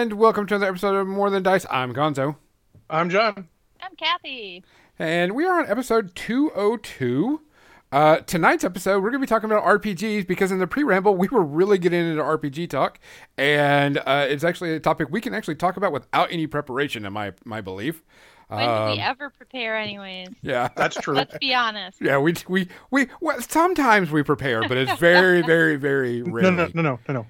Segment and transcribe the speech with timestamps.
[0.00, 1.66] And welcome to another episode of More Than Dice.
[1.68, 2.36] I'm Gonzo.
[2.88, 3.48] I'm John.
[3.82, 4.64] I'm Kathy.
[4.98, 7.42] And we are on episode 202.
[7.92, 11.16] Uh, tonight's episode, we're going to be talking about RPGs because in the pre ramble,
[11.16, 12.98] we were really getting into RPG talk.
[13.36, 17.12] And uh, it's actually a topic we can actually talk about without any preparation, in
[17.12, 18.02] my, my belief.
[18.48, 20.28] When do Um, we ever prepare, anyways?
[20.40, 20.70] Yeah.
[20.76, 21.12] That's true.
[21.14, 21.98] Let's be honest.
[22.00, 26.56] Yeah, we, we, we, well, sometimes we prepare, but it's very, very, very no, rarely.
[26.56, 27.26] no, no, no, no, no.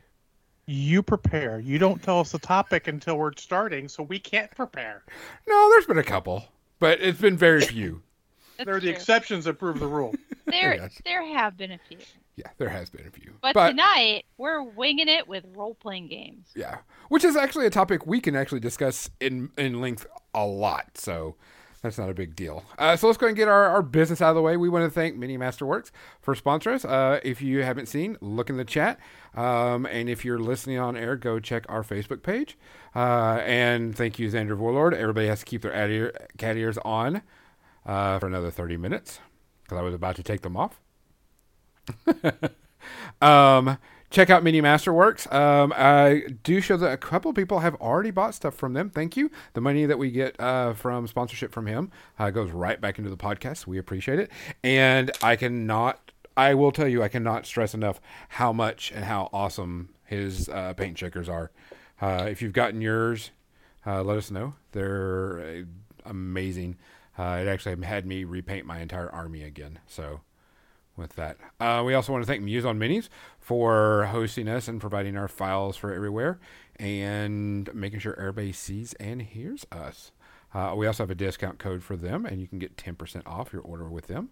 [0.70, 1.58] You prepare.
[1.58, 5.02] You don't tell us the topic until we're starting, so we can't prepare.
[5.48, 6.44] No, there's been a couple,
[6.78, 8.02] but it's been very few.
[8.56, 8.94] That's There are the true.
[8.94, 10.14] exceptions that prove the rule.
[10.46, 11.00] There, Yes.
[11.04, 11.98] there have been a few.
[12.34, 13.34] Yeah, there has been a few.
[13.40, 16.48] But, tonight, we're winging it with role playing games.
[16.56, 20.98] Yeah, which is actually a topic we can actually discuss in in length a lot.
[20.98, 21.36] So
[21.83, 22.64] that's not a big deal.
[22.78, 24.56] Uh, so let's go and get our, our business out of the way.
[24.56, 26.84] We want to thank Mini Masterworks for sponsoring us.
[26.84, 28.98] Uh, if you haven't seen, look in the chat.
[29.34, 32.58] Um, and if you're listening on air, go check our Facebook page.
[32.95, 34.92] Uh, and thank you, Xander Warlord.
[34.92, 37.23] Everybody has to keep their ad ear, cat ears on
[37.86, 39.20] uh, for another 30 minutes
[39.62, 40.81] because I was about to take them off.
[43.20, 43.79] Um,
[44.10, 45.32] check out Mini Masterworks.
[45.32, 48.90] Um, I do show that a couple people have already bought stuff from them.
[48.90, 49.30] Thank you.
[49.54, 53.10] The money that we get uh, from sponsorship from him uh, goes right back into
[53.10, 53.66] the podcast.
[53.66, 54.30] We appreciate it.
[54.62, 59.30] And I cannot, I will tell you, I cannot stress enough how much and how
[59.32, 61.52] awesome his uh, paint checkers are.
[62.00, 63.30] Uh, if you've gotten yours,
[63.86, 64.54] uh, let us know.
[64.72, 65.62] They're uh,
[66.04, 66.77] amazing.
[67.18, 69.78] It actually had me repaint my entire army again.
[69.86, 70.22] So
[71.00, 71.36] with that.
[71.58, 75.28] Uh, we also want to thank Muse on Minis for hosting us and providing our
[75.28, 76.38] files for everywhere
[76.77, 80.12] and making sure everybody sees and hears us.
[80.55, 83.52] Uh, we also have a discount code for them, and you can get 10% off
[83.52, 84.30] your order with them.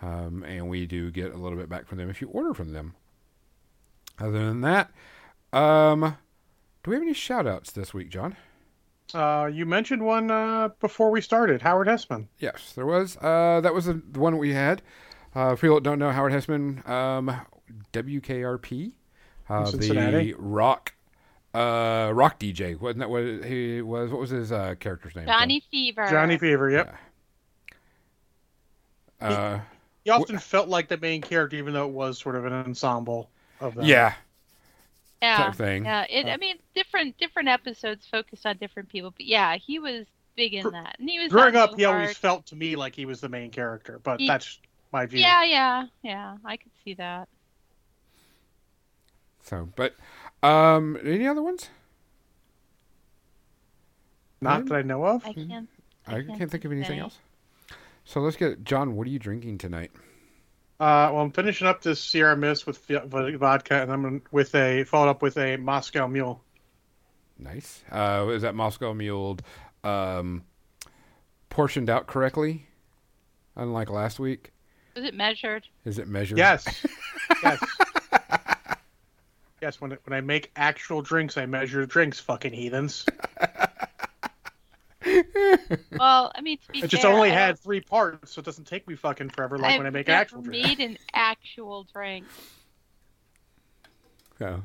[0.00, 2.72] Um, and we do get a little bit back from them if you order from
[2.72, 2.94] them.
[4.18, 4.90] Other than that,
[5.52, 6.16] um,
[6.82, 8.36] do we have any shout outs this week, John?
[9.14, 12.26] Uh, you mentioned one uh, before we started, Howard Hesseman.
[12.38, 13.16] Yes, there was.
[13.18, 14.82] Uh, that was the the one we had.
[15.34, 17.40] Uh, for people that don't know, Howard Hesseman, um,
[17.92, 18.92] WKRP,
[19.48, 20.92] uh, the rock,
[21.54, 22.78] uh, rock DJ.
[22.78, 24.10] Wasn't that what he was?
[24.10, 25.26] What was his uh, character's name?
[25.26, 26.06] Johnny Fever.
[26.10, 26.94] Johnny Fever, yep.
[29.20, 29.60] Uh,
[30.04, 33.30] He often felt like the main character, even though it was sort of an ensemble
[33.60, 33.86] of them.
[33.86, 34.14] yeah,
[35.22, 35.36] yeah.
[35.36, 35.84] type thing.
[35.84, 36.04] Yeah.
[36.10, 40.06] It, I mean, different different episodes focused on different people, but yeah, he was
[40.36, 42.94] big in Gr- that, and he was Growing up, he always felt to me like
[42.96, 44.58] he was the main character, but He- that's
[44.92, 45.20] my view.
[45.20, 46.36] Yeah, yeah, yeah.
[46.44, 47.28] I could see that.
[49.44, 49.94] So, but
[50.42, 51.68] um, any other ones?
[54.40, 55.24] Not that I know of.
[55.24, 55.68] I can't.
[56.06, 57.00] I can't can't think of anything say.
[57.00, 57.18] else.
[58.04, 58.96] So let's get John.
[58.96, 59.92] What are you drinking tonight?
[60.80, 64.54] Uh, well, I'm finishing up this Sierra Mist with v- v- vodka, and I'm with
[64.56, 66.42] a followed up with a Moscow Mule.
[67.38, 67.84] Nice.
[67.90, 69.38] Uh, is that Moscow Mule
[69.84, 70.42] um,
[71.50, 72.66] portioned out correctly?
[73.54, 74.51] Unlike last week,
[74.94, 75.66] Was it measured?
[75.84, 76.38] is it measured?
[76.38, 76.86] Yes.
[77.42, 77.62] yes.
[79.60, 83.06] Yes, when when I make actual drinks, I measure drinks, fucking heathens.
[85.98, 88.38] Well, I mean, to be It just fair, only I had don't- three parts, so
[88.40, 90.64] it doesn't take me fucking forever like I've when I make an never actual drink.
[90.64, 92.24] made an actual drink.
[94.38, 94.62] So, oh.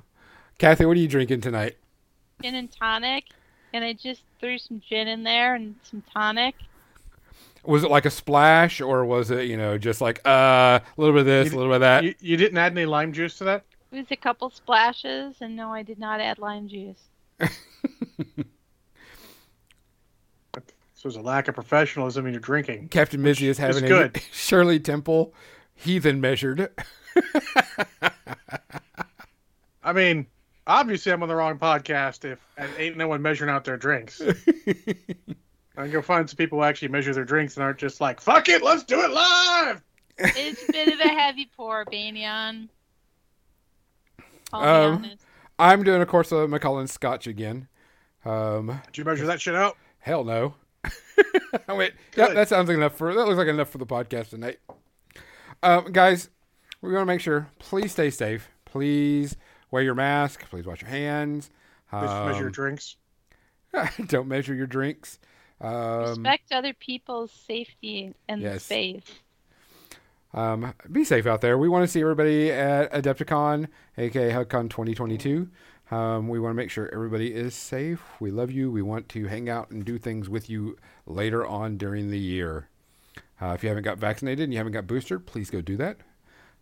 [0.60, 1.76] Kathy, what are you drinking tonight?
[2.42, 3.26] Gin and tonic,
[3.74, 6.56] and I just threw some gin in there and some tonic.
[7.68, 11.14] Was it like a splash, or was it you know just like uh, a little
[11.14, 12.04] bit of this, a little bit of that?
[12.04, 13.66] You, you didn't add any lime juice to that?
[13.92, 17.02] It was a couple splashes, and no, I did not add lime juice.
[20.98, 22.88] So there's a lack of professionalism in your drinking.
[22.88, 24.20] Captain Mizzy is having a good.
[24.32, 25.32] Shirley Temple
[25.76, 26.72] heathen measured.
[29.84, 30.26] I mean,
[30.66, 32.40] obviously I'm on the wrong podcast if
[32.80, 34.20] ain't no one measuring out their drinks.
[35.78, 38.20] I can go find some people who actually measure their drinks and aren't just like,
[38.20, 39.82] fuck it, let's do it live!
[40.18, 42.70] It's a bit of a heavy pour, Banyan.
[44.52, 45.24] I'll be Um, honest.
[45.60, 47.68] I'm doing, of course, a Macallan Scotch again.
[48.26, 49.78] Um, Did you measure that shit out?
[50.00, 50.56] hell no.
[51.68, 51.94] I went.
[52.16, 52.38] Yep, Good.
[52.38, 53.26] that sounds like enough for that.
[53.26, 54.60] Looks like enough for the podcast tonight.
[55.62, 56.30] Um, guys,
[56.82, 57.48] we want to make sure.
[57.60, 58.50] Please stay safe.
[58.66, 59.36] Please
[59.72, 60.50] wear your mask.
[60.50, 61.50] Please wash your hands.
[61.92, 62.96] Just measure your Um, drinks.
[64.08, 65.20] don't measure your drinks.
[65.60, 68.64] Um, Respect other people's safety and yes.
[68.64, 69.04] space.
[70.34, 71.58] Um, be safe out there.
[71.58, 73.68] We want to see everybody at Adepticon,
[73.98, 75.50] aka HUDCon 2022.
[75.90, 78.02] Um, we want to make sure everybody is safe.
[78.20, 78.70] We love you.
[78.70, 82.68] We want to hang out and do things with you later on during the year.
[83.42, 85.98] Uh, if you haven't got vaccinated and you haven't got boosted, please go do that.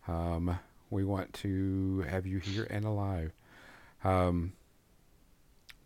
[0.07, 0.59] Um,
[0.91, 3.31] we want to have you here and alive.
[4.03, 4.53] Um,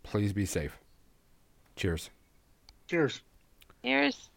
[0.02, 0.78] Please be safe.
[1.76, 2.10] Cheers.
[2.90, 3.20] Cheers.
[3.84, 4.30] Cheers.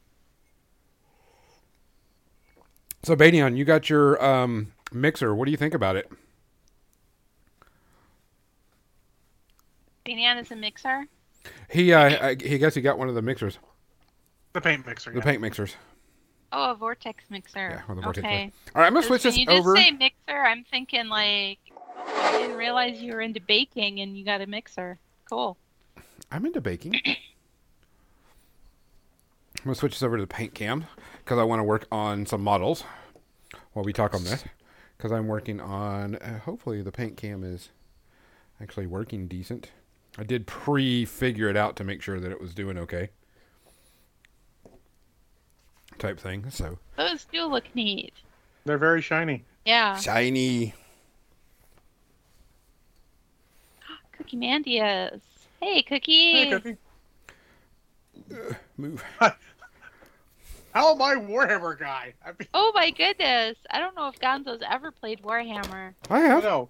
[3.01, 5.33] So, Badion, you got your um, mixer.
[5.33, 6.07] What do you think about it?
[10.05, 11.05] Binion is a mixer.
[11.67, 13.57] He, uh, I, he guess he got one of the mixers,
[14.53, 15.09] The paint mixer.
[15.09, 15.23] the yeah.
[15.23, 15.75] paint mixers.
[16.51, 17.69] Oh, a vortex mixer.
[17.71, 18.51] Yeah, or the vortex okay.
[18.75, 19.75] All right, I'm gonna switch when this you just over.
[19.75, 21.57] say mixer, I'm thinking like,
[21.97, 25.00] oh, I didn't realize you were into baking and you got a mixer.
[25.27, 25.57] Cool.
[26.31, 27.01] I'm into baking.
[29.63, 30.88] I'm gonna switch this over to the paint cam
[31.24, 32.83] because I want to work on some models
[33.71, 34.44] while we talk on this.
[34.98, 36.15] Because I'm working on.
[36.18, 37.69] Uh, hopefully, the paint cam is
[38.62, 39.71] actually working decent.
[40.18, 43.12] I did pre-figure it out to make sure that it was doing okay.
[45.98, 46.50] Type thing.
[46.50, 48.13] So Those do look neat.
[48.65, 49.45] They're very shiny.
[49.65, 49.95] Yeah.
[49.95, 50.74] shiny.
[54.18, 55.21] Cookie Mandias.
[55.62, 56.31] Hey, Cookie.
[56.33, 56.77] Hey, Cookie.
[58.77, 59.01] Move.
[60.73, 62.13] How am I Warhammer guy?
[62.25, 63.57] I mean, Oh my goodness.
[63.69, 65.93] I don't know if Gonzo's ever played Warhammer.
[66.09, 66.43] I have.
[66.43, 66.69] no.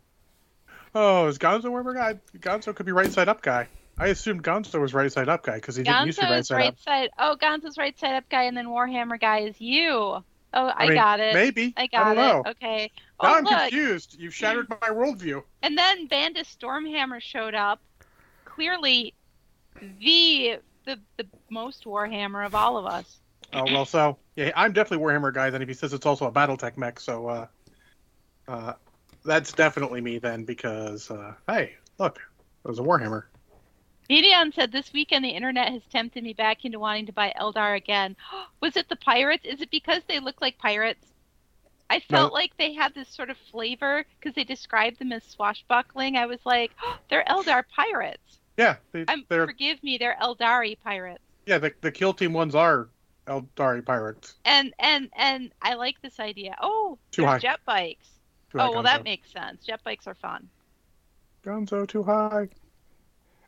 [0.95, 2.19] Oh, is Gonzo Warhammer guy?
[2.37, 3.67] Gonzo could be right side up guy.
[3.97, 6.39] I assumed Gonzo was right side up guy because he didn't used to be right
[6.41, 6.79] Gonzo's side right up.
[6.79, 7.09] side.
[7.17, 9.89] Oh, Gonzo's right side up guy, and then Warhammer guy is you.
[9.91, 10.23] Oh,
[10.53, 11.33] I, mean, got it.
[11.33, 11.73] Maybe.
[11.77, 12.43] I got don't know.
[12.45, 12.49] it.
[12.51, 12.91] Okay.
[13.19, 13.53] Oh, now Oh, I'm look.
[13.59, 14.15] confused.
[14.19, 15.41] You've shattered my worldview.
[15.63, 17.79] And then Bandit Stormhammer showed up.
[18.45, 19.15] Clearly,
[19.79, 23.19] the the the most Warhammer of all of us.
[23.53, 25.49] Oh well, so yeah, I'm definitely Warhammer guy.
[25.49, 27.47] Then if he says it's also a BattleTech mech, so uh,
[28.47, 28.73] uh,
[29.23, 32.19] that's definitely me then because uh, hey, look,
[32.65, 33.23] there's a Warhammer.
[34.09, 37.75] Medion said this weekend the internet has tempted me back into wanting to buy Eldar
[37.75, 38.15] again.
[38.61, 39.45] Was it the pirates?
[39.45, 41.05] Is it because they look like pirates?
[41.89, 42.33] I felt No.
[42.33, 46.17] like they had this sort of flavor because they described them as swashbuckling.
[46.17, 46.71] I was like,
[47.09, 48.39] they're Eldar pirates.
[48.57, 51.23] Yeah, they, they're forgive me, they're Eldari pirates.
[51.45, 52.89] yeah the the kill team ones are
[53.27, 54.33] Eldari pirates.
[54.45, 56.55] And and and I like this idea.
[56.61, 57.39] Oh, Too there's high.
[57.39, 58.07] jet bikes.
[58.51, 59.05] Too high, oh well, that Gonzo.
[59.05, 59.65] makes sense.
[59.65, 60.49] Jet bikes are fun.
[61.45, 62.49] Gonzo too high.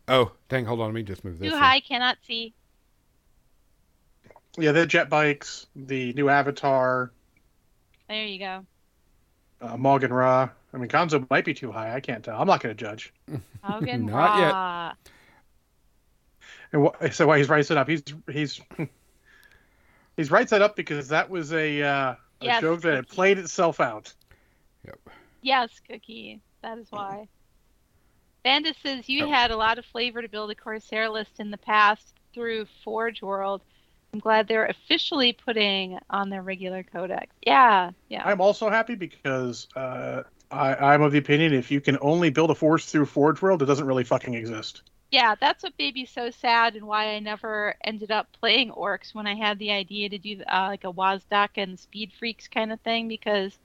[0.08, 0.66] Oh, dang!
[0.66, 1.50] Hold on, let me just move this.
[1.50, 1.64] Too here.
[1.64, 2.54] high, cannot see.
[4.58, 7.12] Yeah, the jet bikes, the new Avatar,
[8.08, 8.66] There you go.
[9.62, 10.50] uh, Morgan Ra.
[10.74, 11.94] I mean, Gonzo might be too high.
[11.94, 12.40] I can't tell.
[12.40, 13.14] I'm not going to judge.
[13.64, 15.12] Hogan Not yet.
[16.72, 17.88] And wh- so why he's right side up?
[17.90, 18.62] He's he's
[20.18, 23.38] he's right side up because that was a uh, a Yes, joke that had played
[23.38, 24.14] itself out.
[24.86, 25.00] Yep.
[25.42, 26.42] Yes, Cookie.
[26.62, 27.28] That is why.
[28.44, 29.32] Bandit says you Oh.
[29.32, 33.22] had a lot of flavor to build a Corsair list in the past through Forge
[33.22, 33.62] World.
[34.14, 37.28] I'm glad they're officially putting on their regular codex.
[37.46, 38.24] Yeah, yeah.
[38.26, 42.52] I'm also happy because uh, I, I'm of the opinion if you can only build
[42.52, 44.84] a force through Forge World, it doesn't really fucking exist.
[45.12, 49.14] Yeah, that's what made me so sad and why I never ended up playing Orcs
[49.14, 52.72] when I had the idea to do uh, like a Wazdakka and Speed Freaks kind
[52.74, 53.58] of thing because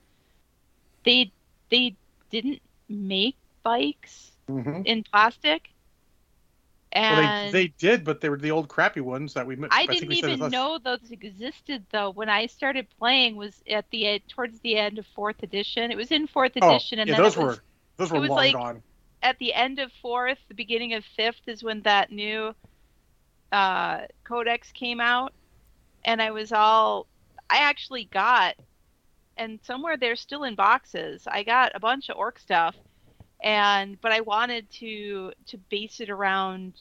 [1.03, 1.31] they
[1.69, 1.95] they
[2.29, 4.81] didn't make bikes Mm-hmm.
[4.85, 5.69] in plastic.
[6.93, 9.55] Well, And they, they did, but they were the old crappy ones that we.
[9.71, 12.09] I think didn't even know those existed though.
[12.09, 15.89] When I started playing was at the end, towards the end of fourth edition.
[15.89, 17.63] It was in fourth Oh, edition, and yeah, then those it was were
[17.95, 18.83] those were it was long like- gone.
[19.21, 22.55] At the end of fourth, the beginning of fifth is when that new
[23.51, 25.33] uh, codex came out,
[26.05, 27.07] and I was all
[27.49, 28.55] I actually got,
[29.37, 31.27] and somewhere they're still in boxes.
[31.27, 32.75] I got a bunch of orc stuff,
[33.43, 36.73] and but I wanted to to base it around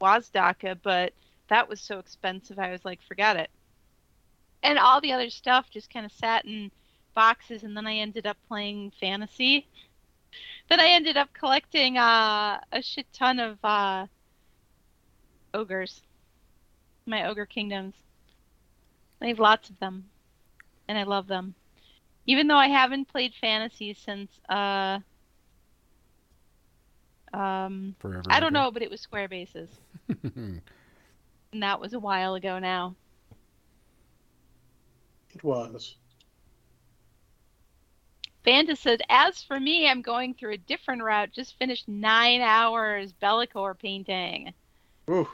[0.00, 1.14] Wazdakka, but
[1.48, 2.58] that was so expensive.
[2.58, 3.50] I was like, forget it.
[4.62, 6.70] And all the other stuff just kind of sat in
[7.14, 9.66] boxes, and then I ended up playing fantasy
[10.68, 14.06] then I ended up collecting uh, a shit ton of uh,
[15.54, 16.02] ogres.
[17.06, 17.94] My ogre kingdoms.
[19.22, 20.06] I have lots of them,
[20.88, 21.54] and I love them.
[22.26, 24.98] Even though I haven't played fantasy since uh,
[27.32, 28.24] um, Forever.
[28.28, 29.68] I don't and know, but it was Square Bases,
[30.24, 30.62] and
[31.52, 32.94] that was a while ago now.
[35.34, 35.96] It was.
[38.46, 41.32] Banda said, "As for me, I'm going through a different route.
[41.32, 44.54] Just finished nine hours Be'lakor painting.
[45.10, 45.28] Ooh,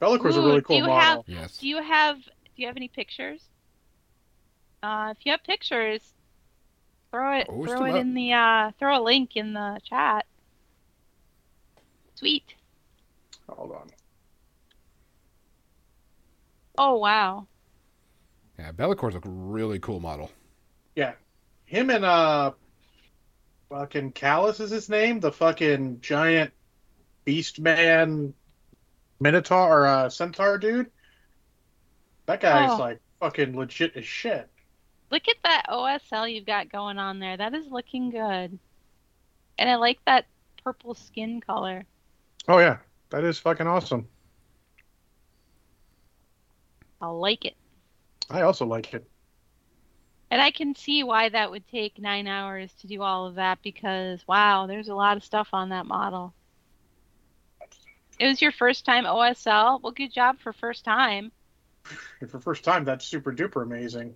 [0.00, 0.96] Be'lakor's a Ooh, really do cool you model.
[1.00, 1.58] have- yes.
[1.58, 3.42] Do you have Do you have any pictures?
[4.82, 6.14] Uh, if you have pictures,
[7.10, 7.96] throw it Post throw it up.
[7.96, 10.24] in the uh, throw a link in the chat.
[12.14, 12.54] Sweet.
[13.48, 13.90] Hold on.
[16.78, 17.48] Oh wow.
[18.58, 20.30] Yeah, Be'lakor's a really cool model.
[20.94, 21.14] Yeah,
[21.72, 22.52] him and uh,
[23.70, 25.20] fucking Callus is his name.
[25.20, 26.52] The fucking giant
[27.24, 28.34] beast man
[29.20, 30.90] Minotaur or uh, Centaur dude.
[32.26, 32.76] That guy's Oh.
[32.76, 34.50] like fucking legit as shit.
[35.10, 37.38] Look at that OSL you've got going on there.
[37.38, 38.58] That is looking good.
[39.58, 40.26] And I like that
[40.62, 41.84] purple skin color.
[42.48, 44.08] Oh yeah, that is fucking awesome.
[47.00, 47.56] I like it.
[48.28, 49.08] I also like it.
[50.32, 53.58] And I can see why that would take nine hours to do all of that
[53.62, 56.32] because, wow, there's a lot of stuff on that model.
[58.18, 59.82] It was your first time OSL?
[59.82, 61.32] Well, good job for first time.
[62.26, 64.14] For first time, that's super duper amazing.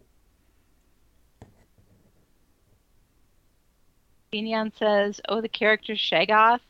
[4.32, 6.60] Binion says, oh, the character's Shagoth.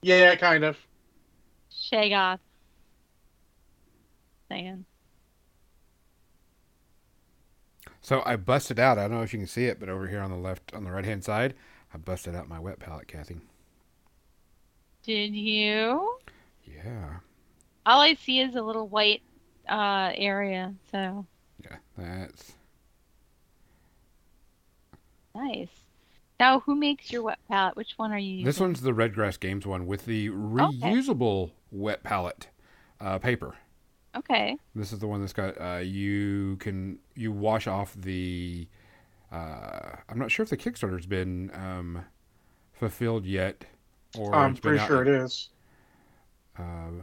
[0.00, 0.78] Yeah, kind of.
[1.70, 2.38] Shagoth.
[4.48, 4.86] Saying.
[8.02, 8.98] So I busted out.
[8.98, 10.84] I don't know if you can see it, but over here on the left, on
[10.84, 11.54] the right hand side,
[11.94, 13.36] I busted out my wet palette, Kathy.
[15.04, 16.18] Did you?
[16.64, 17.16] Yeah,
[17.86, 19.22] All I see is a little white
[19.68, 20.74] uh, area.
[20.90, 21.26] So
[21.62, 22.52] yeah, that's
[25.34, 25.68] nice.
[26.38, 27.76] Now, who makes your wet palette?
[27.76, 28.46] Which one are you using?
[28.46, 32.48] this one's the Redgrass Games one with the reusable wet palette
[33.00, 33.56] uh, paper.
[34.16, 34.56] Okay.
[34.74, 38.66] This is the one that's got uh, you can you wash off the.
[39.30, 42.04] Uh, I'm not sure if the Kickstarter's been um,
[42.74, 43.64] fulfilled yet,
[44.18, 45.14] or I'm pretty out sure yet.
[45.14, 45.48] it is.
[46.58, 47.02] Uh,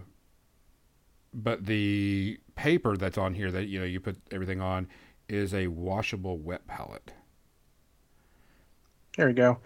[1.33, 4.87] but the paper that's on here that you know you put everything on
[5.27, 7.13] is a washable wet palette.
[9.17, 9.57] There you go.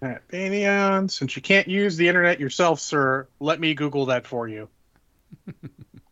[0.00, 4.46] Matt Banion, since you can't use the internet yourself, sir, let me Google that for
[4.46, 4.68] you.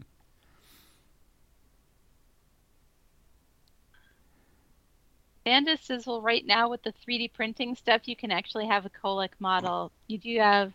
[5.44, 8.90] Vanda says, well, right now with the 3D printing stuff, you can actually have a
[8.90, 9.90] colic model.
[10.06, 10.72] You do have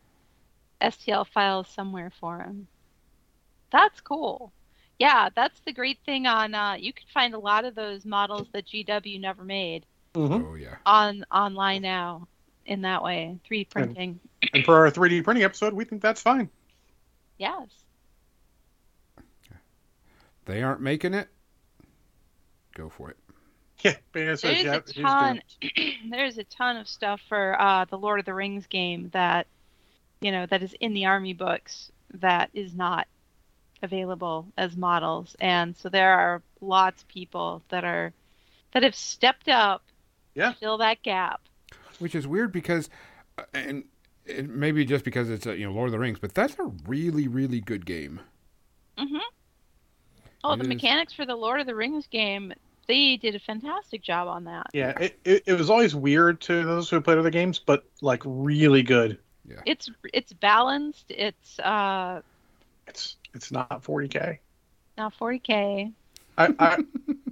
[0.81, 2.67] STL files somewhere for them.
[3.71, 4.51] That's cool.
[5.00, 6.53] Yeah, that's the great thing on.
[6.53, 9.86] Uh, you can find a lot of those models that GW never made
[10.17, 10.45] Mm-hmm.
[10.45, 12.27] Oh yeah, on online now.
[12.65, 14.19] In that way, 3D printing.
[14.53, 16.50] And for our 3D printing episode, we think that's fine.
[17.38, 17.67] Yes.
[20.45, 21.29] they aren't making it.
[22.75, 23.17] Go for it.
[23.84, 25.41] Yeah, There's yeah, a ton.
[26.10, 29.46] there's a ton of stuff for uh, the Lord of the Rings game that,
[30.19, 33.07] you know, that is in the army books that is not
[33.84, 38.12] available as models, and so there are lots of people that are
[38.74, 39.84] that have stepped up
[40.34, 40.53] Yeah.
[40.53, 41.41] to fill that gap.
[42.00, 42.89] Which is weird because,
[43.38, 43.84] uh, and
[44.25, 46.63] it maybe just because it's a, you know Lord of the Rings, but that's a
[46.88, 48.22] really really good game.
[48.98, 49.17] hmm
[50.43, 52.53] Oh, It the is- mechanics for the Lord of the Rings game,
[52.88, 54.67] they did a fantastic job on that.
[54.74, 58.22] Yeah, it, it, it was always weird to those who played other games, but like
[58.25, 59.20] really good.
[59.48, 59.62] Yeah.
[59.65, 61.06] It's it's balanced.
[61.10, 62.22] It's uh
[62.88, 64.39] It's it's not 40k.
[64.98, 65.94] now 40k.
[66.39, 66.84] I,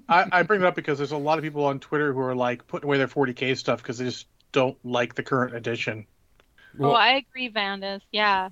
[0.09, 2.33] I, I bring it up because there's a lot of people on Twitter who are
[2.35, 6.07] like putting away their 40k stuff because they just don't like the current edition.
[6.79, 8.01] oh, Well, I agree, Vandus.
[8.11, 8.49] Yeah.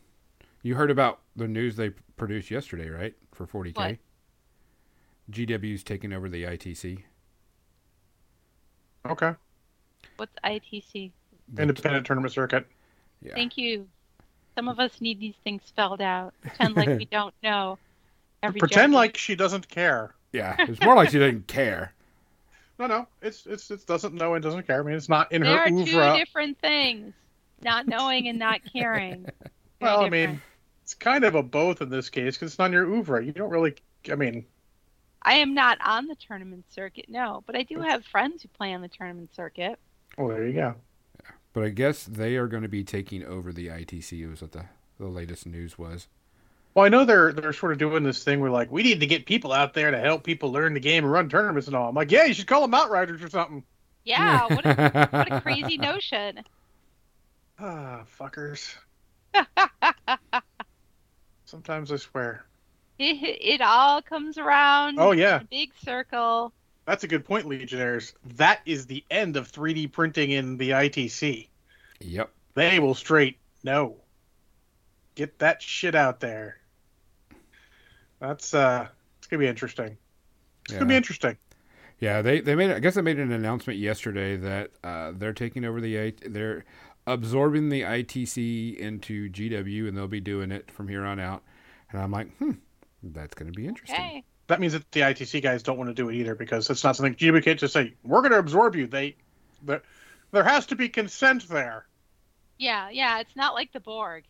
[0.62, 3.16] you heard about the news they produced yesterday, right?
[3.34, 3.76] For 40k.
[3.76, 3.98] What?
[5.32, 7.04] GW's taking over the ITC.
[9.06, 9.34] Okay.
[10.18, 11.12] What's ITC?
[11.58, 12.66] Independent tournament circuit.
[13.22, 13.34] yeah.
[13.34, 13.88] Thank you.
[14.56, 16.34] Some of us need these things spelled out.
[16.42, 17.78] Pretend like we don't know.
[18.42, 18.96] Every Pretend judge.
[18.96, 20.14] like she doesn't care.
[20.32, 21.94] Yeah, it's more like she didn't care.
[22.80, 24.80] No, no, it's it's it doesn't know and doesn't care.
[24.80, 26.14] I mean, it's not in there her are oeuvre.
[26.14, 27.14] two different things:
[27.62, 29.22] not knowing and not caring.
[29.22, 29.34] Very
[29.80, 30.42] Well, I mean,
[30.82, 33.24] it's kind of a both in this case because it's not in your oeuvre.
[33.24, 33.76] You don't really.
[34.12, 34.44] I mean,
[35.24, 38.74] I am not on the tournament circuit, no, but I do have friends who play
[38.74, 39.80] on the tournament circuit.
[40.18, 40.76] well, there you go.
[41.54, 44.30] But I guess they are going to be taking over the ITC.
[44.30, 44.66] Was what the
[45.00, 46.08] the latest news was.
[46.74, 49.06] Well, I know they're they're sort of doing this thing where like we need to
[49.08, 51.90] get people out there to help people learn the game and run tournaments and all.
[51.90, 53.64] I'm like, yeah, you should call them outriders or something.
[54.04, 56.44] Yeah, what a, what a crazy notion.
[57.60, 58.76] Ah, fuckers.
[61.46, 62.46] Sometimes I swear.
[63.04, 65.00] It, it all comes around.
[65.00, 66.54] Oh yeah, a big circle.
[66.86, 68.14] that's a good point, Legionnaires.
[68.36, 71.48] That is the end of 3D printing in the ITC.
[72.00, 72.30] Yep.
[72.56, 73.96] They will straight no.
[75.16, 76.58] Get that shit out there.
[78.20, 79.98] That's uh, it's gonna be interesting.
[80.66, 81.38] It's gonna be interesting.
[82.00, 85.66] Yeah, they they made I guess they made an announcement yesterday that uh, they're taking
[85.66, 86.66] over the I- they're
[87.06, 91.44] absorbing the ITC into GW and they'll be doing it from here on out.
[91.92, 92.52] And I'm like, hmm,
[93.04, 93.96] that's going to be interesting.
[93.96, 94.24] Okay.
[94.48, 96.96] That means that the ITC guys don't want to do it either because it's not
[96.96, 98.88] something GW can't just say we're gonna absorb you.
[98.88, 99.16] They,
[99.64, 99.82] there,
[100.32, 101.86] there has to be consent there.
[102.60, 103.20] Yeah, yeah.
[103.20, 104.26] It's not like the Borg.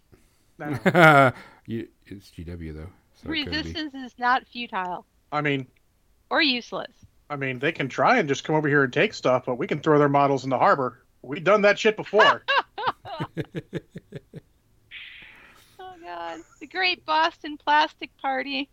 [0.60, 1.32] No.
[1.66, 2.90] You, it's GW though.
[3.16, 3.58] So it could be.
[3.58, 5.66] Resistance is not futile I mean,
[6.30, 6.92] or useless.
[7.30, 9.66] I mean, they can try and just come over here and take stuff, but we
[9.66, 11.04] can throw their models in the harbor.
[11.22, 12.44] We've done that shit before.
[16.14, 18.70] God, the Great Boston Plastic Party.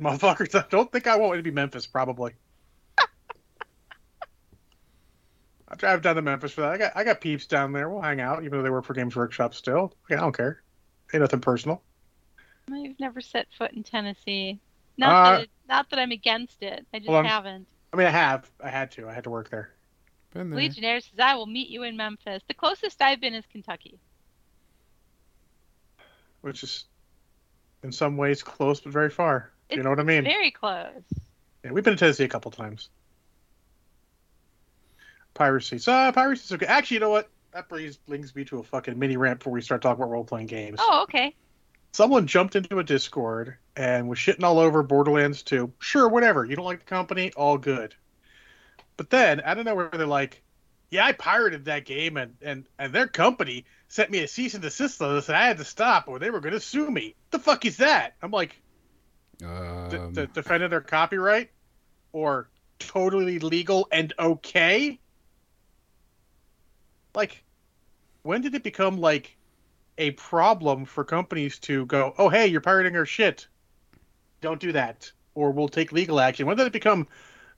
[0.00, 2.32] Motherfuckers, I don't think I want it to be Memphis, probably.
[2.98, 3.06] I'll
[5.78, 6.72] drive down to Memphis for that.
[6.72, 7.88] I got I got peeps down there.
[7.88, 9.94] We'll hang out, even though they work for Games Workshop still.
[10.04, 10.62] Okay, I don't care.
[11.14, 11.82] Ain't nothing personal.
[12.70, 14.60] I've never set foot in Tennessee.
[14.98, 16.86] Not Uh, that it, not that I'm against it.
[16.92, 17.24] I just Hold on.
[17.24, 17.66] haven't.
[17.94, 18.50] I mean, I have.
[18.62, 19.08] I had to.
[19.08, 19.70] I had to work there.
[20.34, 20.60] Been there.
[20.60, 22.42] Legionnaire says I will meet you in Memphis.
[22.46, 23.98] The closest I've been is Kentucky.
[26.42, 26.84] Which is
[27.82, 29.50] in some ways close but very far.
[29.70, 30.24] you know what I mean?
[30.24, 31.02] Very close.
[31.64, 32.90] Yeah, we've been to Tennessee a couple times.
[35.34, 35.78] Piracy.
[35.78, 36.66] So uh, piracy's okay.
[36.66, 37.30] Actually, you know what?
[37.52, 40.24] That brings brings me to a fucking mini rant before we start talking about role
[40.24, 40.78] playing games.
[40.82, 41.34] Oh, okay.
[41.92, 45.72] Someone jumped into a Discord and was shitting all over Borderlands 2.
[45.78, 46.44] Sure, whatever.
[46.44, 47.94] You don't like the company, all good.
[48.96, 50.42] But then I don't know where they're like,
[50.90, 54.62] yeah, I pirated that game and and and their company sent me a cease and
[54.62, 57.14] desist notice and I had to stop or they were going to sue me.
[57.30, 58.14] The fuck is that?
[58.22, 58.58] I'm like,
[59.44, 61.50] Um, d- defending their copyright
[62.12, 64.98] or totally legal and okay?
[67.14, 67.44] Like
[68.22, 69.36] when did it become like
[69.98, 73.46] a problem for companies to go oh hey you're pirating our shit.
[74.40, 76.46] Don't do that or we'll take legal action.
[76.46, 77.08] When did it become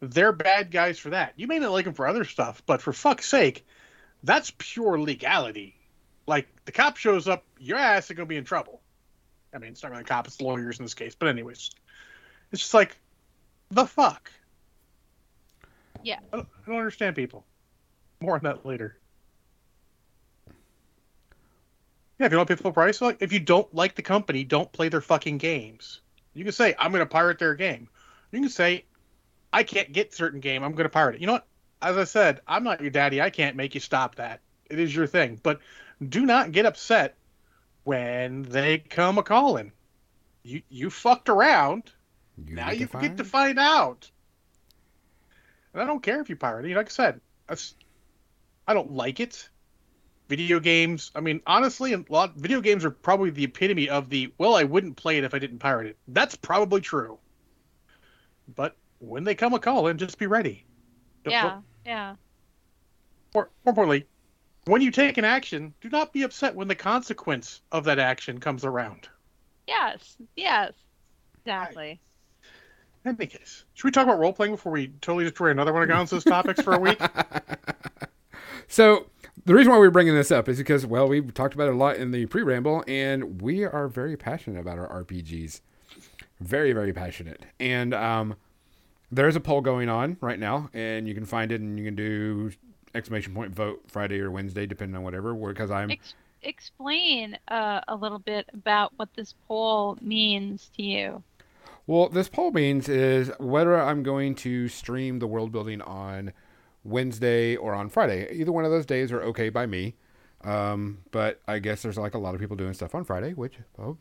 [0.01, 1.35] they're bad guys for that.
[1.37, 3.65] You may not like them for other stuff but for fuck's sake
[4.25, 5.77] that's pure legality
[6.27, 8.81] like the cop shows up your ass is going to be in trouble
[9.55, 11.71] i mean it's not really the cop it's lawyers in this case but anyways
[12.53, 12.97] it's just like
[13.71, 14.31] the fuck.
[16.03, 16.21] Yeah.
[16.33, 17.45] I don't, I don't understand people.
[18.21, 18.97] More on that later.
[22.19, 24.71] Yeah, if you don't pay full price, like if you don't like the company, don't
[24.71, 26.01] play their fucking games.
[26.33, 27.89] You can say I'm going to pirate their game.
[28.31, 28.85] You can say
[29.53, 30.63] I can't get certain game.
[30.63, 31.21] I'm going to pirate it.
[31.21, 31.47] You know what?
[31.83, 33.21] As I said, I'm not your daddy.
[33.21, 34.41] I can't make you stop that.
[34.71, 35.41] It is your thing.
[35.43, 35.61] But
[36.07, 37.17] do not get upset
[37.85, 39.73] when they come a calling.
[40.43, 41.91] You you fucked around
[42.37, 44.11] now get you to get to find- find out.
[45.73, 46.77] And I don't care if you pirate it.
[46.77, 47.75] Like I said, that's,
[48.67, 49.49] I don't like it.
[50.29, 51.11] Video games.
[51.15, 54.65] I mean, honestly, a lot video games are probably the epitome of the well, I
[54.65, 55.99] wouldn't play it if I didn't pirate it.
[56.09, 57.19] That's probably true.
[58.55, 60.65] But when they come a calling, just be ready.
[61.25, 61.61] Don't- Yeah.
[61.85, 62.15] Yeah.
[63.35, 64.07] More, more importantly,
[64.67, 68.39] when you take an action, do not be upset when the consequence of that action
[68.39, 69.09] comes around.
[69.67, 70.17] Yes.
[70.37, 70.73] Yes.
[71.45, 72.01] Exactly.
[73.05, 75.83] In any case, should we talk about role playing before we totally destroy another one
[75.83, 77.01] of Gonzo's topics for a week?
[78.69, 79.07] So
[79.45, 81.77] the reason why we're bringing this up is because, well, we've talked about it a
[81.77, 85.61] lot in the pre-ramble, and we are very passionate about our RPGs.
[86.41, 87.45] Very, very passionate.
[87.61, 88.35] And um,
[89.13, 91.95] there's a poll going on right now, and you can find it, and you can
[91.95, 92.51] do
[92.95, 95.35] exclamation point vote Friday or Wednesday, depending on whatever.
[95.35, 101.23] Because I'm Ex- explain uh, a little bit about what this poll means to you.
[101.87, 106.33] Well, this poll means is whether I'm going to stream the world building on
[106.83, 108.31] Wednesday or on Friday.
[108.33, 109.95] Either one of those days are okay by me.
[110.43, 113.55] Um, but I guess there's like a lot of people doing stuff on Friday, which
[113.79, 113.97] oh,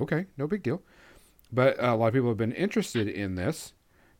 [0.00, 0.82] okay, no big deal.
[1.52, 3.74] But a lot of people have been interested in this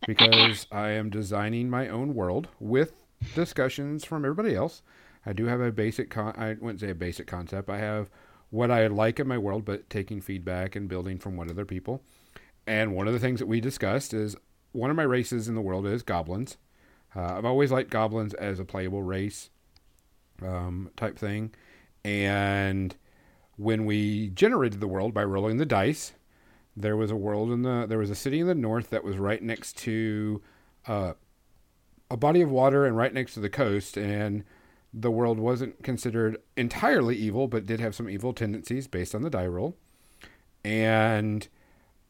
[0.07, 3.02] because I am designing my own world with
[3.35, 4.83] discussions from everybody else.
[5.25, 7.71] I do have a basic con- I wouldn't say a basic concept.
[7.71, 8.11] I have
[8.51, 12.03] what I like in my world, but taking feedback and building from what other people.
[12.67, 14.37] And one of the things that we discussed is
[14.73, 16.57] one of my races in the world is goblins.
[17.15, 19.51] Uh, I've always liked goblins as a playable race
[20.43, 21.53] um, type thing.
[22.05, 22.95] And
[23.57, 26.13] when we generated the world by rolling the dice,
[26.77, 29.19] there was a world in the there was a city in the north that was
[29.19, 30.41] right next to
[30.87, 31.13] uh,
[32.13, 34.45] a body of water and right next to the coast, and
[34.93, 39.31] the world wasn't considered entirely evil, but did have some evil tendencies based on the
[39.31, 39.75] die roll.
[40.63, 41.49] And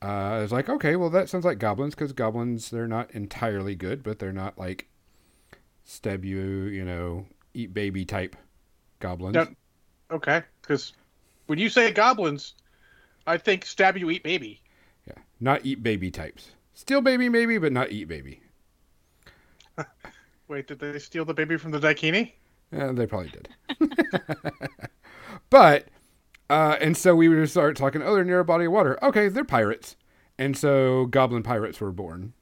[0.02, 3.76] uh, I was like, okay, well, that sounds like goblins because goblins, they're not entirely
[3.76, 4.88] good, but they're not like
[5.84, 8.34] stab you, you know, eat baby type
[8.98, 9.34] goblins.
[9.34, 9.46] No.
[10.10, 10.92] Okay, because
[11.46, 12.54] when you say goblins,
[13.24, 14.60] I think stab you, eat baby.
[15.06, 16.50] Yeah, not eat baby types.
[16.74, 18.42] Still baby, maybe, but not eat baby.
[20.48, 22.32] Wait, did they steal the baby from the Daikini?
[22.72, 23.48] Yeah, they probably did.
[25.50, 25.88] but,
[26.50, 29.02] uh, and so we would start talking, oh, they're near a body of water.
[29.04, 29.96] Okay, they're pirates.
[30.38, 32.32] And so goblin pirates were born.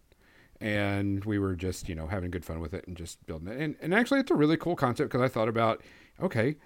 [0.61, 3.59] And we were just, you know, having good fun with it and just building it.
[3.59, 5.83] And, and actually, it's a really cool concept because I thought about,
[6.23, 6.57] okay,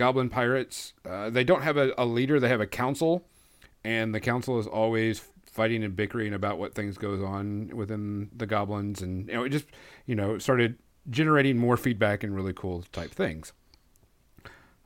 [0.00, 0.94] goblin pirates.
[1.08, 3.24] Uh, they don't have a, a leader; they have a council,
[3.84, 5.20] and the council is always
[5.52, 9.50] fighting and bickering about what things goes on within the goblins, and you know, it
[9.50, 9.66] just
[10.06, 13.52] you know started generating more feedback and really cool type things.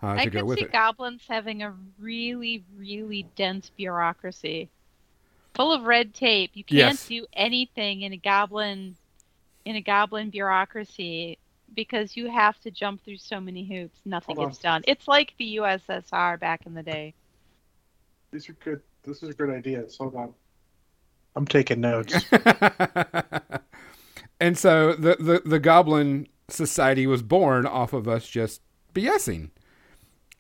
[0.03, 0.73] Uh, I to go could with see it.
[0.73, 4.69] goblins having a really, really dense bureaucracy,
[5.55, 6.51] full of red tape.
[6.55, 7.07] You can't Yes.
[7.07, 8.97] do anything in a goblin,
[9.65, 11.39] in a goblin bureaucracy
[11.75, 13.99] because you have to jump through so many hoops.
[14.05, 14.83] Nothing Hold gets done.
[14.87, 17.15] It's like the USSR back in the day.
[18.31, 18.83] These are good.
[19.05, 19.85] This is a good idea.
[19.99, 20.35] Hold on.
[21.37, 22.15] I'm taking notes.
[24.41, 28.61] and so the, the the goblin society was born off of us just
[28.95, 29.51] BSing.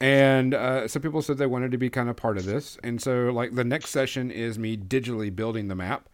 [0.00, 2.76] And uh, some people said they wanted to be kind of part of this.
[2.83, 6.09] And so, like, the next session is me digitally building the map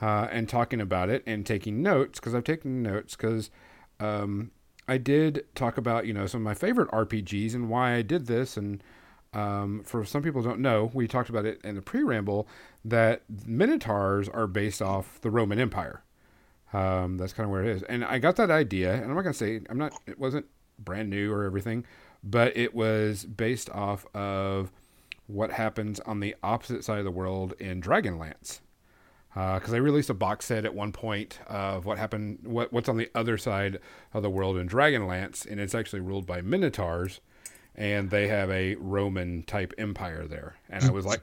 [0.00, 3.50] uh, and talking about it and taking notes because I've taken notes because
[3.98, 4.52] um,
[4.88, 8.26] I did talk about, you know, some of my favorite RPGs and why I did
[8.26, 8.56] this.
[8.56, 8.82] And
[9.36, 12.48] um, for some people don't know, we talked about it in the pre ramble
[12.86, 16.02] that Minotaurs are based off the Roman Empire.
[16.72, 17.82] Um, that's kind of where it is.
[17.82, 20.46] And I got that idea, and I'm not to say, I'm not, it wasn't
[20.78, 21.84] brand new or everything,
[22.24, 24.72] but it was based off of
[25.26, 28.60] what happens on the opposite side of the world in Dragonlance.
[29.34, 32.96] Because they released a box set at one point of what happened, what what's on
[32.96, 33.78] the other side
[34.14, 37.20] of the world in Dragonlance, and it's actually ruled by Minotaurs,
[37.76, 40.56] and they have a Roman type empire there.
[40.68, 41.20] And I was like,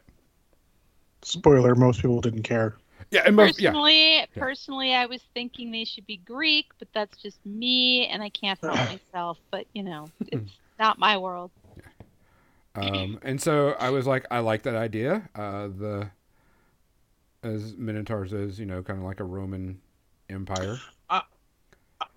[1.23, 2.75] Spoiler: Most people didn't care.
[3.11, 7.17] yeah, and most, yeah, Personally, personally, I was thinking they should be Greek, but that's
[7.17, 9.37] just me, and I can't help myself.
[9.51, 11.51] But you know, it's not my world.
[12.75, 15.29] Um, and so I was like, I like that idea.
[15.35, 16.09] Uh, the
[17.43, 19.79] as Minotaurs is, you know, kind of like a Roman
[20.29, 20.79] empire.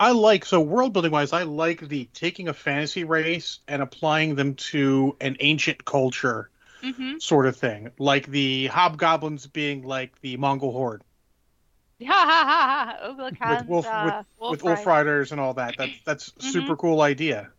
[0.01, 1.35] I like so world building wise.
[1.35, 6.51] I like the taking a fantasy race and applying them to an ancient culture
[6.83, 11.05] hmm sort of thing, like the hobgoblins being like the Mongol horde
[12.07, 13.09] Ha ha ha ha!
[13.09, 15.77] Ugla with Khan's, wolf uh, with, with wolf wolf riders and all that.
[15.77, 16.43] That's that's Mhm.
[16.45, 17.53] super cool idea.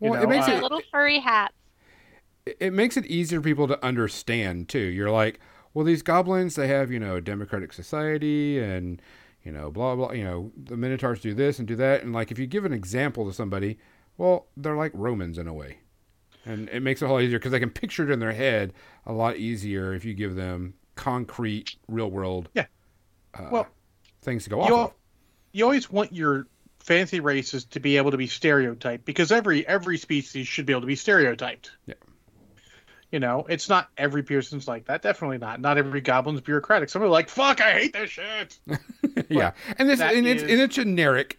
[0.00, 1.54] You know, it makes uh, it Little furry hats.
[2.46, 4.78] it- it makes it easier for people to understand too.
[4.78, 5.40] You're like,
[5.74, 9.00] well, these goblins they have you know a democratic society and
[9.44, 10.12] you know blah blah.
[10.12, 12.72] You know the Minotaurs do this and do that, and like if you give an
[12.72, 13.78] example to somebody,
[14.16, 15.78] well, they're like Romans in a way,
[16.44, 18.72] and it makes it a whole easier because they can picture it in their head
[19.06, 22.48] a lot easier if you give them concrete, real world.
[22.54, 22.66] Yeah.
[23.34, 23.66] Uh, Well,
[24.22, 24.68] things to go off.
[24.68, 24.94] you, of.
[25.52, 26.46] you always want your
[26.80, 30.80] fancy races to be able to be stereotyped because every every species should be able
[30.82, 31.70] to be stereotyped.
[31.86, 31.94] Yeah.
[33.12, 35.02] You know, it's not every person's like that.
[35.02, 35.60] Definitely not.
[35.60, 36.88] Not every goblin's bureaucratic.
[36.88, 38.58] Somebody like, fuck, I hate this shit.
[39.28, 41.38] yeah, and this and it's is- and it's generic.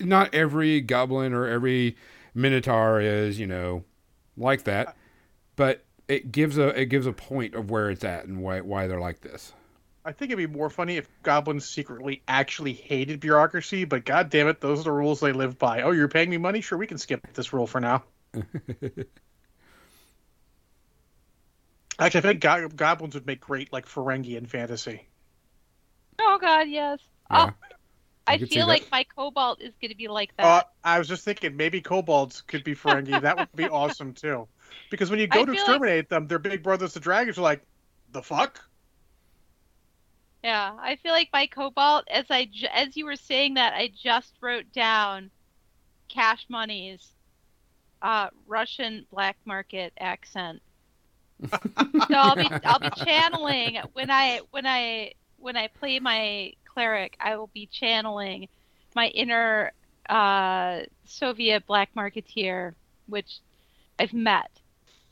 [0.00, 1.96] Not every goblin or every
[2.34, 3.82] minotaur is you know
[4.36, 4.92] like that, uh,
[5.56, 8.86] but it gives a it gives a point of where it's at and why why
[8.86, 9.52] they're like this.
[10.04, 14.46] I think it'd be more funny if goblins secretly actually hated bureaucracy, but god damn
[14.48, 15.82] it, those are the rules they live by.
[15.82, 16.60] Oh, you're paying me money?
[16.60, 18.02] Sure, we can skip this rule for now.
[21.98, 25.06] Actually, I think go- goblins would make great like Ferengi in fantasy.
[26.18, 26.98] Oh God, yes.
[27.30, 27.50] Yeah.
[27.50, 27.66] Oh,
[28.26, 30.70] I could see feel like my kobold is going to be like Uh, that.
[30.84, 33.20] I was just thinking maybe kobolds could be Ferengi.
[33.20, 34.46] that would be awesome too.
[34.90, 37.38] Because when you go I to feel like- exterminate them, their big brothers, the dragons,
[37.38, 37.62] are like,
[38.12, 38.62] the fuck?
[40.44, 42.04] Yeah, I feel like my kobold.
[42.10, 45.30] As I ju- as you were saying that, I just wrote down
[46.08, 47.06] cash money's
[48.02, 50.60] uh, Russian black market accent.
[51.50, 57.16] So I'll be I'll be channeling when I when I when I play my cleric.
[57.20, 58.48] I will be channeling
[58.94, 59.72] my inner
[60.08, 62.74] uh, Soviet black marketeer,
[63.06, 63.40] which
[63.98, 64.50] I've met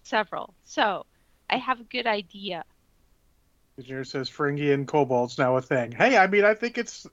[0.02, 0.54] several.
[0.64, 1.06] So
[1.48, 2.64] I have a good idea.
[3.78, 5.92] Engineer says Ferengi and kobolds now a thing.
[5.92, 7.06] Hey, I mean, I think it's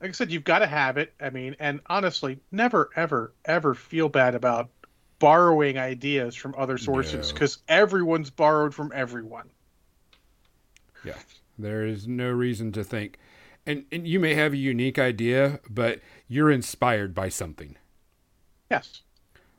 [0.00, 1.12] like I said, you've got to have it.
[1.20, 4.70] I mean, and honestly, never, ever, ever feel bad about
[5.24, 7.32] borrowing ideas from other sources No.
[7.32, 9.48] because everyone's borrowed from everyone.
[11.02, 11.16] Yeah,
[11.58, 13.18] there is no reason to think,
[13.64, 17.76] and and you may have a unique idea, but you're inspired by something.
[18.70, 19.00] Yes.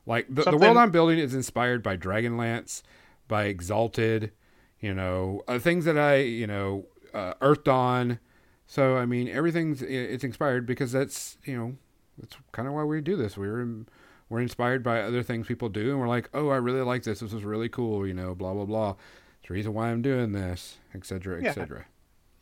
[0.06, 2.82] Like the, the world I'm building is inspired by Dragonlance,
[3.26, 4.30] by Exalted,
[4.78, 8.20] you know, uh, things that I, you know, uh, Earth Dawn.
[8.68, 11.74] So I mean, everything's it's inspired because that's you know
[12.18, 13.36] that's kind of why we do this.
[13.36, 13.88] We're in-
[14.28, 17.20] we're inspired by other things people do, and we're like, oh, I really like this.
[17.20, 18.06] This is really cool.
[18.06, 18.96] You know, blah blah blah.
[19.40, 21.42] It's the reason why I'm doing this, etc.
[21.42, 21.50] Yeah.
[21.50, 21.86] etc.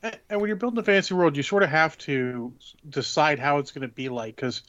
[0.03, 2.53] And and when you're building a fantasy world, you sort of have to
[2.89, 4.63] decide how it's going to be like because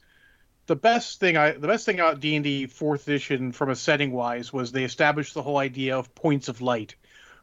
[0.67, 3.75] the best thing I the best thing about D and D fourth edition from a
[3.75, 6.95] setting wise was they established the whole idea of points of light,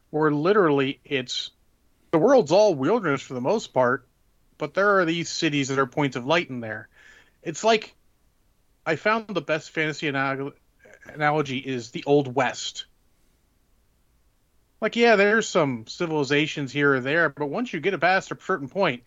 [0.09, 1.51] where literally it's
[2.11, 4.07] the world's all wilderness for the most part,
[4.57, 6.89] but there are these cities that are points of light in there.
[7.41, 7.95] It's like
[8.85, 10.53] I found the best fantasy anal-
[11.07, 12.85] analogy is the old west.
[14.81, 18.69] Like yeah, there's some civilizations here or there, but once you get past a certain
[18.69, 19.03] point,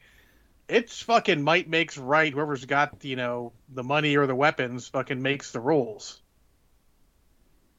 [0.69, 2.33] it's fucking might makes right.
[2.33, 6.23] Whoever's got you know the money or the weapons fucking makes the rules.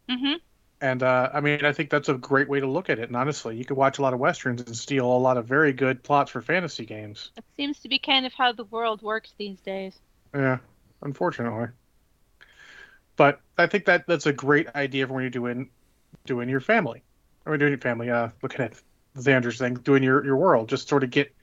[0.09, 0.37] hmm
[0.81, 3.09] And uh, I mean, I think that's a great way to look at it.
[3.09, 5.73] And honestly, you could watch a lot of westerns and steal a lot of very
[5.73, 7.31] good plots for fantasy games.
[7.37, 10.01] It seems to be kind of how the world works these days.
[10.33, 10.59] Yeah,
[11.01, 11.67] unfortunately.
[13.17, 15.69] But I think that that's a great idea for when you're doing
[16.25, 17.03] doing your family.
[17.45, 18.73] Or doing your family, uh looking at
[19.17, 20.69] Xander's thing, doing your, your world.
[20.69, 21.33] Just sort of get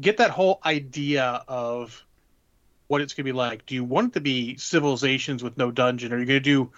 [0.00, 2.04] get that whole idea of
[2.88, 3.66] what it's gonna be like.
[3.66, 6.12] Do you want it to be civilizations with no dungeon?
[6.12, 6.72] Are you gonna do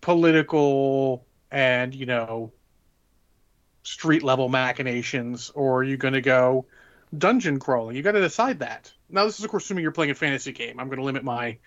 [0.00, 2.52] political and, you know,
[3.82, 6.66] street level machinations, or are you gonna go
[7.16, 7.96] dungeon crawling?
[7.96, 8.92] You gotta decide that.
[9.08, 10.78] Now this is of course assuming you're playing a fantasy game.
[10.78, 11.58] I'm gonna limit my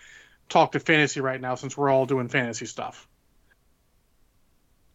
[0.50, 3.08] talk to fantasy right now since we're all doing fantasy stuff.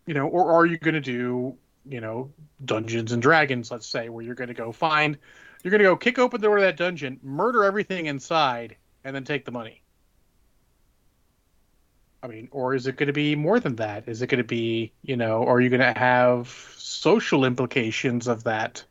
[0.06, 1.56] You know, or are you going to do,
[1.88, 2.30] you know,
[2.62, 5.16] Dungeons and Dragons, let's say, where you're going to go find,
[5.62, 9.16] you're going to go kick open the door of that dungeon, murder everything inside, and
[9.16, 9.80] then take the money?
[12.22, 14.08] I mean, or is it going to be more than that?
[14.08, 18.44] Is it going to be, you know, are you going to have social implications of
[18.44, 18.82] that?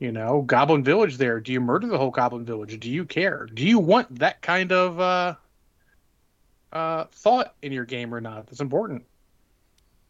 [0.00, 1.40] You know, Goblin Village there.
[1.40, 2.78] Do you murder the whole Goblin Village?
[2.78, 3.46] Do you care?
[3.52, 5.34] Do you want that kind of uh,
[6.72, 8.46] uh, thought in your game or not.
[8.46, 9.04] That's important.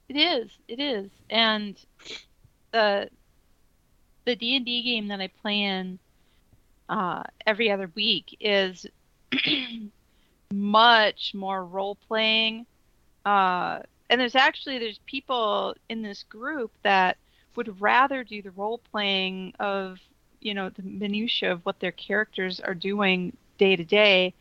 [0.09, 0.51] It is.
[0.69, 1.11] It is.
[1.31, 1.79] And
[2.73, 3.09] the
[4.25, 5.99] the D and D game that I play in
[6.89, 8.87] uh, every other week is
[10.53, 12.67] much more role playing.
[13.25, 17.19] Uh, and there's actually there's people in this group that
[17.57, 19.99] would rather do the role playing of
[20.41, 24.33] you know the minutia of what their characters are doing day to day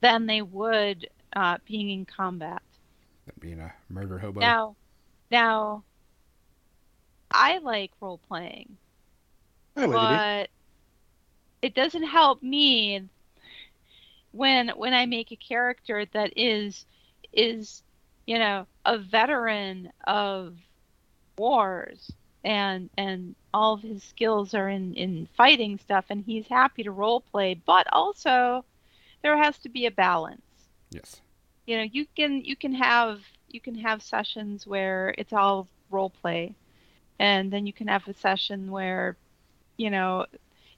[0.00, 2.62] than they would uh, being in combat.
[3.40, 4.40] Being a murder hobo.
[4.40, 4.76] Now,
[5.30, 5.84] now,
[7.30, 8.76] I like role playing,
[9.76, 9.94] Hi, lady.
[9.94, 10.50] but
[11.62, 13.08] it doesn't help me
[14.32, 16.86] when when I make a character that is
[17.32, 17.82] is
[18.26, 20.56] you know a veteran of
[21.36, 22.12] wars
[22.44, 26.90] and and all of his skills are in in fighting stuff and he's happy to
[26.90, 28.64] role play but also
[29.22, 30.42] there has to be a balance
[30.90, 31.20] Yes.
[31.66, 36.10] you know you can you can have you can have sessions where it's all role
[36.10, 36.54] play
[37.18, 39.16] and then you can have a session where
[39.76, 40.26] you know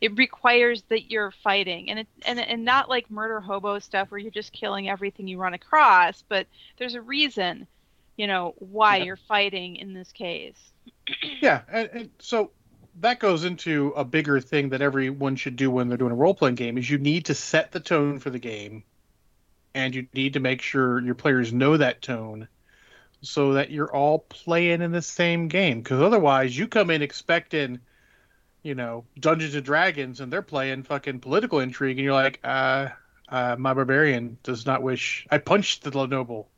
[0.01, 4.19] it requires that you're fighting and it and, and not like murder hobo stuff where
[4.19, 6.47] you're just killing everything you run across but
[6.79, 7.67] there's a reason
[8.17, 9.05] you know why Yeah.
[9.05, 10.59] you're fighting in this case
[11.41, 12.51] Yeah, and, and so
[13.01, 16.35] that goes into a bigger thing that everyone should do when they're doing a role
[16.35, 18.85] playing game is you need to set the tone for the game,
[19.75, 22.49] and you need to make sure your players know that tone,
[23.23, 25.83] so that you're all playing in the same game.
[25.83, 27.81] Because otherwise, you come in expecting,
[28.63, 32.89] you know, Dungeons and Dragons, and they're playing fucking political intrigue, and you're like, uh,
[33.29, 35.27] uh, my barbarian does not wish.
[35.31, 36.51] I punched the noble.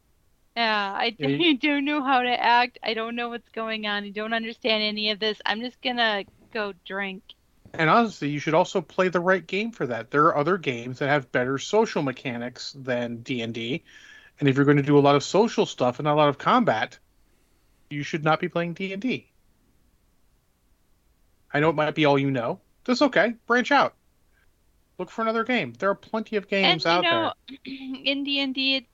[0.57, 4.11] yeah i you- don't know how to act i don't know what's going on i
[4.11, 7.23] don't understand any of this i'm just gonna go drink
[7.75, 10.11] And honestly, you should also play the right game for that.
[10.11, 13.85] There are other games that have better social mechanics than D and D,
[14.39, 16.29] and if you're going to do a lot of social stuff and not a lot
[16.29, 16.99] of combat,
[17.91, 19.31] you should not be playing D and D.
[21.53, 22.61] I know it might be all you know.
[22.85, 23.35] That's okay.
[23.47, 23.95] Branch out.
[24.99, 25.73] Look for another game.
[25.79, 27.33] There are plenty of games and out know
[27.65, 28.87] in d&d it,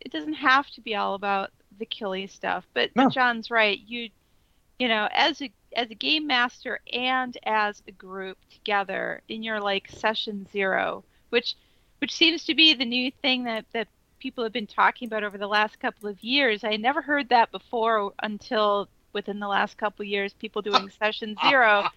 [0.00, 3.04] it doesn't have to be all about the killy stuff but, No.
[3.04, 4.10] but john's right you
[4.78, 9.60] you know as a as a game master and as a group together in your
[9.60, 11.54] like session zero which
[12.00, 15.38] which seems to be the new thing that that people have been talking about over
[15.38, 16.64] the last couple of years.
[16.64, 21.36] I never heard that before until within the last couple of years people doing session
[21.42, 21.88] zero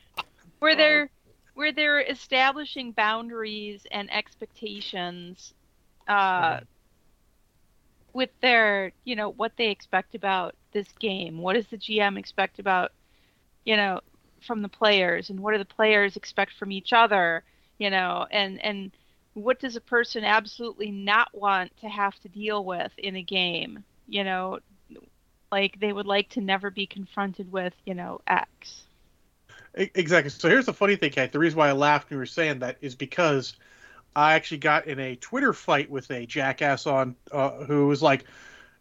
[0.59, 1.09] where they're
[1.53, 5.53] where they're establishing boundaries and expectations
[6.07, 6.59] uh,
[8.13, 11.39] with their you know what they expect about this game.
[11.39, 12.91] What does the gm expect about
[13.65, 13.99] you know
[14.45, 17.43] from the players and what do the players expect from each other
[17.77, 18.91] you know and and
[19.33, 23.83] what does a person absolutely not want to have to deal with in a game
[24.07, 24.59] you know
[25.51, 28.83] like they would like to never be confronted with you know X.
[29.73, 30.29] Exactly.
[30.29, 31.31] So here's the funny thing, Kate.
[31.31, 33.55] The reason why I laughed when you were saying that is because
[34.15, 38.25] I actually got in a Twitter fight with a jackass on uh, who was like,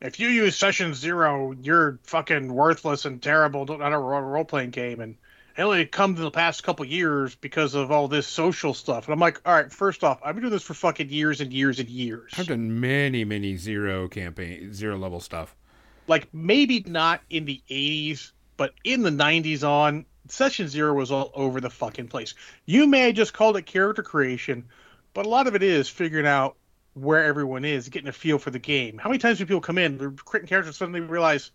[0.00, 3.64] "If you use Session Zero, you're fucking worthless and terrible.
[3.64, 5.16] Don't not a role playing game." And
[5.56, 9.06] it only come to the past couple years because of all this social stuff.
[9.06, 11.52] And I'm like, all right, first off, I've been doing this for fucking years and
[11.52, 12.32] years and years.
[12.38, 15.54] I've done many, many zero campaign, zero level stuff.
[16.06, 21.30] Like maybe not in the 80s, but in the 90s on, Session Zero was all
[21.34, 22.34] over the fucking place.
[22.64, 24.64] You may have just called it character creation,
[25.12, 26.56] but a lot of it is figuring out
[27.00, 28.98] where everyone is, getting a feel for the game.
[28.98, 31.50] How many times do people come in, they're creating characters, suddenly realize,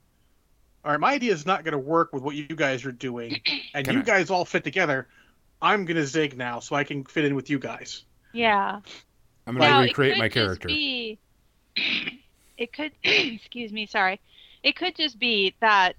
[0.83, 3.41] all right, my idea is not going to work with what you guys are doing,
[3.73, 5.07] and you I- guys all fit together.
[5.61, 8.03] I'm going to zig now, so I can fit in with you guys.
[8.33, 8.81] Yeah.
[9.47, 10.67] I'm gonna it recreate my character.
[10.67, 11.17] be-
[12.57, 14.19] it could, excuse me, sorry.
[14.63, 15.93] It could just be that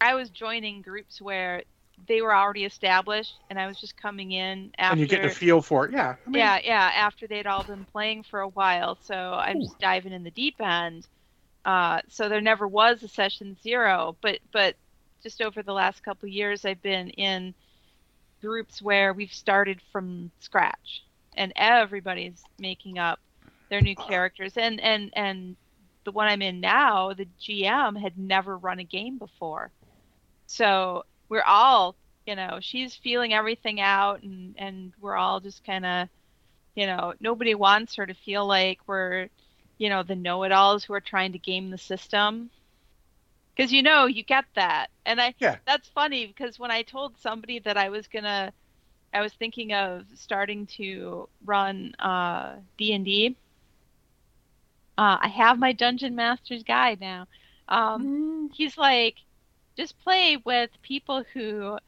[0.00, 1.62] I was joining groups where
[2.06, 4.92] they were already established, and I was just coming in after.
[4.92, 5.92] and you get a feel for it.
[5.92, 6.16] Yeah.
[6.26, 6.90] I mean, yeah, yeah.
[6.94, 9.62] After they'd all been playing for a while, so I'm Ooh.
[9.62, 11.06] just diving in the deep end.
[11.64, 14.76] Uh, so there never was a session zero, but but
[15.22, 17.54] just over the last couple of years, I've been in
[18.40, 21.04] groups where we've started from scratch,
[21.36, 23.18] and everybody's making up
[23.68, 24.56] their new characters.
[24.56, 25.56] And and and
[26.04, 29.70] the one I'm in now, the GM had never run a game before,
[30.46, 35.84] so we're all you know she's feeling everything out and and we're all just kind
[35.86, 36.08] of
[36.74, 39.28] you know nobody wants her to feel like we're
[39.78, 42.50] you know the know-it-alls who are trying to game the system.
[43.56, 44.88] Because you know you get that.
[45.04, 45.58] And i Yeah.
[45.66, 48.52] that's funny because when i told somebody that i was gonna
[49.12, 53.36] i was thinking of starting to run uh d&d
[54.98, 57.26] uh, i have my dungeon master's guide now.
[57.68, 58.10] Um
[58.52, 59.16] he's like
[59.78, 61.78] just play with people who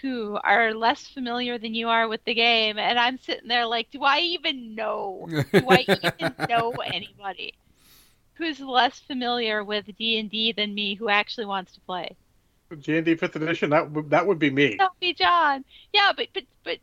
[0.00, 3.90] who are less familiar than you are with the game and i'm sitting there like
[3.90, 7.52] do i even know do i even know anybody
[8.34, 12.16] who's less familiar with d&d than me who actually wants to play
[12.82, 13.70] d&d Fifth Edition.
[13.70, 14.76] That would that would be me.
[14.76, 16.78] tell me john yeah but but but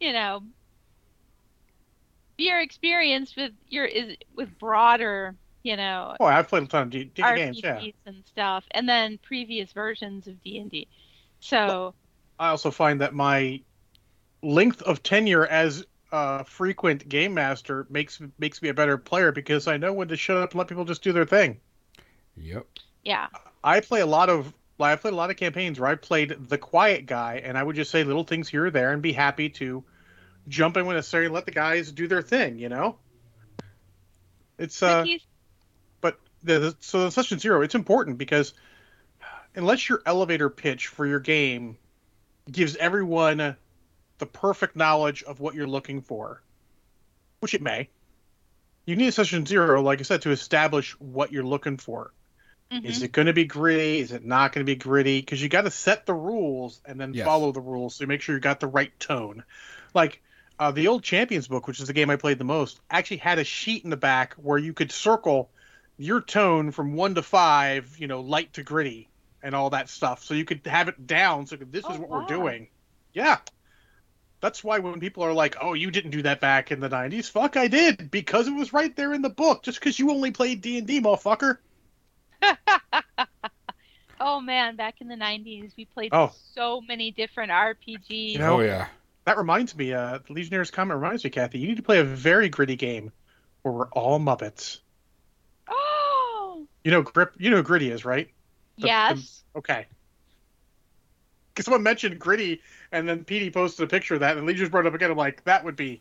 [0.00, 0.42] you know
[2.38, 6.90] your experience with your is with broader you know Oh, I've played a ton of
[6.90, 7.60] D- D- games.
[7.62, 7.80] Yeah.
[8.06, 10.86] and stuff, and then previous versions of D and D.
[11.40, 11.92] So
[12.38, 13.60] I also find that my
[14.42, 19.66] length of tenure as a frequent game master makes makes me a better player because
[19.66, 21.58] I know when to shut up and let people just do their thing.
[22.36, 22.66] Yep.
[23.04, 23.26] yeah,
[23.64, 26.58] I play a lot of I played a lot of campaigns where I played the
[26.58, 29.48] quiet guy, and I would just say little things here or there, and be happy
[29.50, 29.82] to
[30.48, 32.58] jump in when necessary and let the guys do their thing.
[32.58, 32.98] You know,
[34.58, 35.35] it's but uh, he's but
[36.46, 38.54] the, the so the session zero it's important because
[39.54, 41.76] unless your elevator pitch for your game
[42.50, 43.56] gives everyone
[44.18, 46.42] the perfect knowledge of what you're looking for
[47.40, 47.88] which it may
[48.86, 52.12] you need a session zero like i said to establish what you're looking for
[52.72, 52.84] mhm.
[52.84, 55.48] is it going to be gritty is it not going to be gritty because you
[55.48, 57.24] got to set the rules and then Yes.
[57.24, 59.44] follow the rules so you make sure you got the right tone
[59.94, 60.22] like
[60.58, 63.38] uh, the old champions book which is the game i played the most actually had
[63.38, 65.50] a sheet in the back where you could circle
[65.98, 69.08] your tone from one to five you know light to gritty
[69.42, 72.08] and all that stuff so you could have it down so this is Oh, what
[72.08, 72.20] wow.
[72.20, 72.68] we're doing
[73.12, 73.38] yeah
[74.40, 77.30] that's why when people are like oh you didn't do that back in the 90s
[77.30, 80.30] fuck i did because it was right there in the book just because you only
[80.30, 81.58] played d&d motherfucker
[84.20, 86.32] oh man, back in the '90s, we played Oh.
[86.54, 88.32] so many different RPGs.
[88.32, 88.88] You know- oh yeah.
[89.24, 92.04] That reminds me, uh, the Legionnaires comment reminds me, Kathy, you need to play a
[92.04, 93.10] very gritty game
[93.62, 94.78] where we're all Muppets.
[96.86, 97.34] You know, grip.
[97.36, 98.30] You know who Gritty is, right?
[98.78, 99.42] The- yes.
[99.56, 99.86] Okay.
[101.48, 102.62] Because someone mentioned Gritty,
[102.92, 105.10] and then Petey posted a picture of that, and Lee just brought it up again.
[105.10, 106.00] I'm like, that would be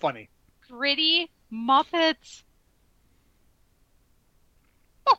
[0.00, 0.28] funny.
[0.68, 2.42] Gritty Muppets.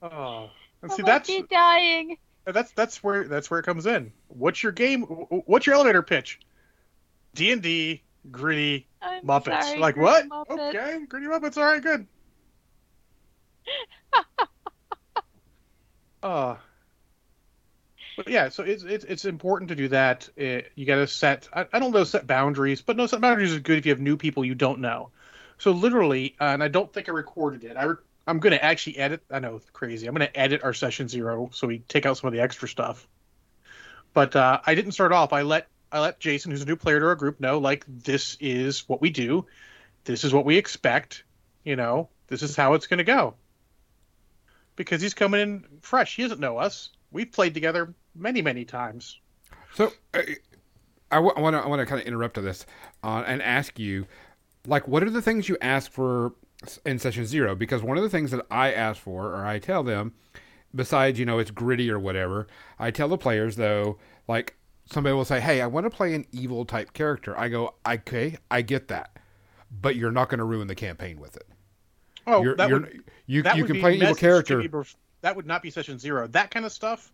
[0.00, 0.50] Oh,
[0.82, 2.16] and see that's be dying.
[2.44, 4.12] that's that's where that's where it comes in.
[4.28, 5.02] What's your game?
[5.02, 6.40] What's your elevator pitch?
[7.34, 9.62] D and D, Gritty, I'm Muppets.
[9.62, 10.48] sorry, like Gritty what?
[10.48, 10.68] Muppets.
[10.74, 11.56] Okay, Gritty Muppets.
[11.56, 12.06] All right, good.
[16.22, 16.56] uh
[18.16, 20.28] but yeah, so it's it's it's important to do that.
[20.38, 21.48] Uh you got to set.
[21.52, 24.00] I, I don't know set boundaries, but no set boundaries is good if you have
[24.00, 25.10] new people you don't know.
[25.58, 27.76] So literally, uh, and I don't think I recorded it.
[27.76, 27.96] I re-
[28.26, 29.22] I'm going to actually edit.
[29.30, 30.06] I know, crazy.
[30.06, 32.68] I'm going to edit our session zero so we take out some of the extra
[32.68, 33.08] stuff.
[34.12, 35.32] But uh, I didn't start off.
[35.32, 38.36] I let I let Jason, who's a new player to our group, know like this
[38.40, 39.46] is what we do,
[40.04, 41.24] this is what we expect.
[41.64, 43.34] You know, this is how it's going to go.
[44.84, 46.16] Because he's coming in fresh.
[46.16, 46.90] He doesn't know us.
[47.10, 49.20] We've played together many, many times.
[49.74, 50.22] So, uh,
[51.12, 52.64] I want to I want to kind of interrupt to this
[53.04, 54.06] uh, and ask you,
[54.66, 56.32] like, what are the things you ask for
[56.86, 57.54] in session zero?
[57.54, 60.14] Because one of the things that I ask for, or I tell them,
[60.74, 62.46] besides you know it's gritty or whatever,
[62.78, 64.56] I tell the players though, like
[64.86, 68.38] somebody will say, "Hey, I want to play an evil type character." I go, "Okay,
[68.50, 69.18] I get that,
[69.70, 71.46] but you're not going to ruin the campaign with it.
[72.26, 74.68] Oh, you're, that you're, would you that you can play an evil character." be
[75.22, 76.26] that would not be session zero.
[76.26, 77.12] That kind of stuff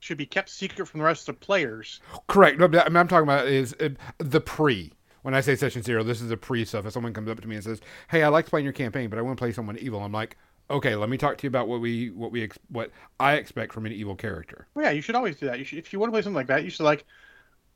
[0.00, 2.00] should be kept secret from the rest of the players.
[2.26, 2.58] Correct.
[2.58, 4.92] No, but I mean, I'm talking about is uh, the pre.
[5.22, 6.86] When I say session zero, this is the pre stuff.
[6.86, 9.18] If someone comes up to me and says, "Hey, I like playing your campaign, but
[9.18, 10.38] I want to play someone evil," I'm like,
[10.70, 13.74] "Okay, let me talk to you about what we what we ex- what I expect
[13.74, 15.58] from an evil character." Well, yeah, you should always do that.
[15.58, 17.04] You should, if you want to play something like that, you should like.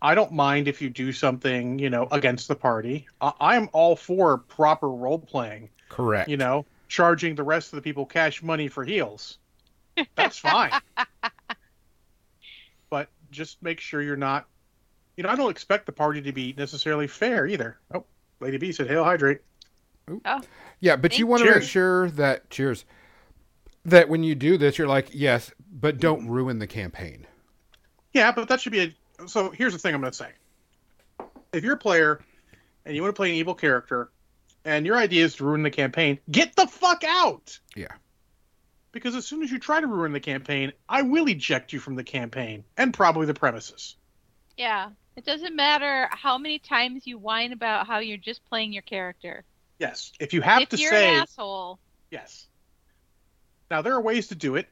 [0.01, 3.07] I don't mind if you do something, you know, against the party.
[3.23, 5.71] I, I am all for proper role playing.
[5.89, 6.29] Correct.
[6.29, 9.39] You know, charging the rest of the people cash money for heals.
[10.17, 10.73] That's fine.
[12.91, 14.47] but just make sure you're not.
[15.17, 17.79] You know, I don't expect the party to be necessarily fair either.
[17.95, 18.05] Oh,
[18.41, 19.41] Lady B said, "Hail, hydrate."
[20.09, 20.41] Oh,
[20.81, 22.85] Yeah, but you want to make sure that cheers
[23.85, 26.31] that when you do this, you're like, yes, but don't mm-hmm.
[26.31, 27.27] ruin the campaign.
[28.13, 28.81] Yeah, but that should be
[29.21, 29.29] a.
[29.29, 30.31] So here's the thing I'm going to say.
[31.53, 32.21] If you're a player
[32.85, 34.11] and you want to play an evil character,
[34.65, 37.59] and your idea is to ruin the campaign, get the fuck out.
[37.77, 37.93] Yeah.
[38.93, 41.97] Because as soon as you try to ruin the campaign, I will eject you from
[41.97, 43.97] the campaign and probably the premises.
[44.57, 44.91] Yeah.
[45.17, 49.45] It doesn't matter how many times you whine about how you're just playing your character.
[49.79, 50.13] Yes.
[50.19, 51.79] If you have if to you're say an asshole,
[52.11, 52.47] yes.
[53.71, 54.69] Now there are ways to do it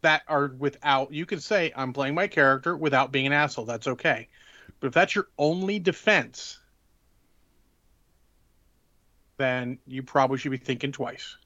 [0.00, 3.66] that are without you can say I'm playing my character without being an asshole.
[3.66, 4.28] That's okay.
[4.80, 6.58] But if that's your only defense,
[9.42, 11.36] then you probably should be thinking twice.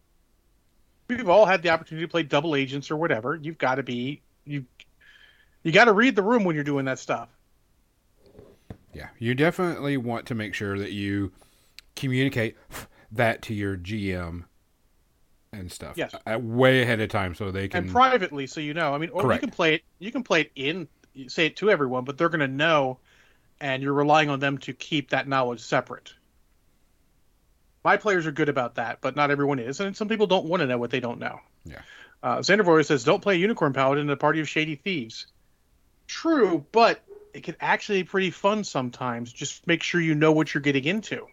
[1.09, 3.37] We've all had the opportunity to play double agents or whatever.
[3.37, 4.65] You've got to be you
[5.63, 7.29] you got to read the room when you're doing that stuff.
[8.93, 11.33] Yeah, you definitely want to make sure that you
[11.97, 12.57] communicate
[13.13, 14.45] that to your GM
[15.53, 15.97] and stuff.
[15.97, 16.15] Yes.
[16.27, 17.85] uh, way ahead of time so they can.
[17.85, 19.43] and privately so you know i mean or Correct.
[19.43, 20.89] you can play it you can play it in
[21.29, 22.99] say it to everyone but they're going to know
[23.61, 26.13] and you're relying on them to keep that knowledge separate
[27.87, 30.61] my players are good about that but not everyone is and some people don't want
[30.61, 31.83] to know what they don't know Yeah.
[32.23, 35.27] uh, Xandervoy says don't play unicorn paladin in a party of shady thieves
[36.09, 37.01] true but
[37.33, 40.85] it can actually be pretty fun sometimes just make sure you know what you're getting
[40.85, 41.27] into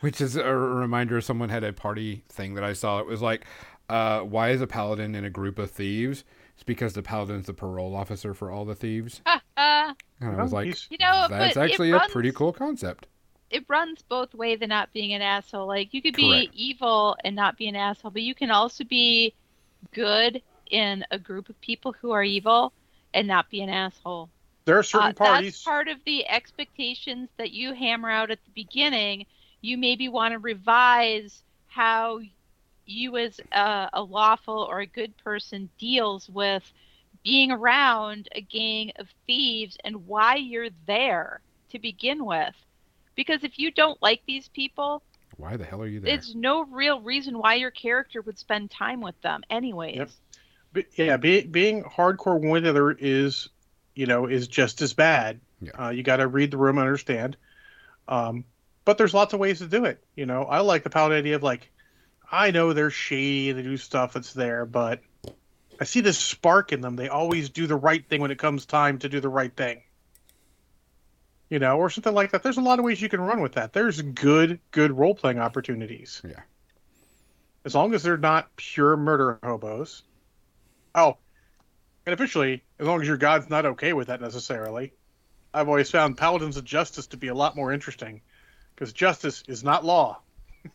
[0.00, 2.98] Which is a reminder someone had a party thing that I saw.
[3.00, 3.46] It was like,
[3.88, 6.24] uh, why is a paladin in a group of thieves?
[6.54, 9.22] It's because the paladin's the parole officer for all the thieves.
[9.24, 9.38] uh,
[10.20, 13.06] And I was like, you know, that's actually it a pretty cool concept.
[13.54, 15.66] It runs both ways than not being an asshole.
[15.66, 16.54] Like you could be Correct.
[16.54, 19.34] evil and not be an asshole, but you can also be
[19.92, 22.74] good in a group of people who are evil
[23.14, 24.30] and not be an asshole.
[24.66, 28.44] there are certain Uh, parties That's part of the expectations that you hammer out at
[28.44, 29.26] the beginning.
[29.60, 32.20] You maybe want to revise how
[32.86, 36.72] you, as a, a lawful or a good person, deals with
[37.24, 42.54] being around a gang of thieves and why you're there to begin with.
[43.14, 45.02] Because if you don't like these people,
[45.36, 46.14] Why the hell are you there?
[46.14, 49.96] it's no real reason why your character would spend time with them, anyways.
[49.96, 50.10] Yep.
[50.72, 53.48] But yeah, be, being hardcore one with the other is,
[53.94, 55.40] you know, is just as bad.
[55.60, 55.86] Yeah.
[55.86, 57.36] Uh, you got to read the room and understand.
[58.08, 58.44] Um,
[58.84, 60.02] but there's lots of ways to do it.
[60.16, 61.70] You know, I like the paladin idea of like,
[62.30, 65.00] I know they're shady and they do stuff that's there, but
[65.80, 66.96] I see this spark in them.
[66.96, 69.82] They always do the right thing when it comes time to do the right thing.
[71.50, 72.42] You know, or something like that.
[72.42, 73.72] There's a lot of ways you can run with that.
[73.72, 76.22] There's good, good role playing opportunities.
[76.24, 76.40] Yeah.
[77.64, 80.02] As long as they're not pure murder hobos.
[80.94, 81.18] Oh,
[82.06, 84.92] and officially, as long as your god's not okay with that necessarily,
[85.52, 88.20] I've always found paladins of justice to be a lot more interesting,
[88.74, 90.20] because justice is not law.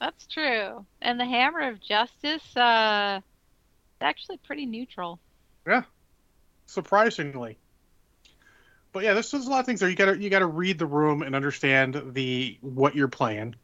[0.00, 0.86] That's true.
[1.00, 5.18] And the Hammer of Justice, uh, it's actually pretty neutral.
[5.66, 5.82] Yeah.
[6.66, 7.58] Surprisingly.
[8.92, 9.88] But yeah, there's, there's a lot of things there.
[9.88, 13.56] You gotta you gotta read the room and understand the what you're playing.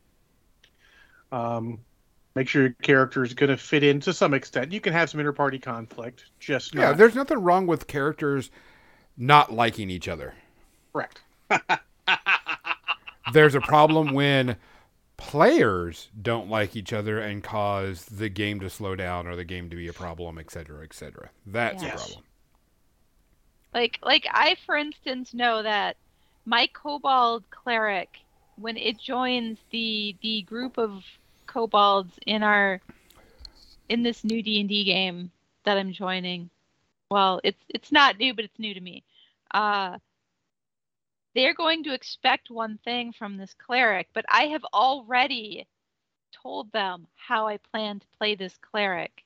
[1.33, 1.85] Um,
[2.35, 4.73] make sure your character is going to fit in to some extent.
[4.73, 8.51] You can have some interparty conflict, just yeah, not there's nothing wrong with characters
[9.17, 10.35] not liking each other.
[10.93, 11.23] correct.
[13.27, 14.57] There's a problem when
[15.17, 19.71] players don't like each other and cause the game to slow down or the game
[19.71, 21.31] to be a problem, et cetera, et cetera.
[21.47, 21.93] That's Yes.
[21.95, 22.25] a problem.
[23.79, 25.97] Like, like I, for instance, know that
[26.45, 28.09] my Kobold cleric,
[28.57, 31.05] when it joins the the group of
[31.47, 32.83] kobolds in our
[33.89, 35.33] in this new D and D game
[35.65, 36.51] that I'm joining,
[37.11, 39.05] well, it's it's not new, but it's new to me.
[39.53, 39.99] uh,
[41.35, 45.69] they're going to expect one thing from this cleric, but I have already
[46.33, 49.25] told them how I plan to play this cleric.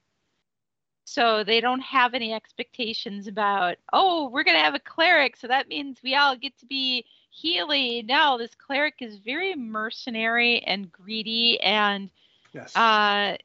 [1.04, 5.46] So they don't have any expectations about, oh, we're going to have a cleric, so
[5.48, 8.02] that means we all get to be Healy.
[8.02, 12.10] No, this cleric is very mercenary and greedy and
[12.52, 12.74] Yes.
[12.74, 13.36] uh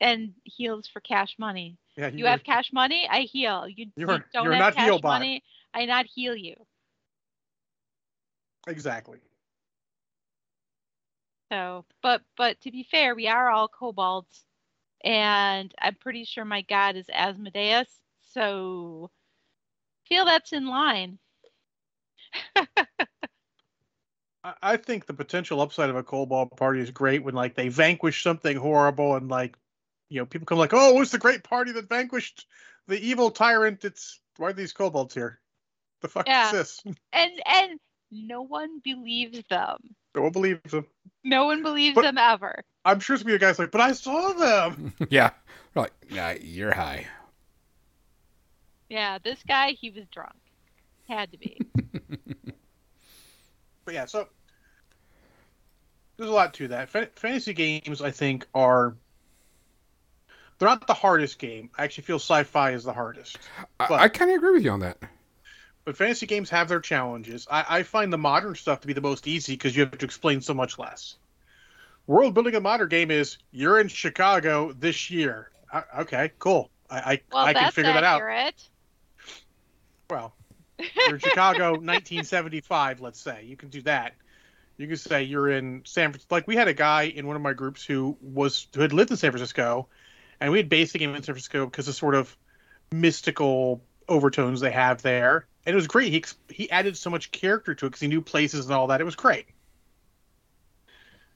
[0.00, 1.78] and heals for cash money.
[1.96, 3.68] yeah, You have cash money, I heal.
[3.68, 5.42] You, you don't you're have not cash money,
[5.74, 6.54] I not heal you.
[8.66, 9.20] exactly.
[11.50, 14.44] So, but but to be fair, we are all kobolds,
[15.04, 17.88] and I'm pretty sure my god is Asmodeus.
[18.32, 19.10] So,
[20.08, 21.18] feel that's in line.
[24.44, 28.22] I, think the potential upside of a Kobold party is great when like they vanquish
[28.22, 29.56] something horrible and like
[30.08, 32.46] you know people come like, oh, what's the great party that vanquished
[32.88, 33.84] the evil tyrant?
[33.84, 35.40] It's why are these kobolds here?
[36.00, 36.46] The fuck Yeah.
[36.46, 36.82] is this?
[37.12, 37.78] And and
[38.10, 39.76] no one believes them.
[40.14, 40.86] No one believes them.
[41.24, 42.62] No one believes But- them ever.
[42.84, 44.92] I'm sure some of you guys like, but I saw them.
[45.10, 45.30] yeah.
[45.74, 47.06] We're like, nah, you're high.
[48.90, 50.34] Yeah, this guy, he was drunk.
[51.08, 51.58] Had to be.
[53.84, 54.28] But yeah, so
[56.16, 56.88] there's a lot to that.
[56.88, 58.94] Fa- fantasy games, I think, are
[60.58, 61.68] they're not the hardest game.
[61.76, 63.38] I actually feel sci-fi is the hardest.
[63.80, 64.98] I, But- I kind of agree with you on that.
[65.84, 67.46] But fantasy games have their challenges.
[67.50, 70.04] I, I find the modern stuff to be the most easy because you have to
[70.04, 71.16] explain so much less.
[72.06, 75.50] World building a modern game is you're in Chicago this year.
[75.72, 76.70] Uh, okay, cool.
[76.90, 78.22] I I, Well, I can figure that out.
[78.22, 78.68] accurate.
[80.10, 80.34] Well,
[80.78, 83.00] you're in Chicago, 1975.
[83.00, 84.14] Let's say you can do that.
[84.76, 86.34] You can say you're in San Francisco.
[86.34, 89.10] Like we had a guy in one of my groups who was who had lived
[89.10, 89.88] in San Francisco,
[90.40, 92.36] and we had based the game in San Francisco because of sort of
[92.90, 96.12] mystical overtones they have there, and it was great.
[96.12, 99.00] He he added so much character to it because he knew places and all that.
[99.00, 99.46] It was great.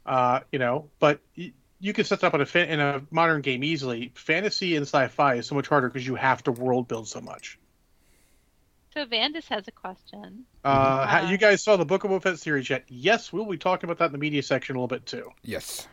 [0.05, 3.03] Uh, you know, but y- you can set that up in a fa- in a
[3.11, 4.13] modern game easily.
[4.15, 7.59] Fantasy and sci-fi is so much harder because you have to world build so much.
[8.95, 10.47] So Vandus has a question.
[10.65, 12.85] Uh, ha- Uh, you guys saw the Book of Boba Fett series yet?
[12.89, 15.31] Yes, we'll be talking about that in the media section a little bit too.
[15.43, 15.87] Yes.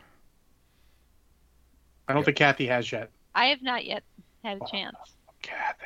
[2.07, 2.25] I don't Yep.
[2.27, 3.09] think Kathy has yet.
[3.36, 4.03] I have not yet
[4.43, 4.65] had Oh.
[4.65, 4.95] a chance.
[5.41, 5.86] Kathy.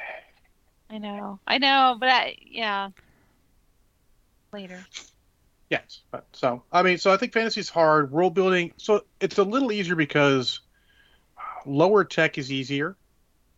[0.90, 1.40] I know.
[1.46, 2.90] I know, but I yeah.
[4.54, 4.80] Later.
[5.70, 8.12] Yes, but so I mean, so I think fantasy is hard.
[8.12, 10.62] World building, so it's a little easier because
[11.38, 12.96] uh, lower tech is easier.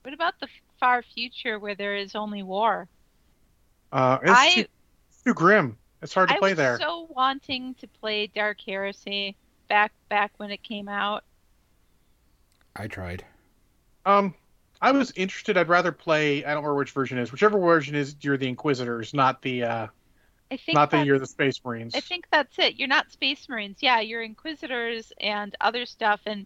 [0.01, 0.47] What about the
[0.79, 2.87] far future where there is only war?
[3.91, 4.65] Uh, it's I too,
[5.25, 5.77] too grim.
[6.01, 6.79] It's hard to I play was there.
[6.79, 9.35] so wanting to play Dark Heresy
[9.67, 11.23] back back when it came out.
[12.75, 13.23] I tried.
[14.05, 14.33] Um,
[14.81, 15.57] I was interested.
[15.57, 16.45] I'd rather play.
[16.45, 17.31] I don't remember which version it is.
[17.31, 19.87] Whichever version is, you're the Inquisitors, not the uh,
[20.51, 21.93] I think not that you're the Space Marines.
[21.95, 22.75] I think that's it.
[22.79, 23.77] You're not Space Marines.
[23.81, 26.21] Yeah, you're Inquisitors and other stuff.
[26.25, 26.45] And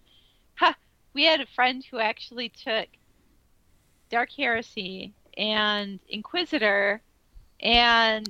[0.56, 0.76] ha,
[1.14, 2.88] we had a friend who actually took
[4.10, 7.02] Dark Heresy and Inquisitor
[7.60, 8.28] and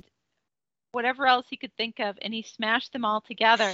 [0.92, 3.72] whatever else he could think of, and he smashed them all together.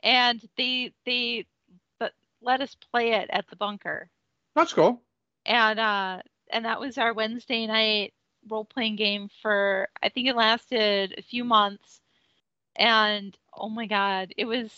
[0.00, 1.46] And they they
[1.98, 2.12] but
[2.42, 4.10] let us play it at the bunker.
[4.54, 5.02] That's cool.
[5.48, 8.12] And uh and that was our Wednesday night
[8.48, 12.00] role playing game for I think it lasted a few months.
[12.76, 14.70] And oh my god, it was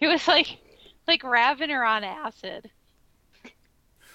[0.00, 0.58] it was like
[1.06, 2.70] like Ravener on acid.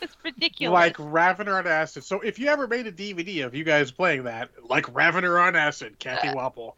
[0.02, 0.74] It's ridiculous.
[0.74, 2.04] Like Ravener on acid.
[2.06, 5.56] So if you ever made a DVD of you guys playing that, like Ravener on
[5.56, 6.74] acid, Kathy Wapple,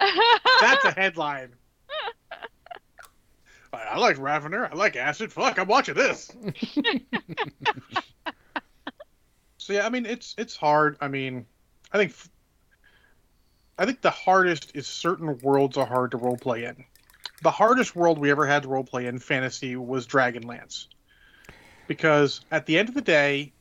[0.60, 1.52] that's a headline.
[3.72, 4.70] I I like Ravener.
[4.70, 5.32] I like acid.
[5.32, 6.32] Fuck, I'm watching this.
[9.62, 10.98] so yeah, I mean, it's it's hard.
[11.02, 11.46] I mean,
[11.94, 12.16] I think
[13.78, 16.84] I think the hardest is certain worlds are hard to roleplay in.
[17.44, 20.88] The hardest world we ever had to roleplay in fantasy was Dragonlance,
[21.86, 23.54] because at the end of the day,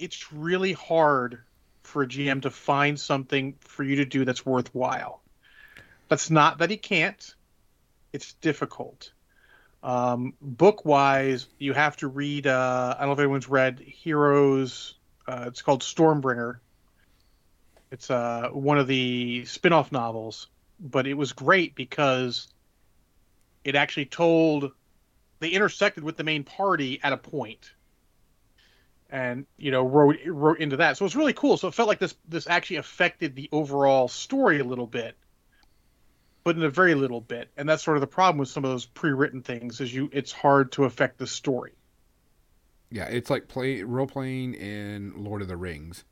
[0.00, 1.38] it's really hard
[1.84, 5.22] for a GM to find something for you to do that's worthwhile.
[6.08, 7.32] That's not that he can't.
[8.12, 9.12] It's difficult.
[9.84, 12.48] Um, book wise, you have to read.
[12.48, 14.95] Uh, I don't know if anyone's read Heroes.
[15.26, 16.58] Uh, it's called Stormbringer.
[17.90, 20.48] It's uh, one of the spin off novels,
[20.80, 22.48] but it was great because
[23.64, 24.72] it actually told
[25.38, 27.72] they intersected with the main party at a point
[29.08, 30.96] and you know wrote wrote into that.
[30.96, 31.56] So it's really cool.
[31.56, 35.16] So it felt like this this actually affected the overall story a little bit
[36.46, 37.50] but in a very little bit.
[37.56, 40.30] And that's sort of the problem with some of those pre-written things is you it's
[40.30, 41.72] hard to affect the story
[42.90, 46.04] Yeah, it's like play role playing in Lord of the Rings.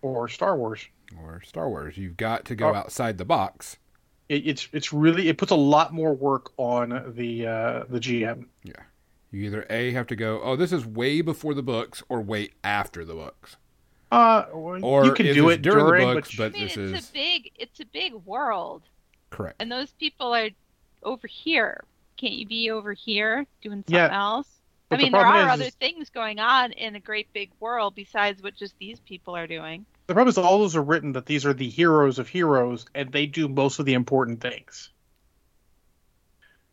[0.00, 0.86] or Star Wars.
[1.22, 1.96] or Star Wars.
[1.96, 2.74] You've got to go Oh.
[2.74, 3.76] outside the box.
[4.28, 8.46] It, it's it's really it puts a lot more work on the uh, the GM.
[8.64, 8.72] Yeah,
[9.30, 12.48] you either A have to go, oh, this is way before the books, or way
[12.64, 13.56] after the books.
[14.10, 16.76] Uh, well, Or you can do it during the books, but, but- I mean, this
[16.76, 18.82] it's is- a big, it's a big world,
[19.30, 19.56] Correct.
[19.60, 20.48] and those people are
[21.02, 21.84] over here.
[22.16, 24.51] Can't you be over here doing something Yeah, else?
[24.92, 27.50] But I the mean, there are is- other things going on in a great big
[27.60, 29.86] world besides what just these people are doing.
[30.06, 33.10] the problem is all those are written that these are the heroes of heroes, and
[33.12, 34.90] they do most of the important things.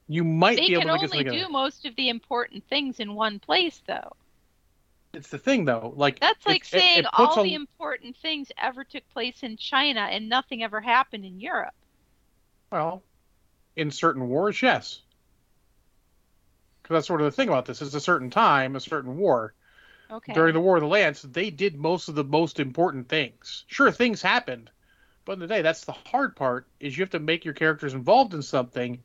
[0.07, 1.39] You might They be able can to get only something.
[1.47, 4.15] do most of the important things in one place, though.
[5.13, 5.93] It's the thing, though.
[5.95, 9.07] Like That's like it- it- saying it puts all a- the important things ever took
[9.11, 11.73] place in China and nothing ever happened in Europe.
[12.71, 13.01] Well,
[13.75, 15.01] in certain wars, yes.
[16.89, 17.83] Because that's sort of the thing about this.
[17.83, 19.53] It's a certain time, a certain war.
[20.09, 20.33] Okay.
[20.33, 23.63] During the War of the Lance, they did most of the most important things.
[23.67, 24.71] Sure, things happened,
[25.23, 26.67] but in the day, that's the hard part.
[26.79, 29.03] Is you have to make your characters involved in something,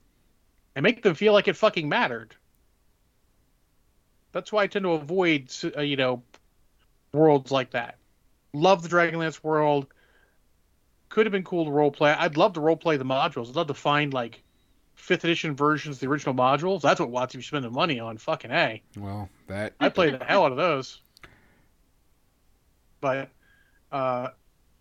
[0.75, 2.35] and make them feel like it fucking mattered.
[4.33, 6.23] That's why I tend to avoid, uh, you know,
[7.13, 7.99] worlds like that.
[8.55, 9.89] Love the Dragonlance world.
[11.11, 12.13] Could have been cool to role play.
[12.13, 13.51] I'd love to role play the modules.
[13.51, 14.43] I'd love to find like
[14.95, 16.81] fifth edition versions the original modules.
[16.81, 18.19] That's what Watts be spending money on.
[18.19, 18.83] Fucking a.
[18.97, 21.01] Well, that I played the hell out of those.
[23.01, 23.29] But
[23.93, 24.29] uh,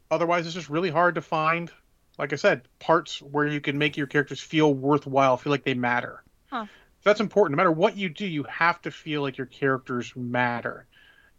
[0.09, 1.71] otherwise, it's just really hard to find.
[2.17, 5.73] Like I said, parts where you can make your characters feel worthwhile, feel like they
[5.73, 6.23] matter.
[6.49, 6.67] Huh.
[7.03, 7.57] That's important.
[7.57, 10.85] No matter what you do, you have to feel like your characters matter.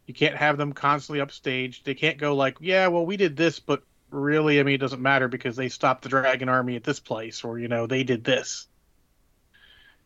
[0.07, 1.85] You can't have them constantly upstaged.
[1.85, 5.03] They can't go like, "Yeah, well, we did this, but really, I mean, it doesn't
[5.03, 8.25] matter because they stopped the dragon army at this place, or you know, they did
[8.25, 8.67] this."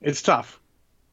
[0.01, 0.61] It's tough.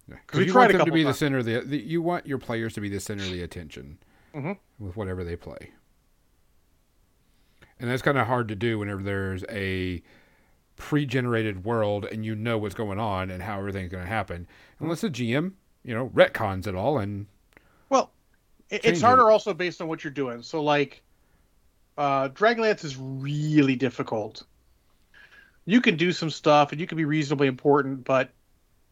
[0.07, 1.77] because we you want them to be the center of the, the.
[1.79, 3.97] You want your players to be the center of the attention
[4.35, 4.57] Mhm.
[4.79, 5.71] with whatever they play,
[7.79, 10.01] and that's kind of hard to do whenever there's a
[10.77, 14.45] pre-generated world and you know what's going on and how everything's going to happen.
[14.79, 17.27] Unless the GM, you know, retcons it all and
[17.89, 18.11] Well,
[18.69, 20.41] it, it's harder also based on what you're doing.
[20.41, 21.01] So, like,
[21.97, 24.43] uh, Dragonlance is really difficult.
[25.65, 28.29] You can do some stuff and you can be reasonably important, but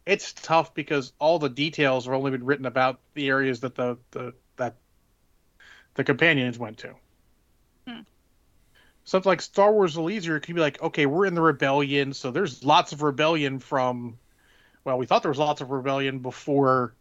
[0.05, 3.97] it's tough because all the details have only been written about the areas that the,
[4.11, 4.75] the that
[5.93, 6.93] the companions went to.
[7.87, 8.01] Hmm.
[9.03, 12.63] Something like Star Wars: Easier could be like, okay, we're in the rebellion, so there's
[12.63, 14.17] lots of rebellion from.
[14.83, 16.93] Well, we thought there was lots of rebellion before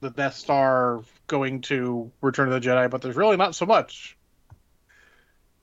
[0.00, 4.16] the Death Star going to Return of the Jedi, but there's really not so much.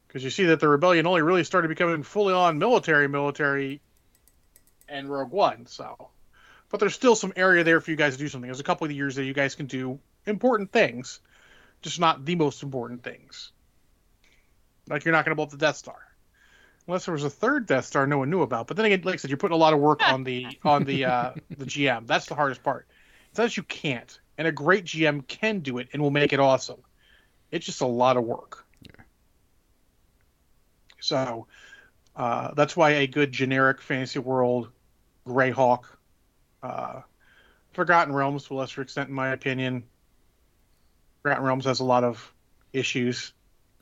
[0.10, 3.80] Because you see that the rebellion only really started becoming fully on military, military,
[4.88, 5.68] and Rogue One.
[5.68, 6.10] So,
[6.70, 8.48] but there's still some area there for you guys to do something.
[8.48, 11.20] There's a couple of years that you guys can do important things,
[11.84, 13.52] just not the most important things.
[14.88, 16.00] Like you're not going to blow up the Death Star,
[16.88, 18.66] unless there was a third Death Star no one knew about.
[18.66, 20.86] But then again, like I said, you're putting a lot of work on the on
[20.86, 22.08] the uh, the GM.
[22.08, 22.88] That's the hardest part.
[23.30, 26.34] It's not that you can't, and a great GM can do it and will make
[26.34, 26.82] it awesome.
[27.52, 28.66] It's just a lot of work.
[31.02, 31.48] So
[32.16, 34.70] uh, that's why a good generic fantasy world,
[35.28, 35.84] Greyhawk,
[36.64, 37.02] uh,
[37.74, 39.84] Forgotten Realms to a lesser extent, in my opinion.
[41.22, 42.34] Forgotten Realms has a lot of
[42.74, 43.34] issues.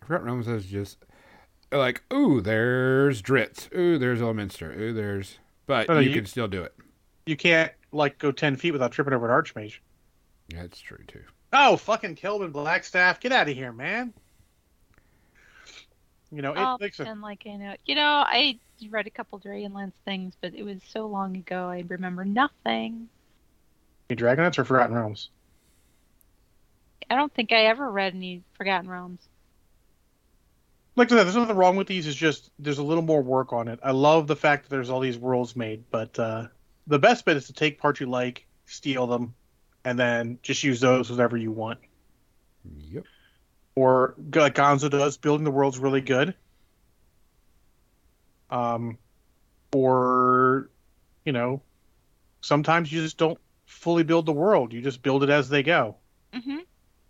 [0.01, 0.97] Forgotten Realms has just
[1.71, 6.25] like, ooh, there's Drizzt, ooh, there's Elminster, ooh, there's, but No, no, you, you- can
[6.25, 6.73] still do it.
[7.25, 9.79] You can't like go ten feet without tripping over an archmage.
[10.47, 11.23] Yeah, that's true too.
[11.51, 14.13] Oh, fucking Khelben Blackstaff, get out of here, man!
[16.31, 17.75] You know, it, I'll like I like I know.
[17.85, 18.59] You know, I
[18.89, 23.07] read a couple Dragonlance things, but it was so long ago I remember nothing.
[24.09, 25.29] Dragonlance or Forgotten Realms.
[27.09, 29.21] I don't think I ever read any Forgotten Realms.
[30.97, 32.07] like I said, there's nothing wrong with these.
[32.07, 33.79] It's just there's a little more work on it.
[33.83, 36.47] I love the fact that there's all these worlds made, but uh,
[36.87, 39.33] the best bit is to take parts you like, steal them,
[39.85, 41.79] and then just use those whatever you want.
[42.91, 43.05] Yep.
[43.77, 46.33] Or like Gonzo does, building the world's really good.
[48.49, 48.97] Um,
[49.71, 50.71] or
[51.25, 51.61] you know,
[52.41, 54.73] sometimes you just don't fully build the world.
[54.73, 55.95] You just build it as they go.
[56.33, 56.57] hmm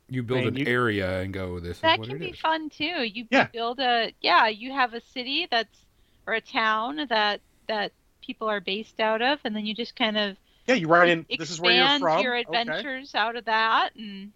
[0.09, 2.29] You build Man, an you- area and go, this That is what can it be
[2.31, 2.39] is.
[2.39, 2.83] fun too.
[3.01, 3.45] You Yeah.
[3.47, 5.85] build a yeah, you have a city that's
[6.25, 7.39] or a town that
[7.69, 10.35] that people are based out of, and then you just kind of
[10.67, 11.19] Yeah, you write in.
[11.19, 12.21] expand This is where you're from.
[12.23, 12.59] your Okay.
[12.59, 14.33] adventures out of that and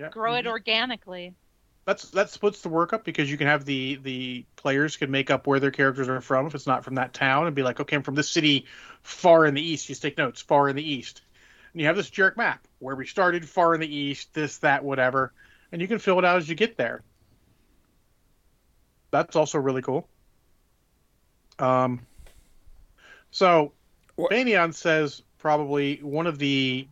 [0.00, 0.08] Yeah.
[0.08, 0.50] grow it Mhm.
[0.50, 1.36] organically.
[1.84, 5.30] That's that splits the work up because you can have the the players can make
[5.30, 7.80] up where their characters are from if it's not from that town and be like
[7.80, 8.66] okay i'm from this city
[9.02, 11.22] far in the east just take notes far in the east
[11.72, 14.84] and you have this jerk map where we started far in the east this that
[14.84, 15.32] whatever
[15.72, 17.02] and you can fill it out as you get there
[19.12, 20.08] That's also really cool.
[21.58, 22.00] Um,
[23.30, 23.72] so,
[24.16, 26.88] Banyan says probably one of the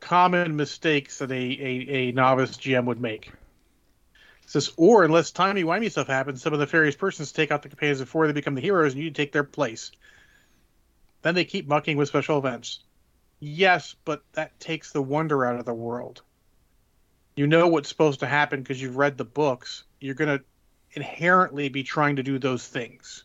[0.00, 3.32] common mistakes that a, a, a novice GM would make.
[4.46, 7.68] Says, or unless timey wimey stuff happens, some of the nefarious persons take out the
[7.68, 9.90] companions before they become the heroes, and you take their place.
[11.22, 12.80] Then they keep mucking with special events.
[13.40, 16.22] Yes, but that takes the wonder out of the world.
[17.34, 19.84] You know what's supposed to happen because you've read the books.
[20.00, 20.44] You're going to
[20.92, 23.24] inherently be trying to do those things.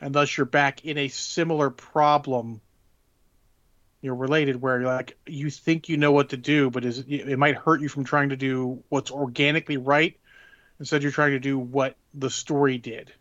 [0.00, 2.60] And thus you're back in a similar problem.
[4.04, 7.38] You're related where you're like you think you know what to do, but is it
[7.38, 10.14] might hurt you from trying to do what's organically right.
[10.78, 13.14] Instead, you're trying to do what the story did.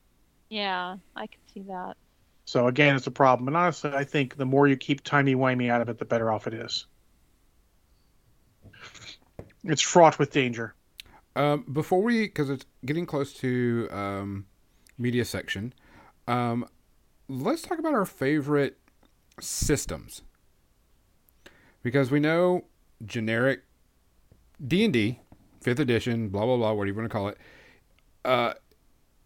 [0.50, 1.96] Yeah, I can see that.
[2.44, 3.48] So again, it's a problem.
[3.48, 6.30] And honestly, I think the more you keep timey wimey out of it, the better
[6.30, 6.86] off it is.
[9.64, 10.76] It's fraught with danger.
[11.38, 14.48] Um, before we, because it's getting close to um,
[14.98, 15.74] media section,
[16.28, 16.68] um,
[17.30, 18.80] let's talk about our favorite
[19.40, 20.24] systems.
[21.84, 22.64] Because we know
[23.06, 23.64] generic
[24.66, 25.20] D and D,
[25.62, 27.38] fifth edition, blah blah blah, whatever you want to call it.
[28.26, 28.54] Uh,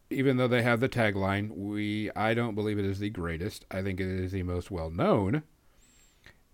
[0.10, 3.66] even though they have the tagline, we I don't believe it is the greatest.
[3.72, 5.44] I think it is the most well known,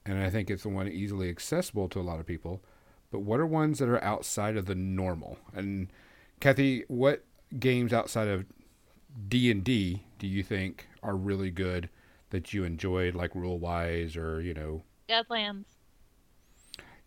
[0.05, 2.61] and I think it's the one easily accessible to a lot of people
[3.13, 5.37] but what are ones that are outside of the normal?
[5.53, 5.93] And
[6.39, 7.23] Kathy, what
[7.59, 8.47] games outside of
[9.27, 11.89] D and D do you think are really good
[12.31, 14.81] that you enjoyed, like rule wise, or you know?
[15.07, 15.65] Deadlands.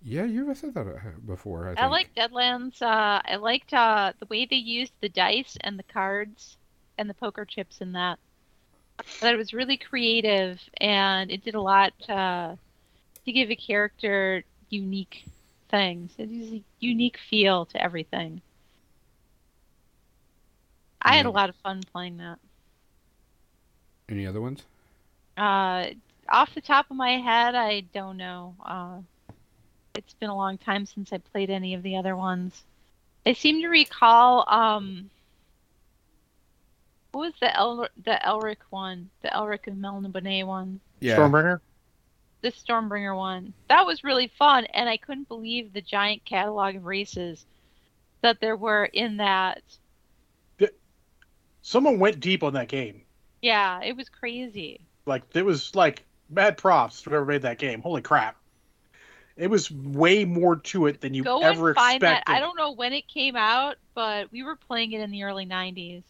[0.02, 1.74] Yeah, you've said that uh, before.
[1.76, 2.80] I, I, like Deadlands.
[2.80, 6.56] Uh, I liked uh, the way they used the dice and the cards
[6.98, 8.18] and the poker chips in that.
[8.98, 12.56] I thought it was really creative and it did a lot uh,
[13.24, 15.24] to give a character unique
[15.68, 16.12] things.
[16.18, 18.40] It is a unique feel to everything.
[21.02, 22.38] I had a lot of fun playing that.
[24.08, 24.64] Any other ones?
[25.36, 25.88] Uh,
[26.28, 28.54] off the top of my head, I don't know.
[28.64, 28.98] Uh,
[29.96, 32.64] it's been a long time since I played any of the other ones.
[33.24, 34.44] I seem to recall.
[34.48, 35.10] Um,
[37.12, 39.10] what was the El the Elric one?
[39.22, 40.80] The Elric and Melniboné one?
[41.00, 41.60] Yeah, Stormbringer.
[42.42, 43.54] The Stormbringer one.
[43.68, 47.44] That was really fun, and I couldn't believe the giant catalog of races
[48.20, 49.62] that there were in that.
[51.62, 53.02] Someone went deep on that game.
[53.42, 54.80] Yeah, it was crazy.
[55.04, 57.82] Like it was like mad props to whoever made that game.
[57.82, 58.36] Holy crap!
[59.36, 62.24] It was way more to it than you Go ever and find expected.
[62.26, 62.36] that.
[62.36, 65.44] I don't know when it came out, but we were playing it in the early
[65.44, 66.02] 90s.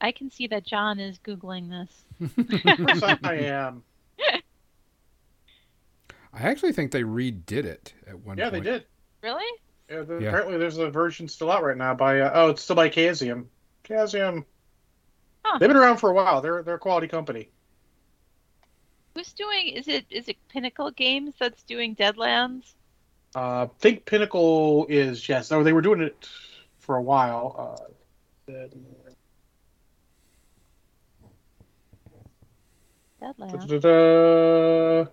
[0.00, 2.04] I can see that John is Googling this.
[2.66, 3.82] Of course I am.
[6.32, 8.38] I actually think they redid it at one point.
[8.38, 8.84] Yeah, they did.
[9.22, 9.44] Really?
[9.90, 10.28] Yeah, the, Yeah.
[10.28, 12.20] Apparently, there's a version still out right now by.
[12.20, 13.46] Uh, oh, it's still by Chaosium.
[13.84, 14.44] Chaosium.
[15.44, 15.58] Huh.
[15.58, 16.40] They've been around for a while.
[16.40, 17.48] They're they're a quality company.
[19.14, 22.74] Who's doing is it is it Pinnacle Games that's doing Deadlands?
[23.34, 25.52] Uh, think Pinnacle is yes.
[25.52, 26.28] Oh, they were doing it
[26.78, 27.78] for a while.
[27.78, 29.14] Uh, Deadlands.
[33.66, 35.10] da-da-da.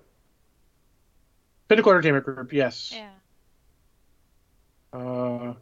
[1.67, 2.93] Pinnacle Entertainment Group, yes.
[2.93, 3.09] Yeah.
[4.91, 5.53] Uh,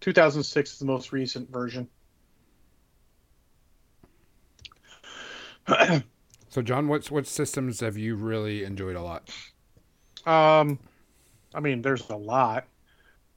[0.00, 1.88] 2006 is the most recent version.
[6.50, 9.28] So, John, what's what systems have you really enjoyed a lot?
[10.24, 10.78] Um,
[11.54, 12.66] I mean, there's a lot.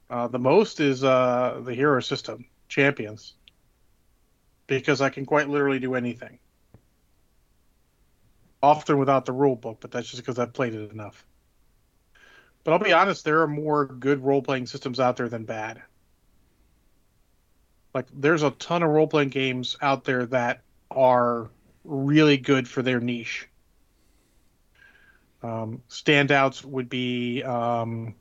[0.08, 3.34] Uh, the most is uh, the hero system, champions,
[4.66, 6.38] because I can quite literally do anything.
[8.62, 11.26] Often without the rule book, but that's just because I've played it enough.
[12.64, 15.82] But I'll be honest, there are more good role playing systems out there than bad.
[17.94, 21.50] Like, there's a ton of role playing games out there that are
[21.84, 23.48] really good for their niche.
[25.42, 28.14] Um, standouts would be um,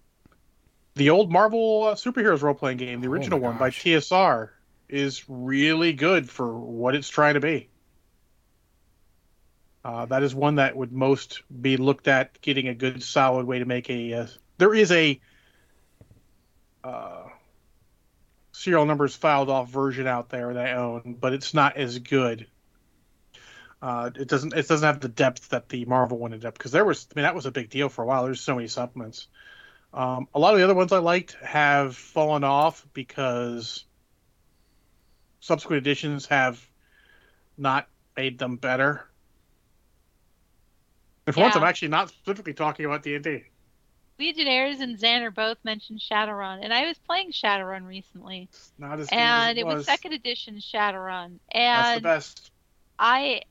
[0.96, 3.70] the old Marvel uh, superheroes role playing game, the Oh original my one by.
[3.70, 4.50] TSR,
[4.90, 7.70] is really good for what it's trying to be.
[9.84, 13.60] Uh, that is one that would most be looked at getting a good solid way
[13.60, 14.14] to make a.
[14.14, 15.20] Uh, there is a
[16.84, 17.24] uh,
[18.52, 22.48] serial numbers filed off version out there that I own, but it's not as good.
[23.82, 26.72] Uh, it doesn't it doesn't have the depth that the Marvel one ended up because
[26.72, 28.24] there was I mean that was a big deal for a while.
[28.26, 29.28] There's so many supplements.
[29.94, 33.84] Um, a lot of the other ones I liked have fallen off because
[35.40, 36.66] subsequent editions have
[37.58, 39.08] not made them better.
[41.26, 43.44] And for once, I'm actually not specifically talking about D and D.
[44.20, 49.10] Legionnaires and Xander both mentioned Shadowrun, and I was playing Shadowrun recently, It's not as
[49.10, 49.86] good and as it was was.
[49.86, 52.52] second edition Shadowrun, and That's the best.
[53.00, 53.42] I,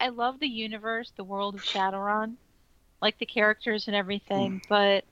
[0.00, 2.34] I love the universe, the world of Shadowrun,
[3.00, 4.68] like the characters and everything, mm.
[4.68, 5.04] but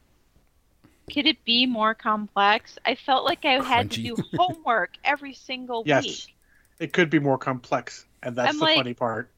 [1.12, 2.78] could it be more complex?
[2.84, 6.04] I felt like I had to do homework every single Yes.
[6.04, 6.36] week.
[6.78, 9.30] It could be more complex, and that's I'm the like- funny part.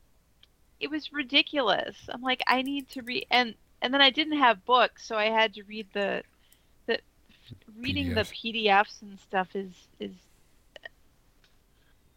[0.80, 1.96] it was ridiculous.
[2.08, 5.26] I'm like, I need to read, and and then I didn't have books, so I
[5.26, 6.22] had to read the
[6.86, 7.00] the
[7.78, 10.12] reading the PDFs and stuff is is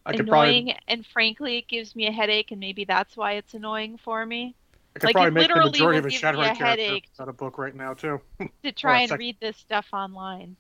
[0.05, 3.33] I could annoying, probably, and frankly, it gives me a headache, and maybe that's why
[3.33, 4.55] it's annoying for me
[4.95, 7.75] I could like, probably make the majority of a a character out a book right
[7.75, 8.21] now too.
[8.63, 10.55] to try and read this stuff online.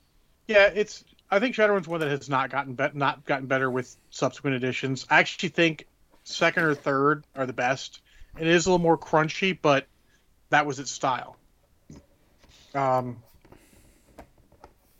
[0.47, 1.03] Yeah, it's.
[1.31, 5.05] I think Shadowrun's one that has not gotten bet not gotten better with subsequent editions.
[5.09, 5.85] I actually think
[6.23, 8.01] second or third are the best.
[8.37, 9.87] It is a little more crunchy, but
[10.49, 11.35] that was its style.
[12.73, 13.17] Um,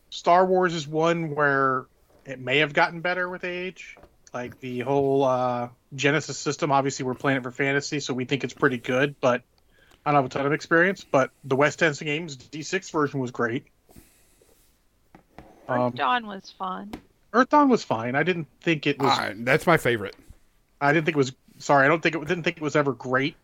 [0.09, 1.85] Star Wars is one where
[2.25, 3.95] it may have gotten better with age.
[4.33, 6.71] Like the whole uh, Genesys system.
[6.71, 9.15] Obviously, we're playing it for fantasy, so we think it's pretty good.
[9.21, 9.43] But
[10.05, 11.03] I don't have a ton of experience.
[11.03, 13.65] But the West End Games D6 version was great.
[15.67, 16.91] Earth Um, Dawn was fun.
[17.33, 18.15] Earth Dawn was fine.
[18.15, 19.11] I didn't think it was.
[19.11, 20.15] Ah, that's my favorite.
[20.81, 21.33] I didn't think it was.
[21.59, 23.35] Sorry, I don't think it didn't think it was ever great,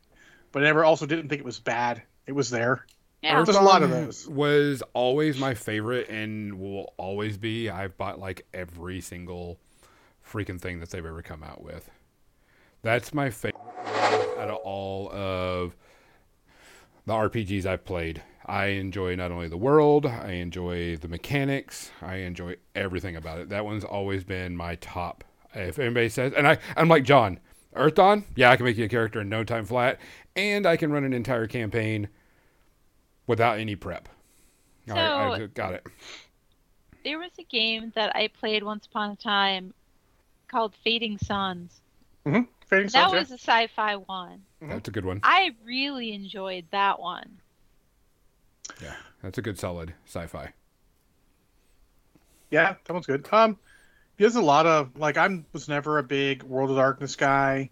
[0.52, 2.02] but I never also didn't think it was bad.
[2.26, 2.86] It was there.
[3.22, 4.28] Yeah, There's a lot of those.
[4.28, 7.70] Was always my favorite and will always be.
[7.70, 9.60] I've bought like every single
[10.30, 11.89] freaking thing that they've ever come out with.
[12.82, 13.61] That's my favorite
[14.38, 15.76] out of all of
[17.05, 18.21] the RPGs I've played.
[18.45, 23.49] I enjoy not only the world, I enjoy the mechanics, I enjoy everything about it.
[23.49, 25.23] That one's always been my top.
[25.53, 27.39] If anybody says, and I, I'm like John,
[27.73, 29.99] Earth Dawn, yeah, I can make you a character in no time flat,
[30.36, 32.07] and I can run an entire campaign
[33.26, 34.09] without any prep.
[34.89, 35.88] All right, I So- got it.
[37.03, 39.73] there was a game that I played once upon a time
[40.48, 41.82] called Fading Suns.
[42.24, 43.10] Fading That yeah.
[43.12, 44.43] was a sci-fi one.
[44.62, 44.70] Mhm.
[44.70, 45.20] That's a good one.
[45.24, 47.38] I really enjoyed that one.
[48.82, 50.52] Yeah, that's a good solid sci-fi.
[52.50, 53.28] Yeah, that one's good.
[53.32, 53.58] Um,
[54.18, 57.70] there's a lot of like I'm was never a big World of Darkness guy.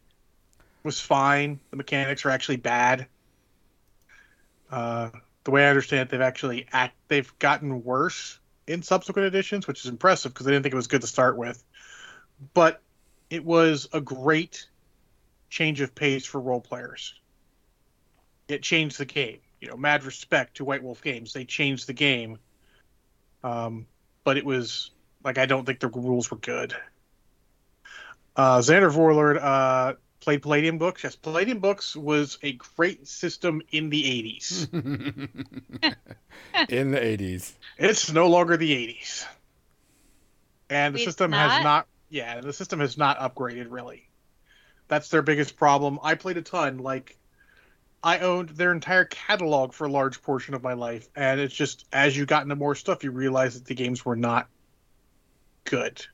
[0.83, 1.59] Was fine.
[1.71, 3.07] The mechanics are actually bad.
[4.69, 5.09] Uh,
[5.45, 9.79] the way I understand it, they've actually act they've gotten worse in subsequent editions, which
[9.79, 11.63] is impressive because I didn't think it was good to start with.
[12.53, 12.81] But
[13.29, 14.67] it was a great
[15.49, 17.13] change of pace for role players.
[18.47, 19.39] It changed the game.
[19.61, 21.31] You know, mad respect to White Wolf Games.
[21.33, 22.37] They changed the game.
[23.43, 23.87] Um,
[24.23, 24.91] but it was
[25.23, 26.75] like I don't think the rules were good.
[28.35, 31.03] Uh, Xander Vorlord uh, played Palladium Books.
[31.03, 34.67] Yes, Palladium Books was a great system in the 80s.
[36.69, 37.53] In the 80s.
[37.77, 39.25] it's no longer the 80s,
[40.69, 41.51] and the It's system not?
[41.51, 41.87] has not.
[42.13, 44.07] Yeah, the system has not upgraded really.
[44.87, 45.97] That's their biggest problem.
[46.03, 46.77] I played a ton.
[46.77, 47.17] Like,
[48.03, 51.85] I owned their entire catalog for a large portion of my life, and it's just
[51.91, 54.47] as you got into more stuff, you realize that the games were not
[55.63, 56.05] good.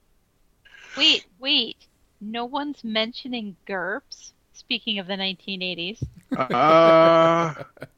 [0.95, 1.75] Wait, wait.
[2.21, 4.31] No one's mentioning GURPS.
[4.53, 6.01] Speaking of the 1980s,
[6.37, 7.55] Uh,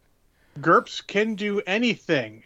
[0.60, 2.42] GURPS can do anything.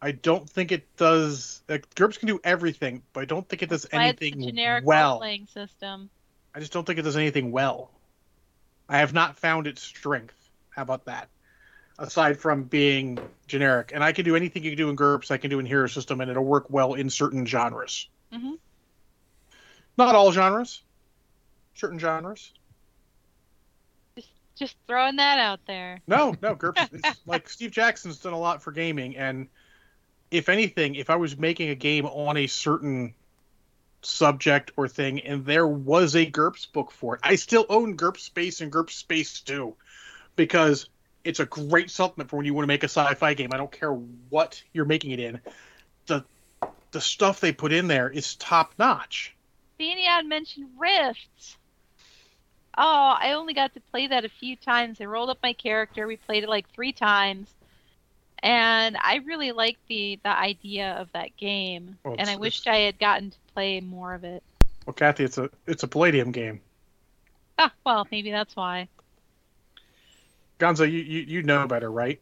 [0.00, 1.62] I don't think it does.
[1.68, 5.12] Like, GURPS can do everything, but I don't think it does anything generic well.
[5.12, 6.08] role-playing system.
[6.54, 7.90] I just don't think it does anything well.
[8.88, 10.36] I have not found its strength.
[10.70, 11.28] How about that?
[11.98, 13.18] Aside from being
[13.48, 15.66] generic, and I can do anything you can do in GURPS, I can do in
[15.66, 18.08] Hero System, and it'll work well in certain genres.
[18.32, 18.54] hmm
[19.96, 20.82] Not all genres.
[21.74, 22.52] Certain genres.
[24.56, 26.00] Just throwing that out there.
[26.08, 27.16] No, no, GURPS.
[27.26, 29.48] Like Steve Jackson's done a lot for gaming, and
[30.30, 33.14] if anything, if I was making a game on a certain
[34.02, 38.20] subject or thing, and there was a GURPS book for it, I still own GURPS
[38.20, 39.74] Space and GURPS Space 2
[40.36, 40.88] because
[41.24, 43.50] it's a great supplement for when you want to make a sci-fi game.
[43.52, 45.40] I don't care what you're making it in.
[46.06, 46.24] The
[46.90, 49.34] the stuff they put in there is top notch.
[49.78, 51.56] Beaniad mentioned Rifts.
[52.76, 55.00] Oh, I only got to play that a few times.
[55.00, 56.06] I rolled up my character.
[56.06, 57.52] We played it like three times,
[58.42, 61.98] and I really like the the idea of that game.
[62.04, 64.42] Well, and I it's- wished I had gotten to play more of it.
[64.86, 66.60] Well, Kathy, it's a it's a Palladium game.
[67.58, 68.88] Ah, well, maybe that's why.
[70.58, 72.20] Gonzo, you, you you know better, right?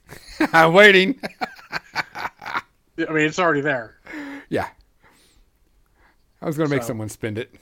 [0.52, 1.20] I'm waiting.
[2.14, 2.62] I
[2.98, 3.96] mean, it's already there.
[4.48, 4.68] Yeah.
[6.42, 7.54] I was going to make So- someone spend it.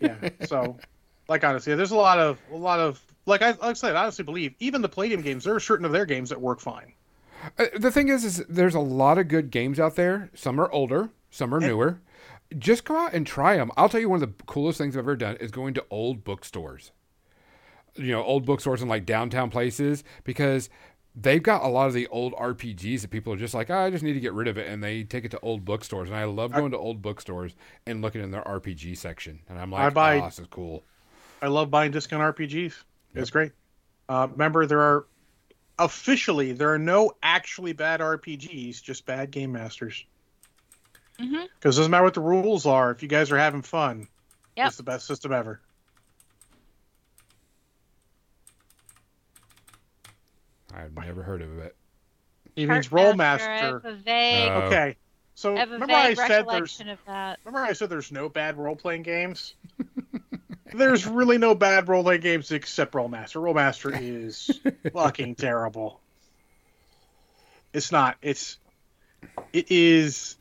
[0.00, 0.28] yeah.
[0.46, 0.76] So,
[1.28, 4.02] like honestly, there's a lot of a lot of like I, like I said, I
[4.02, 6.92] honestly believe even the Palladium games, there are certain of their games that work fine.
[7.58, 10.30] Uh, the thing is, is there's a lot of good games out there.
[10.34, 12.00] Some are older, some are newer.
[12.58, 13.70] Just go out and try them.
[13.76, 16.24] I'll tell you one of the coolest things I've ever done is going to old
[16.24, 16.90] bookstores.
[17.94, 20.70] You know, old bookstores in like downtown places because
[21.14, 23.90] they've got a lot of the old RPGs that people are just like, oh, I
[23.90, 26.08] just need to get rid of it, and they take it to old bookstores.
[26.08, 27.54] And I love going to old bookstores
[27.86, 30.84] and looking in their RPG section, and I'm like, I buy- oh, this is cool.
[31.42, 32.74] I love buying discount RPGs.
[33.18, 33.52] It's great.
[34.08, 35.06] Uh, remember, there are
[35.78, 40.04] officially there are no actually bad RPGs, just bad game masters.
[41.18, 41.48] Mhm.
[41.54, 42.90] Because it doesn't matter what the rules are.
[42.90, 44.08] If you guys are having fun,
[44.56, 44.68] Yep.
[44.68, 45.60] it's the best system ever.
[50.72, 51.76] I've never heard of it.
[52.54, 53.82] He means Heartmaster, I Rolemaster.
[53.82, 54.96] have a vague, Uh, Okay,
[55.34, 57.38] so I have a remember I said there's recollection of that.
[57.44, 59.54] remember I said there's no bad role playing games.
[60.72, 63.40] there's really no bad role playing games except Rolemaster.
[63.42, 64.60] Rolemaster is
[64.92, 66.00] fucking terrible.
[67.72, 68.16] It's not.
[68.22, 68.58] It's
[69.52, 70.36] it is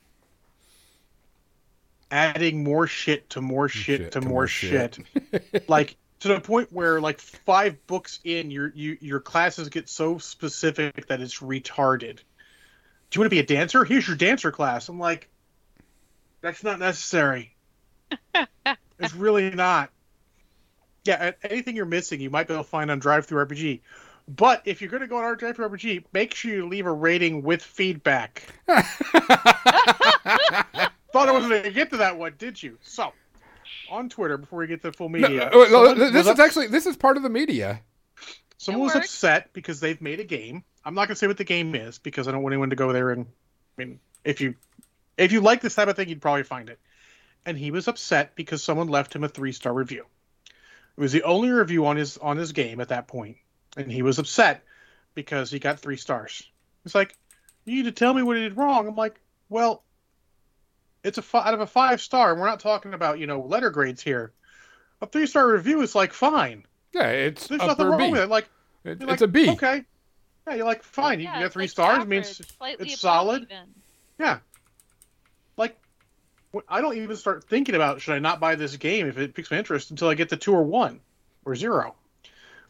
[2.09, 4.97] adding more shit to more shit, to, more, shit.
[5.67, 10.17] like to the point where like five books in your you your classes get so
[10.17, 12.17] specific that it's retarded.
[13.09, 13.83] Do you want to be a dancer?
[13.83, 14.89] Here's your dancer class.
[14.89, 15.29] I'm like
[16.41, 17.55] that's not necessary.
[18.99, 19.89] it's really not.
[21.07, 23.81] Yeah, anything you're missing, you might be able to find on DriveThruRPG.
[24.27, 27.43] But if you're going to go on our DriveThruRPG, make sure you leave a rating
[27.43, 28.43] with feedback.
[28.67, 28.89] Thought
[31.29, 32.77] I wasn't going to get to that one, did you?
[32.81, 33.13] So,
[33.89, 36.67] on Twitter, before we get to full media, uh, no, someone this is up- actually
[36.67, 37.79] this is part of the media.
[38.57, 40.65] someone was upset because they've made a game.
[40.83, 42.75] I'm not going to say what the game is because I don't want anyone to
[42.75, 43.27] go there and.
[43.79, 44.55] I mean, if you
[45.17, 46.79] if you like this type of thing, you'd probably find it.
[47.45, 50.05] And he was upset because someone left him a three star review.
[50.97, 53.37] It was the only review on his on his game at that point,
[53.75, 54.63] and he was upset
[55.13, 56.43] because he got three stars.
[56.85, 57.15] It's like
[57.65, 58.87] you need to tell me what he did wrong.
[58.87, 59.19] I'm like,
[59.49, 59.83] well,
[61.03, 62.31] it's a out of a five star.
[62.31, 64.33] and We're not talking about you know letter grades here.
[65.01, 66.65] A three star review is like fine.
[66.93, 68.11] Yeah, it's There's upper nothing wrong B.
[68.13, 68.29] with it.
[68.29, 68.49] Like
[68.83, 69.49] It- you're it's like, a B.
[69.51, 69.83] Okay.
[70.47, 71.19] Yeah, you're like fine.
[71.19, 72.41] You Yeah, got it's three like stars average, means
[72.79, 73.43] it's solid.
[73.43, 73.67] even.
[74.17, 74.39] yeah.
[76.67, 79.51] I don't even start thinking about should I not buy this game if it piques
[79.51, 80.99] my interest until I get to two or one
[81.45, 81.95] or zero.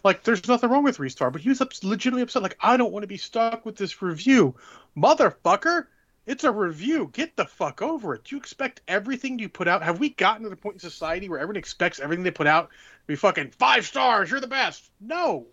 [0.03, 2.43] Like there's nothing wrong with three star, but he was ups- legitimately upset.
[2.43, 4.55] Like I don't want to be stuck with this review,
[4.95, 5.87] motherfucker.
[6.25, 7.09] It's a review.
[7.13, 8.25] Get the fuck over it.
[8.25, 9.81] Do you expect everything you put out?
[9.81, 12.69] Have we gotten to the point in society where everyone expects everything they put out
[12.69, 14.29] to be fucking five stars?
[14.29, 14.91] You're the best.
[14.99, 15.47] No,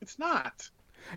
[0.00, 0.70] it's not.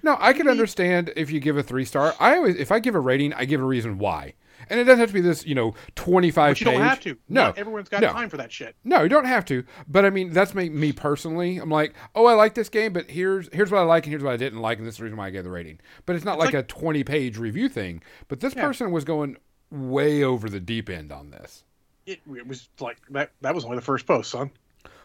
[0.04, 2.16] No, I can understand if you give a three star.
[2.20, 4.34] I always, if I give a rating, I give a reason why,
[4.70, 6.52] and it doesn't have to be this, you know, twenty five.
[6.56, 7.18] But you don't have to.
[7.30, 8.12] No, Not everyone's got no.
[8.12, 8.76] time for that shit.
[8.84, 9.64] no, you don't have to.
[9.88, 11.58] But I mean, that's me, me personally.
[11.58, 14.24] I'm like, oh, I like this game, but here's here's what I like and here's
[14.24, 15.80] what I didn't like, and this is the reason why I gave the rating.
[16.06, 18.02] But it's not It's like, like- a twenty page review thing.
[18.28, 18.64] But this Yeah.
[18.66, 19.38] person was going
[19.72, 21.64] way over the deep end on this.
[22.06, 23.32] It, it was like that.
[23.42, 24.50] That was only the first post, son.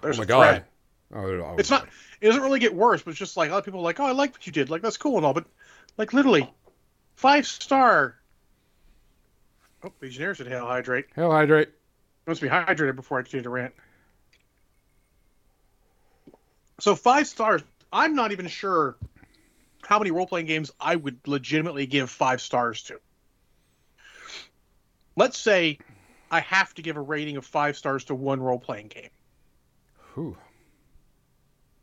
[0.03, 0.49] There's oh my a god.
[0.49, 0.65] thread.
[1.15, 1.87] Oh, oh, oh It's not.
[2.21, 3.99] It doesn't really get worse, but it's just like a lot of people are like,
[4.01, 4.71] oh, I like what you did.
[4.71, 5.45] Like that's cool and all, but
[5.99, 6.49] like literally,
[7.17, 8.17] five star.
[9.85, 11.07] Oh, Legionnaire said hail hydrate.
[11.15, 11.71] Hell, hydrate.
[12.27, 13.75] must be hydrated before I continue to rant.
[16.81, 17.63] So five stars.
[17.93, 18.97] I'm not even sure
[19.83, 23.01] how many role playing games I would legitimately give five stars to.
[25.17, 25.79] Let's say
[26.31, 29.11] I have to give a rating of five stars to one role playing game.
[30.15, 30.37] Whew.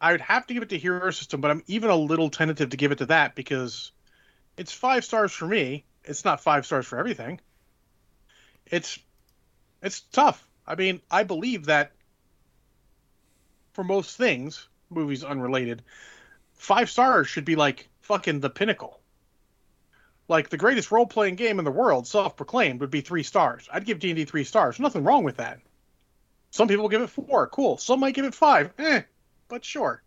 [0.01, 2.69] I would have to give it to Hero System, but I'm even a little tentative
[2.69, 3.91] to give it to that because
[4.57, 5.85] it's five stars for me.
[6.05, 7.41] It's not five stars for everything.
[8.69, 8.99] It's
[9.81, 10.47] it's tough.
[10.67, 11.91] I mean, I believe that
[13.73, 15.83] for most things, movies unrelated,
[16.53, 18.99] five stars should be like fucking the pinnacle.
[20.27, 23.67] Like the greatest role playing game in the world, self proclaimed, would be three stars.
[23.71, 24.79] I'd give D and D three stars.
[24.79, 25.59] Nothing wrong with that.
[26.51, 27.47] Some people give it four.
[27.47, 27.77] Cool.
[27.77, 28.73] Some might give it five.
[28.77, 29.01] Eh,
[29.47, 30.03] but sure.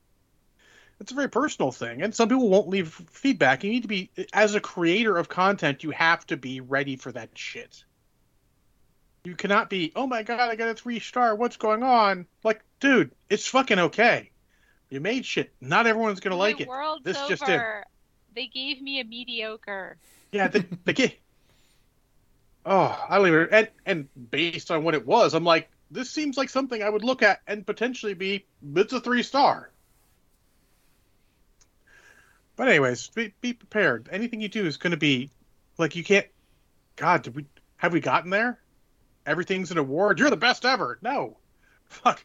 [1.01, 3.65] It's a very personal thing, and some people won't leave feedback.
[3.65, 7.11] You need to be, as a creator of content, you have to be ready for
[7.11, 7.85] that shit.
[9.25, 11.35] You cannot be, oh my god, I got a three star.
[11.37, 12.27] What's going on?
[12.43, 14.31] Like, dude, it's fucking okay.
[14.91, 15.53] You made shit.
[15.61, 16.69] Not everyone's gonna like it.
[16.69, 17.29] world's This over.
[17.29, 17.61] just did.
[18.35, 19.97] They gave me a mediocre.
[20.33, 21.15] Yeah, the, the kid.
[22.65, 23.49] Oh, I don't even.
[23.53, 27.05] And, and based on what it was, I'm like, this seems like something I would
[27.05, 28.47] look at and potentially be.
[28.75, 29.71] It's a three star.
[32.57, 34.09] But anyways, be, be prepared.
[34.11, 35.31] Anything you do is going to be
[35.79, 36.27] like you can't.
[36.97, 37.47] God, did we
[37.77, 38.59] have we gotten there?
[39.27, 40.19] Everything's an award.
[40.19, 40.99] You're the best ever.
[41.03, 41.37] No,
[41.85, 42.25] fuck.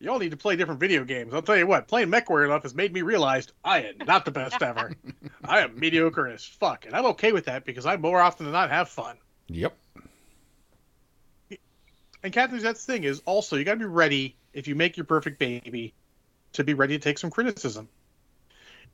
[0.00, 1.34] Y'all need to play different video games.
[1.34, 4.30] I'll tell you what, playing MechWarrior enough has made me realize I am not the
[4.30, 4.92] best ever.
[5.44, 8.52] I am mediocre as fuck, and I'm okay with that because I more often than
[8.52, 9.16] not have fun.
[9.48, 9.76] Yep.
[12.22, 14.96] And Catherine, that's the thing is also you got to be ready if you make
[14.96, 15.94] your perfect baby
[16.52, 17.88] to be ready to take some criticism.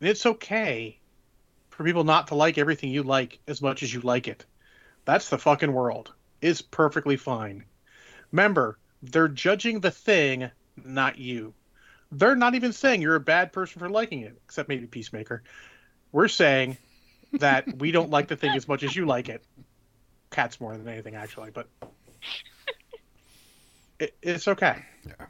[0.00, 0.98] And it's okay
[1.70, 4.44] for people not to like everything you like as much as you like it.
[5.04, 6.12] That's the fucking world.
[6.44, 7.64] It's perfectly fine.
[8.30, 10.50] Remember, they're judging the thing,
[10.84, 11.54] not you.
[12.12, 15.42] They're not even saying you're a bad person for liking it, except maybe Peacemaker.
[16.12, 16.76] We're saying
[17.32, 19.42] that we don't like the thing as much as you like it.
[20.30, 21.66] Cats more than anything, actually, but
[23.98, 24.84] it, it's okay.
[25.06, 25.26] Yeah.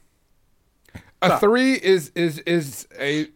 [1.23, 3.29] A So- three is is is a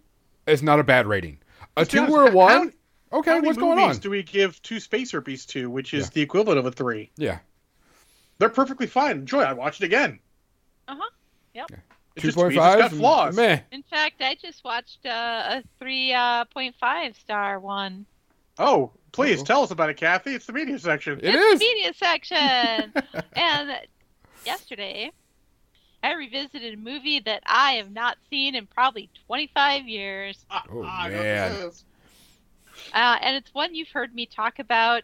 [0.48, 1.38] is not a bad rating.
[1.76, 2.72] A two honest, or a one.
[3.12, 3.96] How Okay, many what's going on?
[3.98, 6.10] Do we give two Spacer Beasts to, which is Yeah.
[6.14, 7.10] the equivalent of a three?
[7.16, 7.38] Yeah,
[8.38, 9.18] They're perfectly fine.
[9.18, 9.40] Enjoy.
[9.42, 10.20] I watched it again.
[10.86, 11.10] Uh-huh.
[11.54, 11.70] Yep.
[11.70, 13.36] It's two just to point me, it's just got flaws.
[13.36, 13.60] Meh.
[13.72, 18.06] In fact, I just watched uh, a three uh, point five star one.
[18.58, 19.44] Oh, please Uh-oh.
[19.44, 20.34] tell us about it, Kathy.
[20.34, 21.20] It's the media section.
[21.22, 21.58] It it's is.
[21.60, 22.92] the media section.
[23.34, 23.70] and
[24.44, 25.12] yesterday,
[26.02, 30.44] I revisited a movie that I have not seen in probably 25 years.
[30.50, 31.70] Oh, I know man.
[32.92, 35.02] Uh, and it's one you've heard me talk about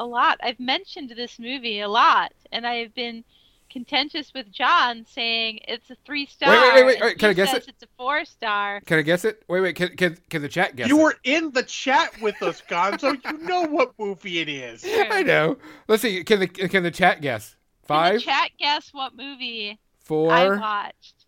[0.00, 0.38] a lot.
[0.42, 3.22] I've mentioned this movie a lot, and I've been
[3.68, 6.50] contentious with John saying it's a three star.
[6.50, 7.68] wait, wait, wait, and wait, can I guess it?
[7.68, 8.80] It's a four star.
[8.80, 9.44] Can I guess it?
[9.46, 9.76] Wait, wait.
[9.76, 10.88] Can can, can the chat guess?
[10.88, 11.02] You it?
[11.02, 13.16] were in the chat with us, Gonzo.
[13.30, 14.84] you know what movie it is.
[14.86, 15.58] I know.
[15.86, 16.24] Let's see.
[16.24, 17.50] Can the can the chat guess?
[17.50, 20.32] Can Five, the chat guess what movie Four.
[20.32, 21.26] I four, watched?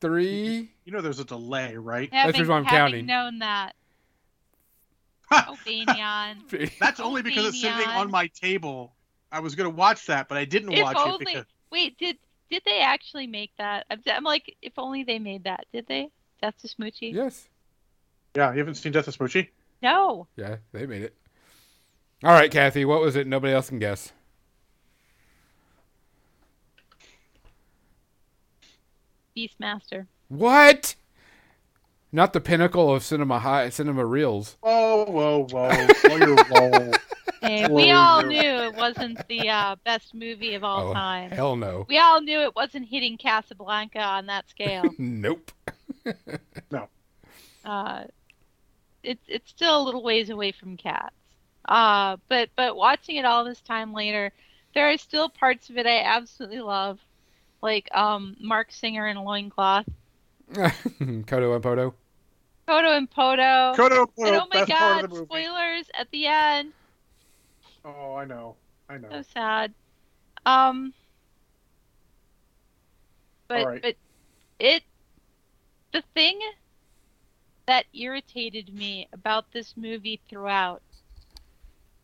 [0.00, 0.70] three.
[0.84, 2.10] You know there's a delay, right?
[2.10, 3.06] That's Having, just what I'm having counting.
[3.06, 3.74] known that.
[5.30, 5.46] Ha!
[5.50, 8.94] Oh, That's only because it's sitting on my table.
[9.30, 12.16] I was gonna watch that, but I didn't If watch only- it because Wait, did
[12.50, 13.84] did they actually make that?
[13.90, 15.66] I'm, I'm like, if only they made that.
[15.72, 16.08] Did they?
[16.40, 17.12] Death to Smoochy?
[17.12, 17.48] yes.
[18.34, 19.48] yeah, you haven't seen Death of Smoochy.
[19.82, 20.28] No.
[20.36, 21.14] Yeah, they made it.
[22.24, 22.84] All right, Kathy.
[22.84, 23.26] What was it?
[23.26, 24.12] Nobody else can guess.
[29.36, 30.06] Beastmaster.
[30.28, 30.94] What?
[32.10, 34.56] Not the pinnacle of cinema high cinema reels.
[34.60, 36.92] Whoa, whoa, whoa, whoa, you're.
[37.40, 41.30] Hey, we all knew it wasn't the uh, best movie of all oh, time.
[41.30, 41.86] hell no.
[41.88, 44.82] We all knew it wasn't hitting Casablanca on that scale.
[44.98, 45.52] Nope.
[47.64, 48.04] uh,
[49.04, 51.14] it's it's still a little ways away from Cats.
[51.64, 54.32] Uh, but but watching it all this time later,
[54.74, 56.98] there are still parts of it I absolutely love,
[57.62, 59.86] like um Marc Singer in a loincloth,
[60.52, 61.94] Kodo and Podo.
[62.66, 63.74] Kodo and Podo.
[63.76, 66.72] Kodo, and podo oh my god, of spoilers at the end.
[67.84, 68.56] Oh, I know,
[68.88, 69.08] I know.
[69.10, 69.74] So sad.
[70.46, 70.92] Um
[73.48, 73.82] but Alright.
[73.82, 73.94] but
[74.58, 74.82] it
[75.92, 76.38] the thing
[77.66, 80.82] that irritated me about this movie throughout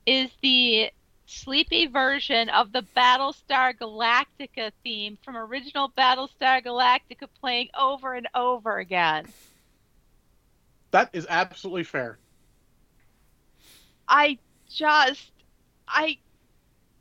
[0.07, 0.91] is the
[1.27, 8.79] sleepy version of the Battlestar Galactica theme from original Battlestar Galactica playing over and over
[8.79, 9.27] again.
[10.91, 12.19] That is absolutely fair.
[14.09, 14.39] I
[14.71, 15.31] just
[15.89, 16.19] I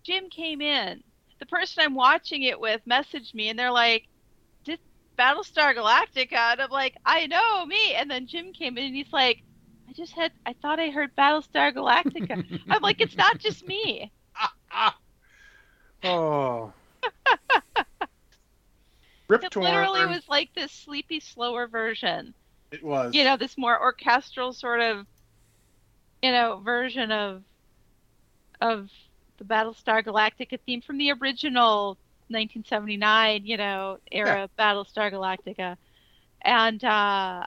[0.03, 1.03] Jim came in.
[1.39, 4.07] The person I'm watching it with messaged me and they're like,
[4.63, 4.79] Did
[5.17, 6.53] Battlestar Galactica?
[6.53, 7.93] And I'm like, I know, me.
[7.93, 9.43] And then Jim came in and he's like,
[9.89, 12.61] I just had I thought I heard Battlestar Galactica.
[12.69, 14.11] I'm like, it's not just me.
[16.05, 16.73] Oh.
[19.29, 19.65] Rip It Torn.
[19.65, 22.33] literally was like this sleepy, slower version.
[22.71, 23.13] It was.
[23.15, 25.07] You know, this more orchestral sort of
[26.23, 27.43] you know, version of
[28.61, 28.89] of
[29.37, 31.97] the Battlestar Galactica theme from the original
[32.29, 35.75] 1979, you know, era Battlestar Galactica.
[36.41, 37.43] And uh,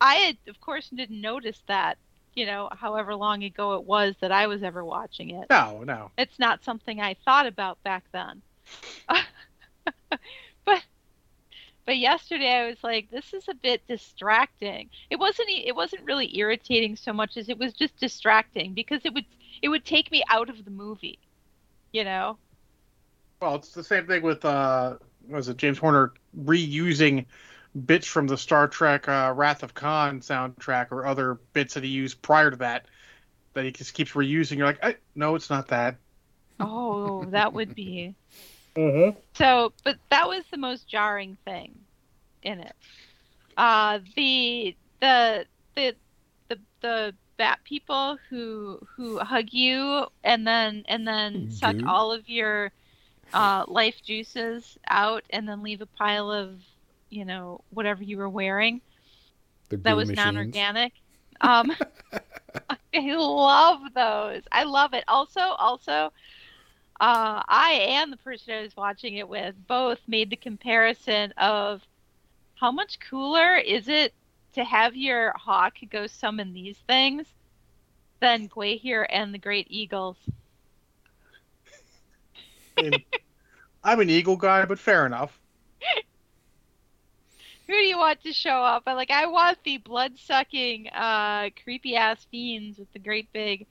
[0.00, 1.98] I had, of course, didn't notice that,
[2.34, 5.46] you know, however long ago it was that I was ever watching it.
[5.50, 6.10] No, no.
[6.18, 8.42] It's not something I thought about back then.
[10.64, 10.82] but
[11.86, 14.90] but yesterday I was like, this is a bit distracting.
[15.08, 19.14] It wasn't it wasn't really irritating so much as it was just distracting because it
[19.14, 19.24] would
[19.62, 21.18] it would take me out of the movie.
[21.92, 22.36] You know?
[23.40, 24.96] Well, it's the same thing with uh,
[25.28, 26.12] was it James Horner
[26.44, 27.26] reusing
[27.84, 31.90] bits from the Star Trek uh, Wrath of Khan soundtrack or other bits that he
[31.90, 32.86] used prior to that
[33.54, 34.58] that he just keeps reusing.
[34.58, 35.96] You're like, I, no, it's not that.
[36.60, 38.14] Oh, that would be.
[38.76, 39.18] Mm-hmm.
[39.32, 41.78] So, but that was the most jarring thing
[42.42, 42.74] in it.
[43.56, 45.96] Uh, the the the
[46.48, 51.86] the the bat people who who hug you and then and then suck Goo.
[51.86, 52.70] all of your
[53.32, 56.60] uh, life juices out and then leave a pile of
[57.10, 58.80] you know, whatever you were wearing
[59.68, 60.16] The that was machines.
[60.16, 60.92] non-organic.
[61.40, 61.72] Um,
[62.94, 64.42] I love those.
[64.50, 65.04] I love it.
[65.08, 66.12] Also, also,
[67.00, 71.82] uh, I and the person I was watching it with both made the comparison of
[72.56, 74.14] how much cooler is it
[74.54, 77.26] to have your hawk go summon these things
[78.20, 80.16] than Gwaihir and the Great Eagles.
[83.84, 85.40] I'm an eagle guy, but fair enough.
[87.66, 88.84] Who do you want to show up?
[88.86, 93.66] I like I want the blood sucking, uh, creepy ass fiends with the great big,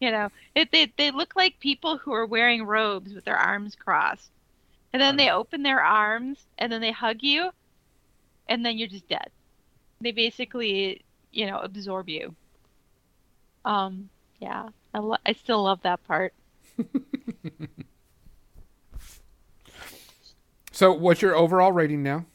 [0.00, 3.76] you know, it, they they look like people who are wearing robes with their arms
[3.76, 4.30] crossed,
[4.92, 7.50] and then they open their arms and then they hug you,
[8.48, 9.30] and then you're just dead.
[10.00, 12.34] They basically, you know, absorb you.
[13.64, 14.10] Um,
[14.40, 16.34] yeah, I lo- I still love that part.
[20.76, 22.26] So, what's your overall rating now?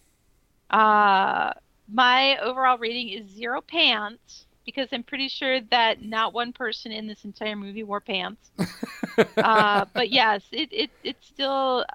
[0.71, 1.53] Uh,
[1.93, 7.07] my overall rating is zero pants because I'm pretty sure that not one person in
[7.07, 8.49] this entire movie wore pants.
[9.37, 11.85] uh, but yes, it, it it's still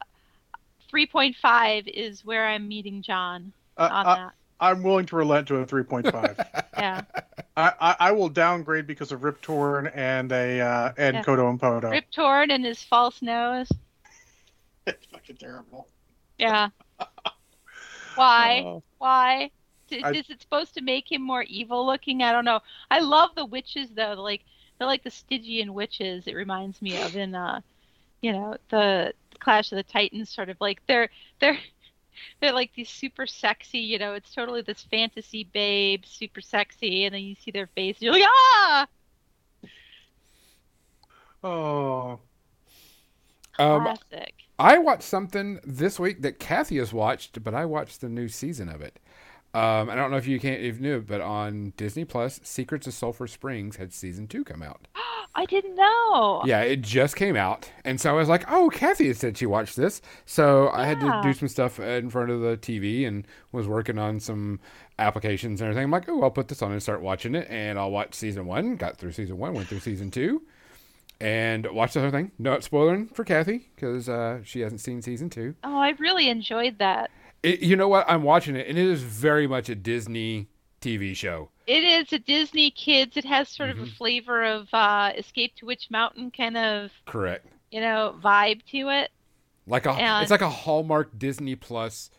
[0.92, 4.32] 3.5 is where I'm meeting John Uh, on I, that.
[4.58, 6.46] I'm willing to relent to a 3.5.
[6.78, 7.04] Yeah,
[7.56, 11.22] I, I, I will downgrade because of Rip Torn and a uh, and Yeah.
[11.22, 11.90] Kodo and Podo.
[11.90, 13.70] Rip Torn and his false nose.
[14.86, 15.88] It's fucking terrible.
[16.36, 16.68] Yeah.
[18.16, 18.62] Why?
[18.66, 18.82] Oh.
[18.98, 19.50] Why?
[19.88, 22.22] D- I- Is it supposed to make him more evil looking?
[22.22, 22.60] I don't know.
[22.90, 24.14] I love the witches though.
[24.14, 24.42] Like
[24.78, 26.26] they're like the Stygian witches.
[26.26, 27.60] It reminds me of in uh,
[28.22, 30.30] you know, the Clash of the Titans.
[30.30, 31.10] Sort of like they're
[31.40, 31.58] they're
[32.40, 33.78] they're like these super sexy.
[33.80, 37.96] You know, it's totally this fantasy babe, super sexy, and then you see their face,
[37.96, 38.86] and you're like, ah,
[41.44, 42.20] oh.
[43.58, 44.35] Um, classic.
[44.58, 48.68] I watched something this week that Kathy has watched, but I watched the new season
[48.68, 48.98] of it.
[49.52, 52.94] Um, I don't know if you can't if knew, but on Disney Plus, Secrets of
[52.94, 54.86] Sulphur Springs had season two come out.
[55.34, 56.42] I didn't know.
[56.46, 59.44] Yeah, it just came out, and so I was like, "Oh, Kathy had said she
[59.44, 63.26] watched this." So I had to do some stuff in front of the TV and
[63.52, 64.60] was working on some
[64.98, 65.84] applications and everything.
[65.84, 68.46] I'm like, "Oh, I'll put this on and start watching it," and I'll watch season
[68.46, 68.76] one.
[68.76, 70.42] Got through season one, went through season two,
[71.20, 72.32] and watch the whole thing.
[72.38, 75.54] Not spoiling for Kathy because uh, she hasn't seen season two.
[75.64, 77.10] Oh, I really enjoyed that.
[77.42, 78.04] It, you know what?
[78.08, 80.48] I'm watching it, and it is very much a Disney
[80.80, 81.50] TV show.
[81.66, 83.16] It is a Disney kids.
[83.16, 83.96] It has sort of a Mhm.
[83.96, 87.46] flavor of uh, Escape to Witch Mountain kind of, Correct.
[87.70, 89.10] you know, vibe to it.
[89.66, 92.10] Like a, And- it's like a Hallmark Disney Plus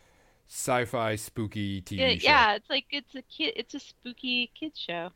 [0.48, 2.28] sci-fi spooky TV It- show.
[2.28, 3.54] yeah, it's like it's a kid.
[3.56, 5.12] It's a spooky kids show.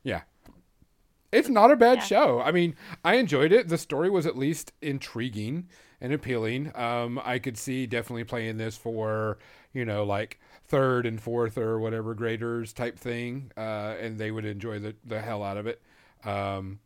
[1.33, 2.05] It's not a bad Yeah.
[2.05, 2.41] show.
[2.41, 3.69] I mean, I enjoyed it.
[3.69, 5.69] The story was at least intriguing
[6.01, 6.73] and appealing.
[6.77, 9.39] Um, I could see definitely playing this for,
[9.73, 14.45] you know, like third and fourth or whatever graders type thing, uh, and they would
[14.45, 15.81] enjoy the, the hell out of it.
[16.25, 16.81] Um,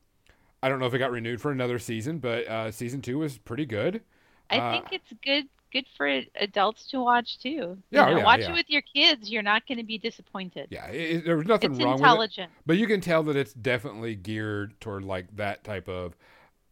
[0.62, 3.39] I don't know if it got renewed for another season, but uh, season two was
[3.39, 4.02] pretty good.
[4.51, 6.06] I Uh, think it's good good for
[6.36, 7.82] adults to watch too.
[7.90, 8.48] You Yeah, know, yeah, watch yeah.
[8.48, 9.31] it with your kids.
[9.31, 10.70] You're not going to be disappointed.
[10.70, 12.23] Yeah, it, it- there was nothing it's wrong with it.
[12.23, 12.52] intelligent.
[12.64, 16.16] But you can tell that it's definitely geared toward like that type of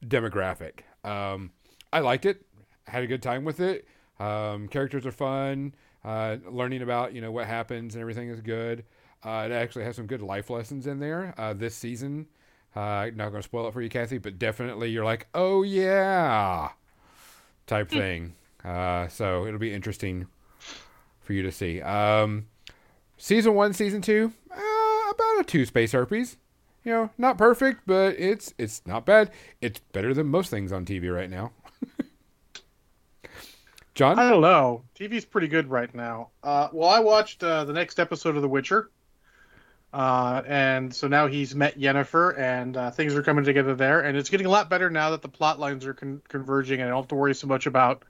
[0.05, 0.81] demographic.
[1.05, 1.53] Um,
[1.93, 2.45] I liked it.
[2.87, 3.87] Had a good time with it.
[4.21, 5.75] Um, characters are fun.
[6.05, 8.85] Uh, learning about you know what happens and everything is good.
[9.25, 11.35] Uh, it actually has some good life lessons in there.
[11.39, 12.27] Uh, this season,
[12.77, 16.71] uh, not going to spoil it for you, Kathy, but definitely you're like, oh yeah,
[17.67, 18.35] type thing.
[18.65, 20.27] Uh, so it'll be interesting
[21.21, 21.81] for you to see.
[21.83, 22.47] Um,
[23.19, 26.37] season one, season two, uh, about a two space herpes.
[26.85, 29.31] You know, not perfect, but it's it's not bad.
[29.63, 31.53] It's better than most things on TV right now.
[33.95, 34.83] John, I don't know.
[34.99, 36.31] TV's pretty good right now.
[36.43, 38.91] Uh, well, I watched uh, the next episode of The Witcher,
[39.95, 44.19] uh, and so now he's met Yennefer, and uh, things are coming together there, and
[44.19, 46.91] it's getting a lot better now that the plot lines are con- converging, and I
[46.91, 48.05] don't have to worry so much about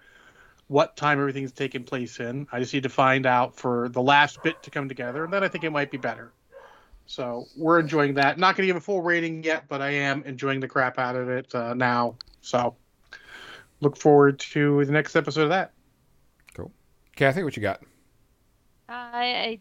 [0.69, 2.47] what time everything's taking place in.
[2.51, 5.45] I just need to find out for the last bit to come together, and then
[5.45, 6.33] I think it might be better.
[7.05, 8.39] So we're enjoying that.
[8.39, 11.17] Not going to give a full rating yet, but I am enjoying the crap out
[11.17, 12.17] of it uh, now.
[12.41, 12.77] So
[13.81, 15.73] look forward to the next episode of that.
[16.55, 16.73] Cool.
[17.15, 17.83] Kathy, what you got?
[18.89, 19.61] I, I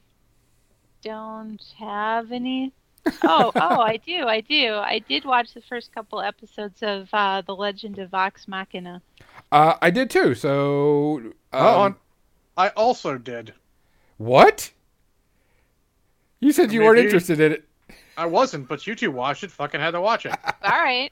[1.04, 2.72] don't have any.
[3.24, 4.76] Oh, oh, I do, I do.
[4.76, 9.02] I did watch the first couple episodes of uh, The Legend of Vox Machina.
[9.52, 10.34] Uh, I did too.
[10.36, 11.18] So,
[11.52, 11.96] um, on.
[12.56, 13.54] I also did.
[14.16, 14.72] what?
[16.40, 17.66] You said you weren't interested in it.
[18.18, 19.52] I wasn't, but you two watched it.
[19.52, 20.34] Fucking had to watch it.
[20.64, 21.12] All right.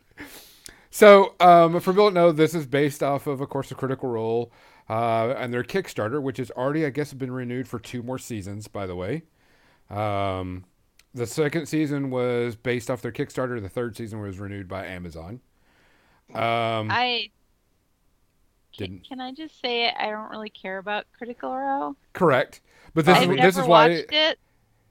[0.91, 4.07] So, um, for people that know, this is based off of, of course, a Critical
[4.09, 4.51] Role
[4.89, 8.67] uh, and their Kickstarter, which has already, I guess, been renewed for two more seasons.
[8.67, 9.23] By the way,
[9.91, 10.65] um,
[11.13, 13.61] the second season was based off their Kickstarter.
[13.61, 15.41] The third season was renewed by Amazon.
[16.33, 17.29] Um, I
[18.77, 19.93] can, Didn't- can I just say it?
[19.99, 21.95] I don't really care about Critical Role.
[22.13, 22.61] correct,
[22.93, 23.89] but this I've is never this is why.
[23.89, 24.39] watched it.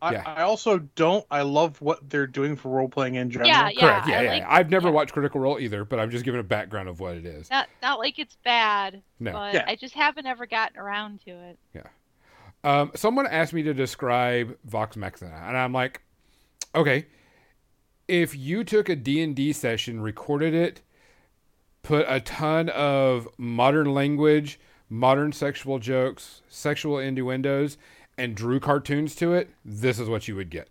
[0.03, 0.23] I, Yeah.
[0.27, 1.27] I also don't.
[1.31, 3.49] I love what they're doing for role playing in general.
[3.49, 3.81] Yeah, yeah.
[3.81, 4.09] Correct.
[4.09, 4.31] Yeah, I yeah.
[4.33, 4.47] like- yeah.
[4.51, 4.95] I've never yeah.
[4.95, 7.51] watched Critical Role either, but I'm just giving a background of what it is.
[7.51, 9.33] Not not like it's bad, No.
[9.33, 9.65] but Yeah.
[9.67, 11.59] I just haven't ever gotten around to it.
[12.63, 16.03] Um, someone asked me to describe Vox Machina, and I'm like,
[16.75, 17.07] okay,
[18.07, 20.83] if you took a D&D session, recorded it,
[21.83, 24.61] put a ton of modern language,
[24.91, 27.79] modern sexual jokes, sexual innuendos,
[28.19, 30.69] and drew cartoons to it, this is what you would get.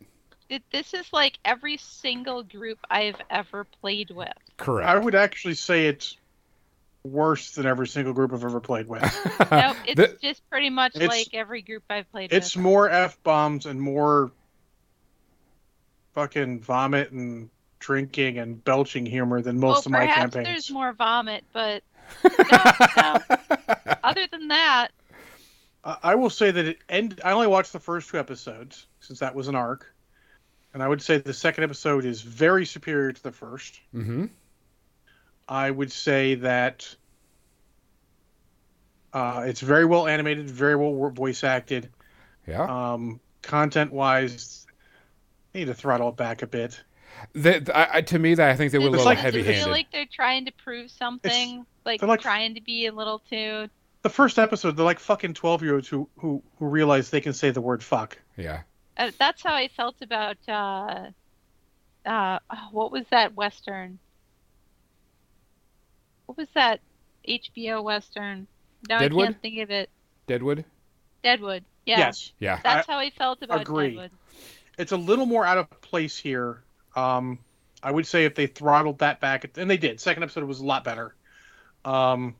[0.50, 0.62] it.
[0.72, 4.34] This is like every single group I've ever played with.
[4.58, 4.88] Correct.
[4.88, 6.18] I would actually say it's
[7.04, 9.02] worse than every single group I've ever played with.
[9.52, 12.64] nope, it's the, just pretty much like every group I've played it's with.
[12.64, 14.32] more F bombs and more
[16.14, 17.50] fucking vomit and
[17.80, 20.48] drinking and belching humor than most well, of my campaigns.
[20.48, 21.84] There's more vomit, but
[22.24, 22.64] no,
[22.98, 23.20] no.
[24.04, 24.90] other than that.
[25.84, 27.22] I will say that it ended.
[27.24, 29.94] I only watched the first two episodes since that was an arc,
[30.74, 33.80] and I would say the second episode is very superior to the 1st
[35.50, 36.96] I would say that
[39.14, 41.90] uh, it's very well animated, very well voice acted.
[42.48, 42.94] Yeah.
[42.94, 44.68] Um, content wise,
[45.54, 46.82] need to throttle it back a bit.
[47.34, 49.62] That- I, I- to me, that I think they were a little like- heavy handed.
[49.62, 52.92] I feel like they're trying to prove something, like, they're like- trying to be a
[52.94, 53.68] little too.
[54.04, 57.34] The first episode, they're like fucking twelve year olds who who who realize they can
[57.34, 58.18] say the word fuck.
[58.38, 58.62] yeah.
[58.96, 61.10] Uh, that's how I felt about uh,
[62.06, 62.40] uh,
[62.72, 64.00] what was that western?
[66.30, 66.80] What was that
[67.28, 68.46] HBO western?
[68.88, 69.24] No, Deadwood?
[69.24, 69.90] I can't think of it.
[70.28, 70.64] Deadwood?
[71.24, 71.66] Deadwood.
[71.88, 72.60] Yeah, Yes, Yeah.
[72.64, 73.96] that's how I felt about agree.
[73.96, 74.12] Deadwood.
[74.78, 76.62] it's a little more out of place here.
[76.96, 77.40] Um,
[77.82, 80.00] I would say if they throttled that back, and they did.
[80.00, 81.16] Second episode was a lot better.
[81.84, 82.36] Um,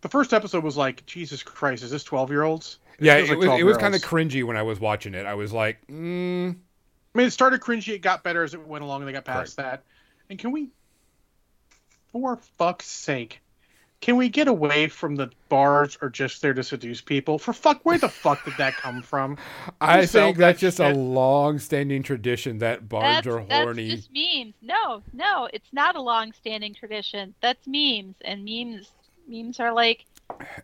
[0.00, 2.78] the first episode was like, Jesus Christ, is this twelve year olds?
[2.98, 5.26] Yeah, feels it like was, it was kind of cringy when I was watching it.
[5.26, 7.92] I was like, mm, I mean, it started cringy.
[7.92, 9.82] It got better as it went along, and they got past that.
[10.30, 10.70] And can we,
[12.12, 13.40] for fuck's sake,
[14.00, 17.38] can we get away from the bars are just there to seduce people?
[17.38, 19.36] For fuck, where the fuck did that come from?
[19.80, 20.96] I Who felt think that's that just shit?
[20.96, 23.88] a long-standing tradition that bars That's, are horny.
[23.88, 24.54] that's just memes.
[24.62, 27.34] No, no, it's not a long-standing tradition.
[27.42, 28.90] That's memes, and memes,
[29.26, 30.04] memes are like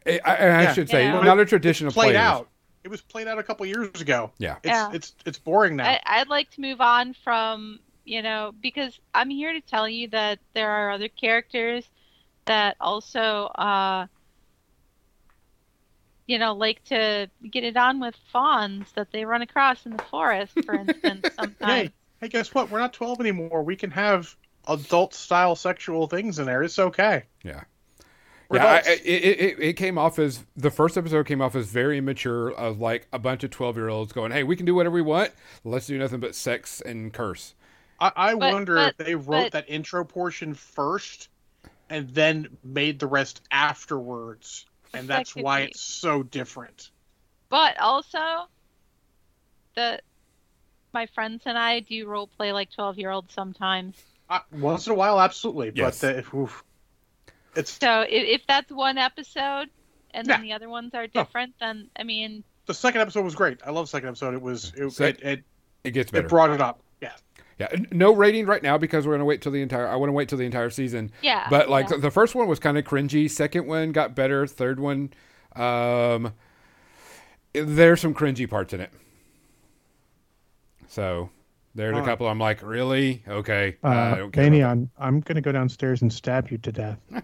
[0.06, 0.72] I, I, I Yeah.
[0.74, 1.20] should say Yeah.
[1.22, 2.18] not a tradition of played players.
[2.18, 2.48] out.
[2.84, 4.30] It was played out a couple years ago.
[4.38, 4.56] Yeah.
[4.62, 4.90] It's Yeah.
[4.92, 5.88] it's it's boring now.
[5.88, 10.08] I, I'd like to move on from, you know, because I'm here to tell you
[10.08, 11.84] that there are other characters
[12.46, 14.06] that also, uh,
[16.26, 20.02] you know, like to get it on with fawns that they run across in the
[20.04, 21.56] forest, for instance, sometimes.
[21.88, 21.90] hey,
[22.20, 22.70] hey, guess what?
[22.70, 23.62] We're not 12 anymore.
[23.62, 24.34] We can have
[24.66, 26.62] adult style sexual things in there.
[26.62, 27.24] It's okay.
[27.42, 27.64] Yeah.
[28.48, 28.88] We're yeah, I, adults.
[28.88, 32.50] it, it, it- it came off as the first episode came off as very immature,
[32.52, 35.00] of like a bunch of twelve year olds going, "Hey, we can do whatever we
[35.02, 35.32] want.
[35.64, 37.54] Let's do nothing but sex and curse."
[38.04, 41.28] I, I But- wonder but- if they wrote but- that intro portion first
[41.90, 44.66] and then made the rest afterwards.
[44.92, 45.70] And that's could why be.
[45.70, 46.90] it's so different.
[47.48, 48.46] But also,
[49.74, 50.00] the
[50.92, 54.00] my friends and I do role play like 12 year olds sometimes.
[54.30, 55.72] Uh, once in a while, absolutely.
[55.74, 56.00] Yes.
[56.00, 56.62] But the, oof.
[57.56, 59.68] it's So if, if that's one episode
[60.12, 60.42] and then Yeah.
[60.42, 63.60] the other ones are different, then I mean, the second episode was great.
[63.66, 64.34] I love the second episode.
[64.34, 65.44] It was it, Sec- it, it,
[65.82, 66.80] It gets it brought it up.
[67.58, 67.68] Yeah.
[67.72, 69.86] yeah, no rating right now because we're gonna wait till the entire.
[69.88, 71.10] I want to wait till the entire season.
[71.22, 71.46] yeah.
[71.50, 71.98] But like yeah.
[71.98, 73.30] the first one was kind of cringy.
[73.30, 74.46] Second one got better.
[74.46, 75.12] Third one,
[75.54, 76.32] um,
[77.52, 78.90] there's some cringy parts in it.
[80.88, 81.30] So
[81.74, 82.28] there's a couple.
[82.28, 83.24] I'm like, really?
[83.26, 83.76] Okay.
[83.82, 86.98] I Uh, Danny, I'm, I'm going to go downstairs and stab you to death.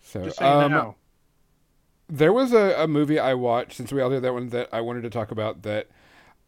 [0.00, 0.94] So, Just saying um, now.
[2.08, 4.80] there was a, a movie I watched since we all did that one that I
[4.80, 5.88] wanted to talk about that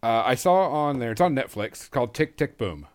[0.02, 1.12] uh, I saw on there.
[1.12, 2.86] It's on Netflix it's called Tick Tick Boom.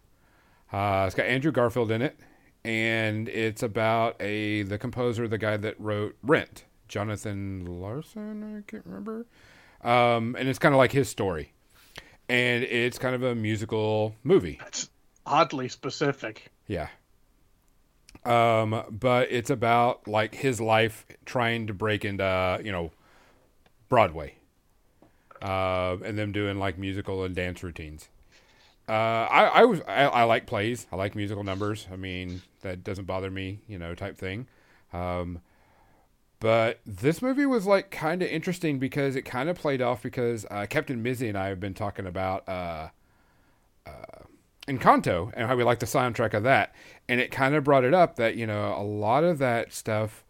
[0.71, 2.17] Uh, it's got Andrew Garfield in it,
[2.63, 8.57] and it's about a the composer, the guy that wrote Rent, Jonathan Larson.
[8.57, 9.25] I can't remember.
[9.83, 11.53] Um, and it's kind of like his story,
[12.29, 14.59] and it's kind of a musical movie.
[14.61, 14.89] That's
[15.25, 16.51] oddly specific.
[16.67, 16.87] Yeah.
[18.23, 22.91] Um, but it's about like his life trying to break into you know
[23.89, 24.35] Broadway,
[25.41, 28.09] uh, and them doing like musical and dance routines.
[28.87, 28.91] Uh,
[29.29, 30.87] I I was I, I like plays.
[30.91, 31.87] I like musical numbers.
[31.91, 34.47] I mean that doesn't bother me, you know, type thing.
[34.93, 35.41] Um,
[36.39, 40.45] but this movie was like kind of interesting because it kind of played off because
[40.49, 42.89] uh, Captain Mizzy and I have been talking about uh,
[43.85, 44.23] uh,
[44.67, 46.73] Encanto and how we like the soundtrack of that,
[47.07, 50.23] and it kind of brought it up that you know a lot of that stuff.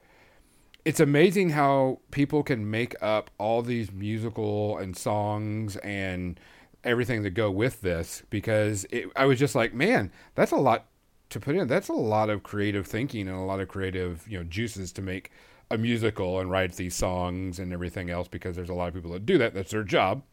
[0.84, 6.40] It's amazing how people can make up all these musical and songs and
[6.84, 10.88] everything that go with this because it, I was just like, man, that's a lot
[11.30, 11.68] to put in.
[11.68, 15.02] That's a lot of creative thinking and a lot of creative you know juices to
[15.02, 15.32] make
[15.70, 19.12] a musical and write these songs and everything else because there's a lot of people
[19.12, 19.54] that do that.
[19.54, 20.24] That's their job.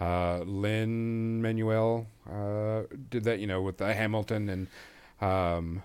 [0.00, 4.66] Uh, Lin Manuel uh, did that, you know, with the Hamilton and
[5.20, 5.82] um,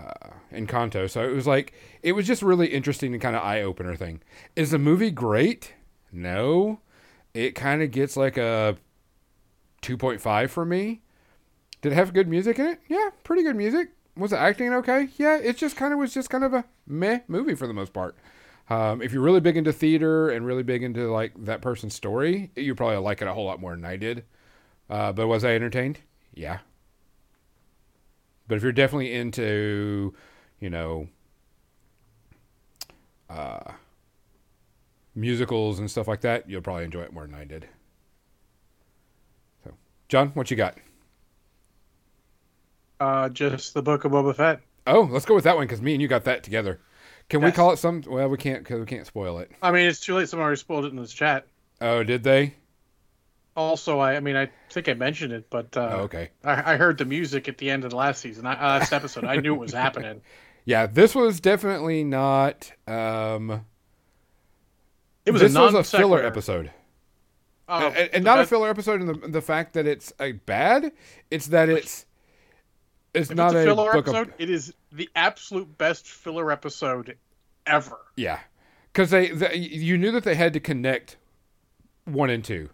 [0.00, 1.08] uh, Encanto.
[1.08, 1.72] So it was like
[2.02, 4.20] it was just really interesting and kind of eye opener thing.
[4.56, 5.74] Is the movie great?
[6.12, 6.80] No,
[7.34, 8.76] it kind of gets like a
[9.80, 11.02] two point five for me.
[11.82, 12.80] Did it have good music in it?
[12.88, 13.90] Yeah, pretty good music.
[14.16, 15.08] Was the acting okay?
[15.16, 17.92] Yeah, it just kind of was just kind of a meh movie for the most
[17.92, 18.16] part.
[18.68, 22.50] Um, if you're really big into theater and really big into like that person's story,
[22.54, 24.24] you probably like it a whole lot more than I did.
[24.88, 26.00] Uh, but was I entertained?
[26.34, 26.58] Yeah.
[28.50, 30.12] But if you're definitely into,
[30.58, 31.06] you know,
[33.28, 33.74] uh,
[35.14, 37.68] musicals and stuff like that, you'll probably enjoy it more than I did.
[39.62, 39.70] So,
[40.08, 40.78] John, what you got?
[42.98, 44.60] Uh, just the Book of Boba Fett.
[44.84, 46.80] Oh, let's go with that one because me and you got that together.
[47.28, 48.02] Can we call it some?
[48.04, 49.52] Well, we can't because we can't spoil it.
[49.62, 50.28] I mean, it's too late.
[50.28, 51.46] Someone already spoiled it in this chat.
[51.80, 52.56] Oh, did they?
[53.56, 56.30] Also, I, I mean, I think I mentioned it, but uh, oh, okay.
[56.44, 59.24] I, I heard the music at the end of the last season, uh, last episode.
[59.24, 60.22] I knew it was happening.
[60.66, 62.70] Yeah, this was definitely not.
[62.86, 63.64] Um,
[65.24, 66.70] It was this a was a filler episode,
[67.66, 70.92] Oh, and, and not a filler episode in the the fact that it's a bad.
[71.30, 72.04] It's that it's
[73.14, 76.52] it's not it's a a filler book episode, of it is the absolute best filler
[76.52, 77.16] episode
[77.66, 77.98] ever.
[78.16, 78.40] yeah,
[78.92, 81.16] because they, they you knew that they had to connect
[82.04, 82.68] one and two,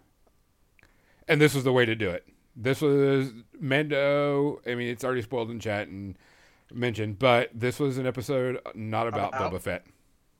[1.27, 2.27] and this was the way to do it.
[2.55, 4.61] This was Mando.
[4.65, 6.15] I mean, it's already spoiled in chat and
[6.73, 9.85] mentioned, but this was an episode not about, About- Boba Fett.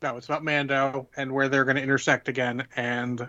[0.02, 3.20] No, it's about Mando and where they're going to intersect again, and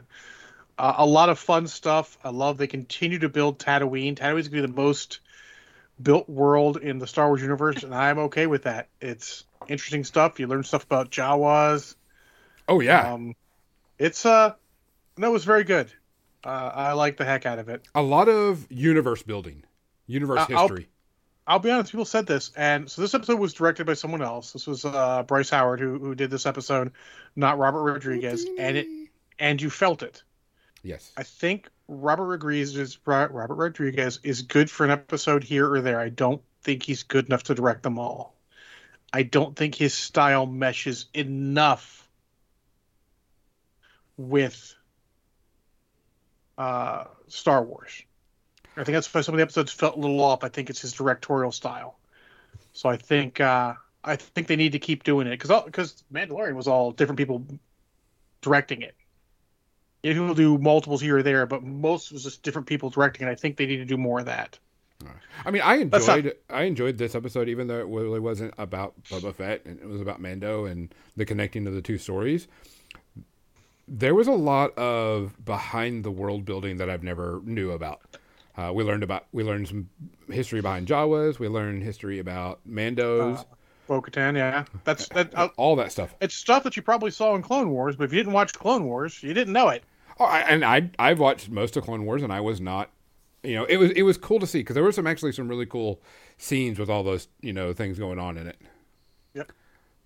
[0.78, 2.18] uh, a lot of fun stuff.
[2.22, 4.14] I love they continue to build Tatooine.
[4.16, 5.20] Tatooine's going to be the most
[6.02, 8.88] built world in the Star Wars universe, and I'm okay with that.
[9.00, 10.38] It's interesting stuff.
[10.38, 11.94] You learn stuff about Jawas.
[12.68, 13.34] Oh yeah, Um,
[13.98, 14.52] it's uh,
[15.16, 15.90] no, it was very good.
[16.44, 17.82] Uh, I like the heck out of it.
[17.94, 19.64] a lot of universe building,
[20.06, 20.88] universe Uh, I'll- history.
[21.46, 24.52] I'll be honest, people said this, and so this episode was directed by someone else.
[24.52, 26.92] This was uh, Bryce Howard who who did this episode,
[27.36, 28.86] not Robert Rodriguez, and it
[29.38, 30.22] and you felt it.
[30.82, 35.80] yes, I think Robert Rodriguez is Robert Rodriguez is good for an episode here or
[35.80, 35.98] there.
[35.98, 38.34] I don't think he's good enough to direct them all.
[39.10, 42.06] I don't think his style meshes enough
[44.18, 44.74] with
[46.58, 48.02] uh, Star Wars.
[48.76, 50.44] I think that's why some of the episodes felt a little off.
[50.44, 51.98] I think it's his directorial style.
[52.72, 53.74] So I think uh,
[54.04, 57.44] I think they need to keep doing it because because Mandalorian was all different people
[58.42, 58.94] directing it.
[60.02, 63.30] Yeah, people do multiples here or there, but most was just different people directing it.
[63.30, 64.58] I think they need to do more of that.
[65.44, 68.54] I mean, I That's not- enjoyed I enjoyed this episode, even though it really wasn't
[68.58, 72.46] about Boba Fett and it was about Mando and the connecting of the two stories.
[73.90, 78.00] There was a lot of behind the world building that I've never knew about.
[78.56, 79.88] Uh, we learned about we learned some
[80.28, 81.38] history behind Jawas.
[81.38, 83.44] We learned history about Mandos, Uh,
[83.86, 85.34] Bo-Katan, yeah, that's that.
[85.34, 86.14] Uh, all that stuff.
[86.20, 88.84] it's stuff that you probably saw in Clone Wars, but if you didn't watch Clone
[88.84, 89.82] Wars, you didn't know it.
[90.20, 92.90] Oh, I, and I I've watched most of Clone Wars, and I was not,
[93.44, 95.48] you know, it was it was cool to see because there were some actually some
[95.48, 96.02] really cool
[96.36, 98.58] scenes with all those you know things going on in it.
[99.34, 99.52] Yep.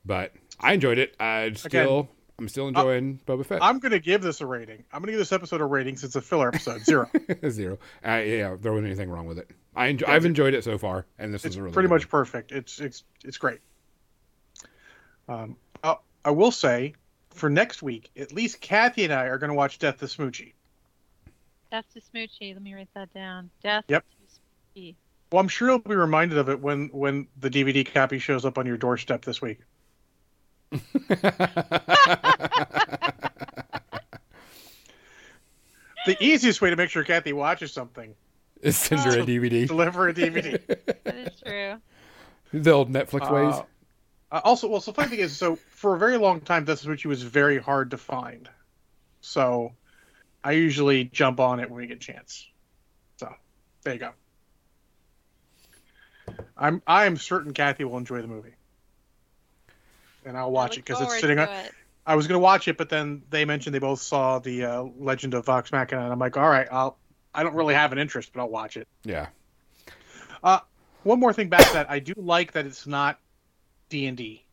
[0.04, 1.16] But I enjoyed it.
[1.18, 3.62] I still I'm still enjoying Boba Fett.
[3.62, 4.84] I'm gonna give this a rating.
[4.92, 7.08] I'm gonna give this episode a rating since it's a filler episode, zero.
[7.48, 7.78] Zero.
[8.04, 9.50] Uh, yeah, there wasn't anything wrong with it.
[9.76, 12.08] I enjoy, I've enjoyed it so far, and this it's is really pretty good much
[12.08, 12.50] perfect.
[12.52, 13.60] It's it's it's great.
[15.28, 16.94] Um, I, I will say,
[17.30, 20.52] for next week, at least Kathy and I are gonna watch Death to Smoochy.
[21.70, 22.52] Death to Smoochy.
[22.54, 23.50] Let me write that down.
[23.62, 24.04] Death Yep.
[24.04, 24.94] to Smoochy.
[25.30, 28.58] Well, I'm sure you'll be reminded of it when when the DVD copy shows up
[28.58, 29.60] on your doorstep this week.
[36.04, 38.14] The easiest way to make sure Kathy watches something:
[38.62, 39.66] is send her a DVD.
[39.66, 40.58] deliver a DVD.
[41.04, 41.80] That is true.
[42.52, 43.54] The old Netflix ways.
[43.54, 43.64] Uh,
[44.32, 46.82] uh, also, well, so the funny thing is, so for a very long time, Death
[46.82, 48.48] Smoochy was very hard to find.
[49.20, 49.72] So
[50.42, 52.48] I usually jump on it when we get a chance.
[53.18, 53.32] So
[53.84, 54.10] there you go.
[56.56, 58.54] I'm I am certain Kathy will enjoy the movie,
[60.24, 61.56] and I'll watch it because it's sitting to on.
[61.66, 61.72] it.
[62.06, 65.34] I was gonna watch it, but then they mentioned they both saw the uh, Legend
[65.34, 66.98] of Vox Machina, and I'm like, all right, I'll.
[67.34, 68.86] I don't really have an interest, but I'll watch it.
[69.04, 69.28] Yeah.
[71.04, 73.18] One more thing back to that, I do like that it's not
[73.88, 74.44] D and D.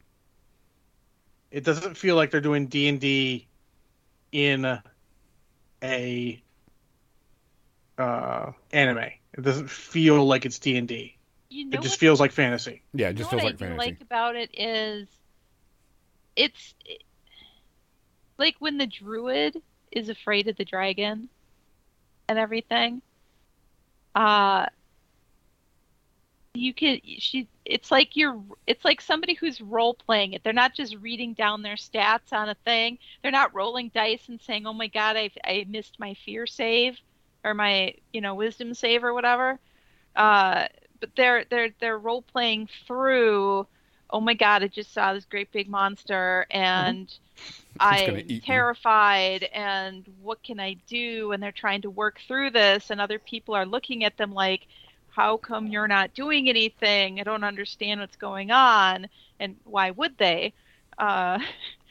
[1.52, 3.48] It doesn't feel like they're doing D and D
[4.32, 4.80] in
[5.84, 6.42] a
[7.98, 8.98] uh, anime.
[8.98, 11.16] It doesn't feel like it's D and D.
[11.50, 12.82] You know It just feels like fantasy.
[12.94, 13.90] Yeah, it You just know feels what like I do fantasy.
[13.92, 15.08] like about it is
[16.40, 16.76] it's
[18.38, 19.62] like when the druid
[19.92, 21.30] is afraid of the dragon
[22.30, 23.02] and everything.
[24.16, 24.68] Uh
[26.56, 30.44] you can she it's like you're it's like somebody who's role playing it.
[30.44, 32.98] They're not just reading down their stats on a thing.
[33.22, 36.98] They're not rolling dice and saying, "Oh my god, I I missed my fear save
[37.44, 39.60] or my, you know, wisdom save or whatever."
[40.16, 40.68] Uh
[41.00, 43.68] but they're they're they're role playing through
[44.10, 47.80] oh my god i just saw this great big monster and Mm-hmm.
[47.80, 52.50] i'm eat me." terrified and what can i do and they're trying to work through
[52.52, 54.68] this and other people are looking at them like
[55.10, 59.08] how come you're not doing anything i don't understand what's going on
[59.40, 60.54] and why would they
[60.98, 61.40] uh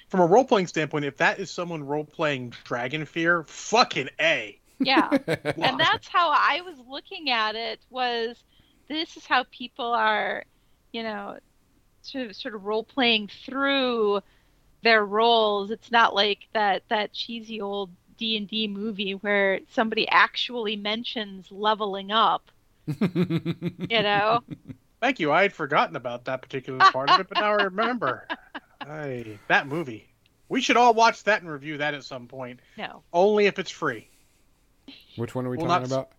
[0.09, 4.61] From a role playing standpoint, if that is someone role playing Dragon Fear, fucking a.
[4.79, 5.15] yeah
[5.63, 8.43] and that's how I was looking at it was
[8.89, 10.45] this is how people are,
[10.93, 11.39] you know,
[12.09, 14.23] sort of, sort of role playing through
[14.83, 15.71] their roles.
[15.71, 21.51] It's not like that that cheesy old D and D movie where somebody actually mentions
[21.53, 22.51] leveling up.
[23.91, 24.41] You know,
[25.01, 25.31] Thank you.
[25.31, 28.27] I had forgotten about that particular part of it, but now I remember.
[28.87, 30.07] Hey, that movie.
[30.49, 32.61] We should all watch that and review that at some point.
[32.79, 34.09] no, Only if it's free.
[35.17, 36.13] Which one are we Well, talking not- about?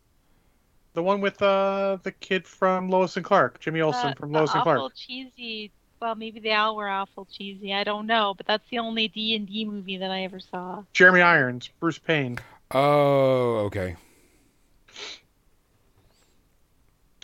[0.93, 4.39] The one with uh, the kid from Lois and Clark, Jimmy Olsen the, from the
[4.39, 4.93] Lois and awful Clark.
[4.95, 5.71] cheesy.
[6.01, 7.73] Well, maybe they all were awful cheesy.
[7.73, 10.83] I don't know, but that's the only D and D movie that I ever saw.
[10.93, 12.39] Jeremy Irons, Bruce Payne.
[12.71, 13.95] Oh, okay.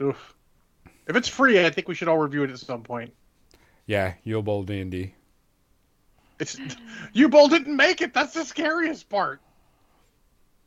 [0.02, 0.36] Oof.
[1.08, 3.14] If it's free, I think we should all review it at some point.
[3.86, 5.14] Yeah, Uwe Boll D and D.
[6.40, 6.58] It's
[7.14, 8.14] you both didn't make it.
[8.14, 9.40] That's the scariest part.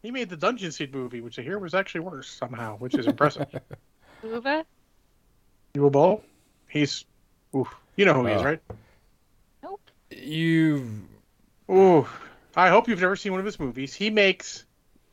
[0.02, 3.06] He made the Dungeon Siege movie, which I hear was actually worse somehow, which is
[3.06, 3.48] impressive.
[4.22, 4.64] Uva?
[5.74, 6.22] you Bowl?
[6.68, 7.04] He's,
[7.54, 7.68] oof.
[7.96, 8.44] You know who he is, Oh.
[8.44, 8.60] right?
[9.62, 9.80] Nope.
[10.10, 10.88] You've
[11.70, 12.06] Ooh.
[12.56, 13.94] I hope you've never seen one of his movies.
[13.94, 14.64] He makes,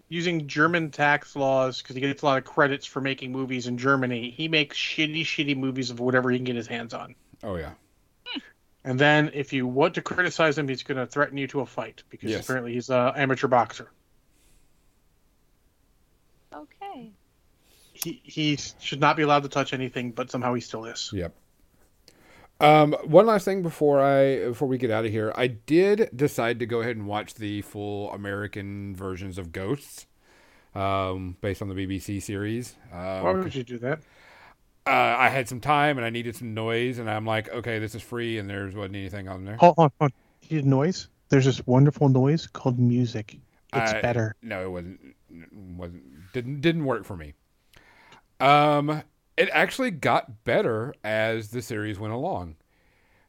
[0.09, 3.77] using German tax laws, because he gets a lot of credits for making movies in
[3.77, 7.15] Germany, he makes shitty, shitty movies of whatever he can get his hands on.
[7.43, 7.71] oh yeah.
[8.25, 8.39] Hmm.
[8.83, 11.65] And then if you want to criticize him, he's going to threaten you to a
[11.65, 12.43] fight because Yes.
[12.45, 13.89] apparently he's an amateur boxer.
[16.53, 17.11] Okay.
[17.93, 21.09] He, he should not be allowed to touch anything, but somehow he still is.
[21.13, 21.33] Yep.
[22.65, 26.59] Um, one last thing before I before we get out of here, I did decide
[26.59, 30.07] to go ahead and watch the full American versions of Ghosts,
[30.73, 32.75] um, based on the BBC series.
[32.91, 33.99] Um, Why would you do that?
[34.87, 37.95] uh, I had some time and I needed some noise, and I'm like, okay, this
[37.95, 39.57] is free, and there wasn't anything on there.
[39.57, 40.13] Hold on, hold on.
[40.49, 41.07] You need noise?
[41.29, 43.37] There's this wonderful noise called music.
[43.73, 44.35] It's I- better.
[44.41, 45.15] No, it wasn't.
[45.77, 47.33] wasn't didn't didn't work for me.
[48.39, 49.01] Um,
[49.37, 52.55] it actually got better as the series went along.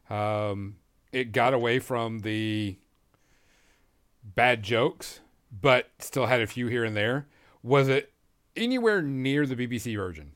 [0.09, 0.77] Um,
[1.11, 2.77] it got away from the
[4.23, 5.21] bad jokes,
[5.51, 7.27] but still had a few here and there.
[7.63, 8.13] Was it
[8.55, 10.31] anywhere near the BBC version?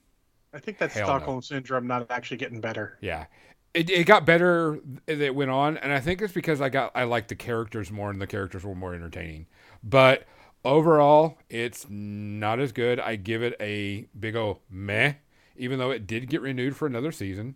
[0.54, 1.18] I think that's Hell no.
[1.18, 2.98] Stockholm syndrome not actually getting better.
[3.02, 3.26] Yeah.
[3.74, 6.92] It, it got better as it went on, and I think it's because I got
[6.94, 9.48] I liked the characters more, and the characters were more entertaining.
[9.82, 10.28] But
[10.66, 13.00] overall, it's not as good.
[13.00, 15.14] I give it a big ol' meh,
[15.62, 17.56] even though it did get renewed for another season.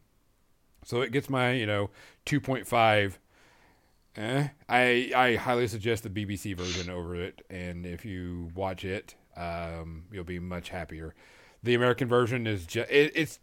[0.86, 1.90] So it gets my you know
[2.24, 3.20] two point five.
[4.16, 9.16] Eh, I I highly suggest the BBC version over it, and if you watch it,
[9.36, 11.16] um, you'll be much happier.
[11.64, 13.40] The American version is just it, it's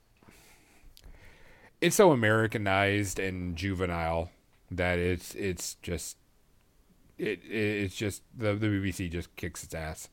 [1.80, 4.30] it's so Americanized and juvenile
[4.70, 6.16] that it's it's just
[7.18, 10.08] it it's just the the BBC just kicks its ass.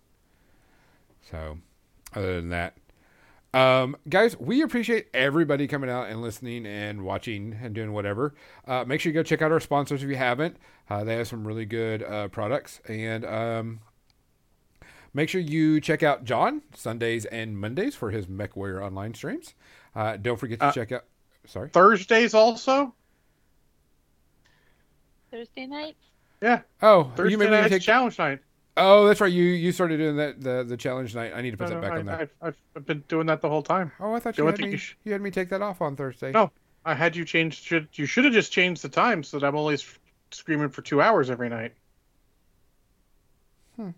[1.29, 1.59] So,
[2.15, 2.75] other than that,
[3.53, 8.35] um, guys, we appreciate everybody coming out and listening and watching and doing whatever.
[8.67, 10.57] Uh, make sure you go check out our sponsors if you haven't.
[10.89, 13.25] Uh, they have some really good uh, products and.
[13.25, 13.79] Um,
[15.11, 19.55] Make sure you check out John Sundays and Mondays for his MechWarrior online streams.
[19.95, 21.05] Uh, don't forget to Uh, check out.
[21.47, 21.69] Sorry.
[21.69, 22.93] Thursdays also?
[25.31, 25.95] Thursday night?
[26.43, 26.61] Yeah.
[26.83, 27.81] Oh, Thursday you made me night's take.
[27.81, 28.39] challenge night.
[28.79, 29.31] Oh, that's right.
[29.31, 31.33] You you started doing that the the challenge night.
[31.35, 32.19] I need to put No, that no, back I, on there.
[32.21, 33.91] I've, I've, I've been doing that the whole time.
[33.99, 34.71] Oh, I thought you had me.
[34.71, 36.31] you sh- You had me take that off on Thursday.
[36.31, 36.51] No.
[36.85, 37.61] I had you change.
[37.61, 39.77] Should you should have just changed the time so that I'm only
[40.31, 41.73] screaming for two hours every night.
[43.75, 43.89] Hmm.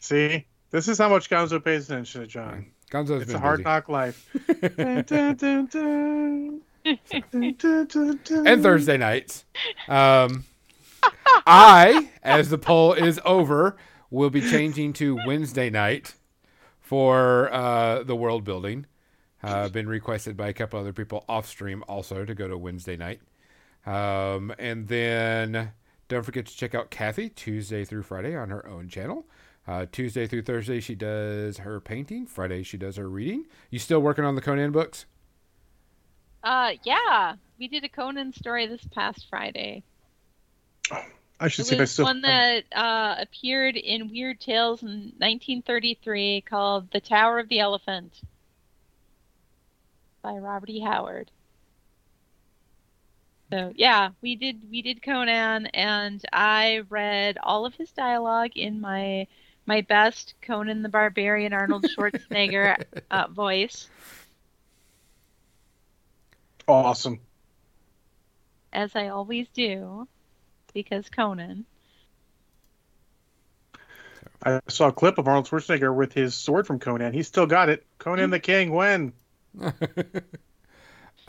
[0.00, 2.66] See, this is how much Gonzo pays attention to John.
[2.90, 3.64] Gonzo's It's a hard busy.
[3.64, 4.28] knock life.
[4.76, 6.60] Dun, dun, dun.
[8.46, 9.44] and Thursday nights.
[9.88, 10.44] Um,
[11.46, 13.76] I, as the poll is over,
[14.10, 16.14] will be changing to Wednesday night
[16.80, 18.86] for uh, the world building.
[19.42, 22.96] Uh, been requested by a couple other people off stream also to go to Wednesday
[22.96, 23.20] night.
[23.84, 25.72] Um, and then
[26.08, 29.26] don't forget to check out Kathy Tuesday through Friday on her own channel.
[29.68, 32.26] Uh, Tuesday through Thursday, she does her painting.
[32.26, 33.46] Friday, she does her reading.
[33.70, 35.06] You still working on the Conan books?
[36.42, 39.82] Uh, yeah, we did a Conan story this past Friday.
[41.38, 42.04] I should It see if I was still.
[42.06, 48.20] one that uh, appeared in Weird Tales in 1933 called The Tower of the Elephant
[50.22, 50.80] by Robert E.
[50.80, 51.30] Howard.
[53.52, 58.80] So yeah, we did we did Conan and I read all of his dialogue in
[58.80, 59.26] my
[59.66, 63.88] my best Conan the Barbarian Arnold Schwarzenegger uh, voice
[66.68, 67.20] Awesome.
[68.72, 70.08] as I always do
[70.76, 71.64] because Conan.
[74.44, 77.14] I saw a clip of Arnold Schwarzenegger with his sword from Conan.
[77.14, 77.86] He's still got it.
[77.98, 78.72] Conan the King.
[78.72, 79.14] When?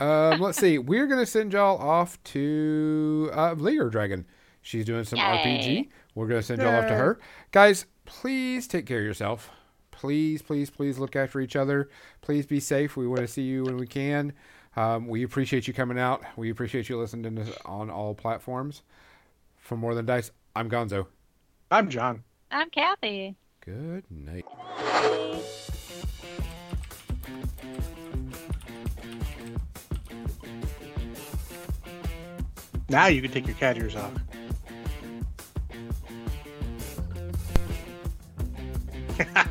[0.00, 0.76] um, let's see.
[0.76, 4.26] We're gonna send y'all off to uh, Leader Dragon.
[4.60, 5.24] She's doing some Yay.
[5.24, 5.88] RPG.
[6.14, 7.18] We're gonna send y'all off to her,
[7.50, 7.86] guys.
[8.04, 9.50] Please take care of yourself.
[9.92, 11.88] Please, please, please look after each other.
[12.20, 12.98] Please be safe.
[12.98, 14.34] We want to see you when we can.
[14.76, 16.22] Um, we appreciate you coming out.
[16.36, 18.82] We appreciate you listening to us on all platforms
[19.68, 20.30] from More Than Dice.
[20.56, 21.06] I'm Gonzo.
[21.70, 22.24] I'm John.
[22.50, 23.36] I'm Kathy.
[23.60, 24.46] Good night.
[32.88, 34.14] Now you can take your cat ears off.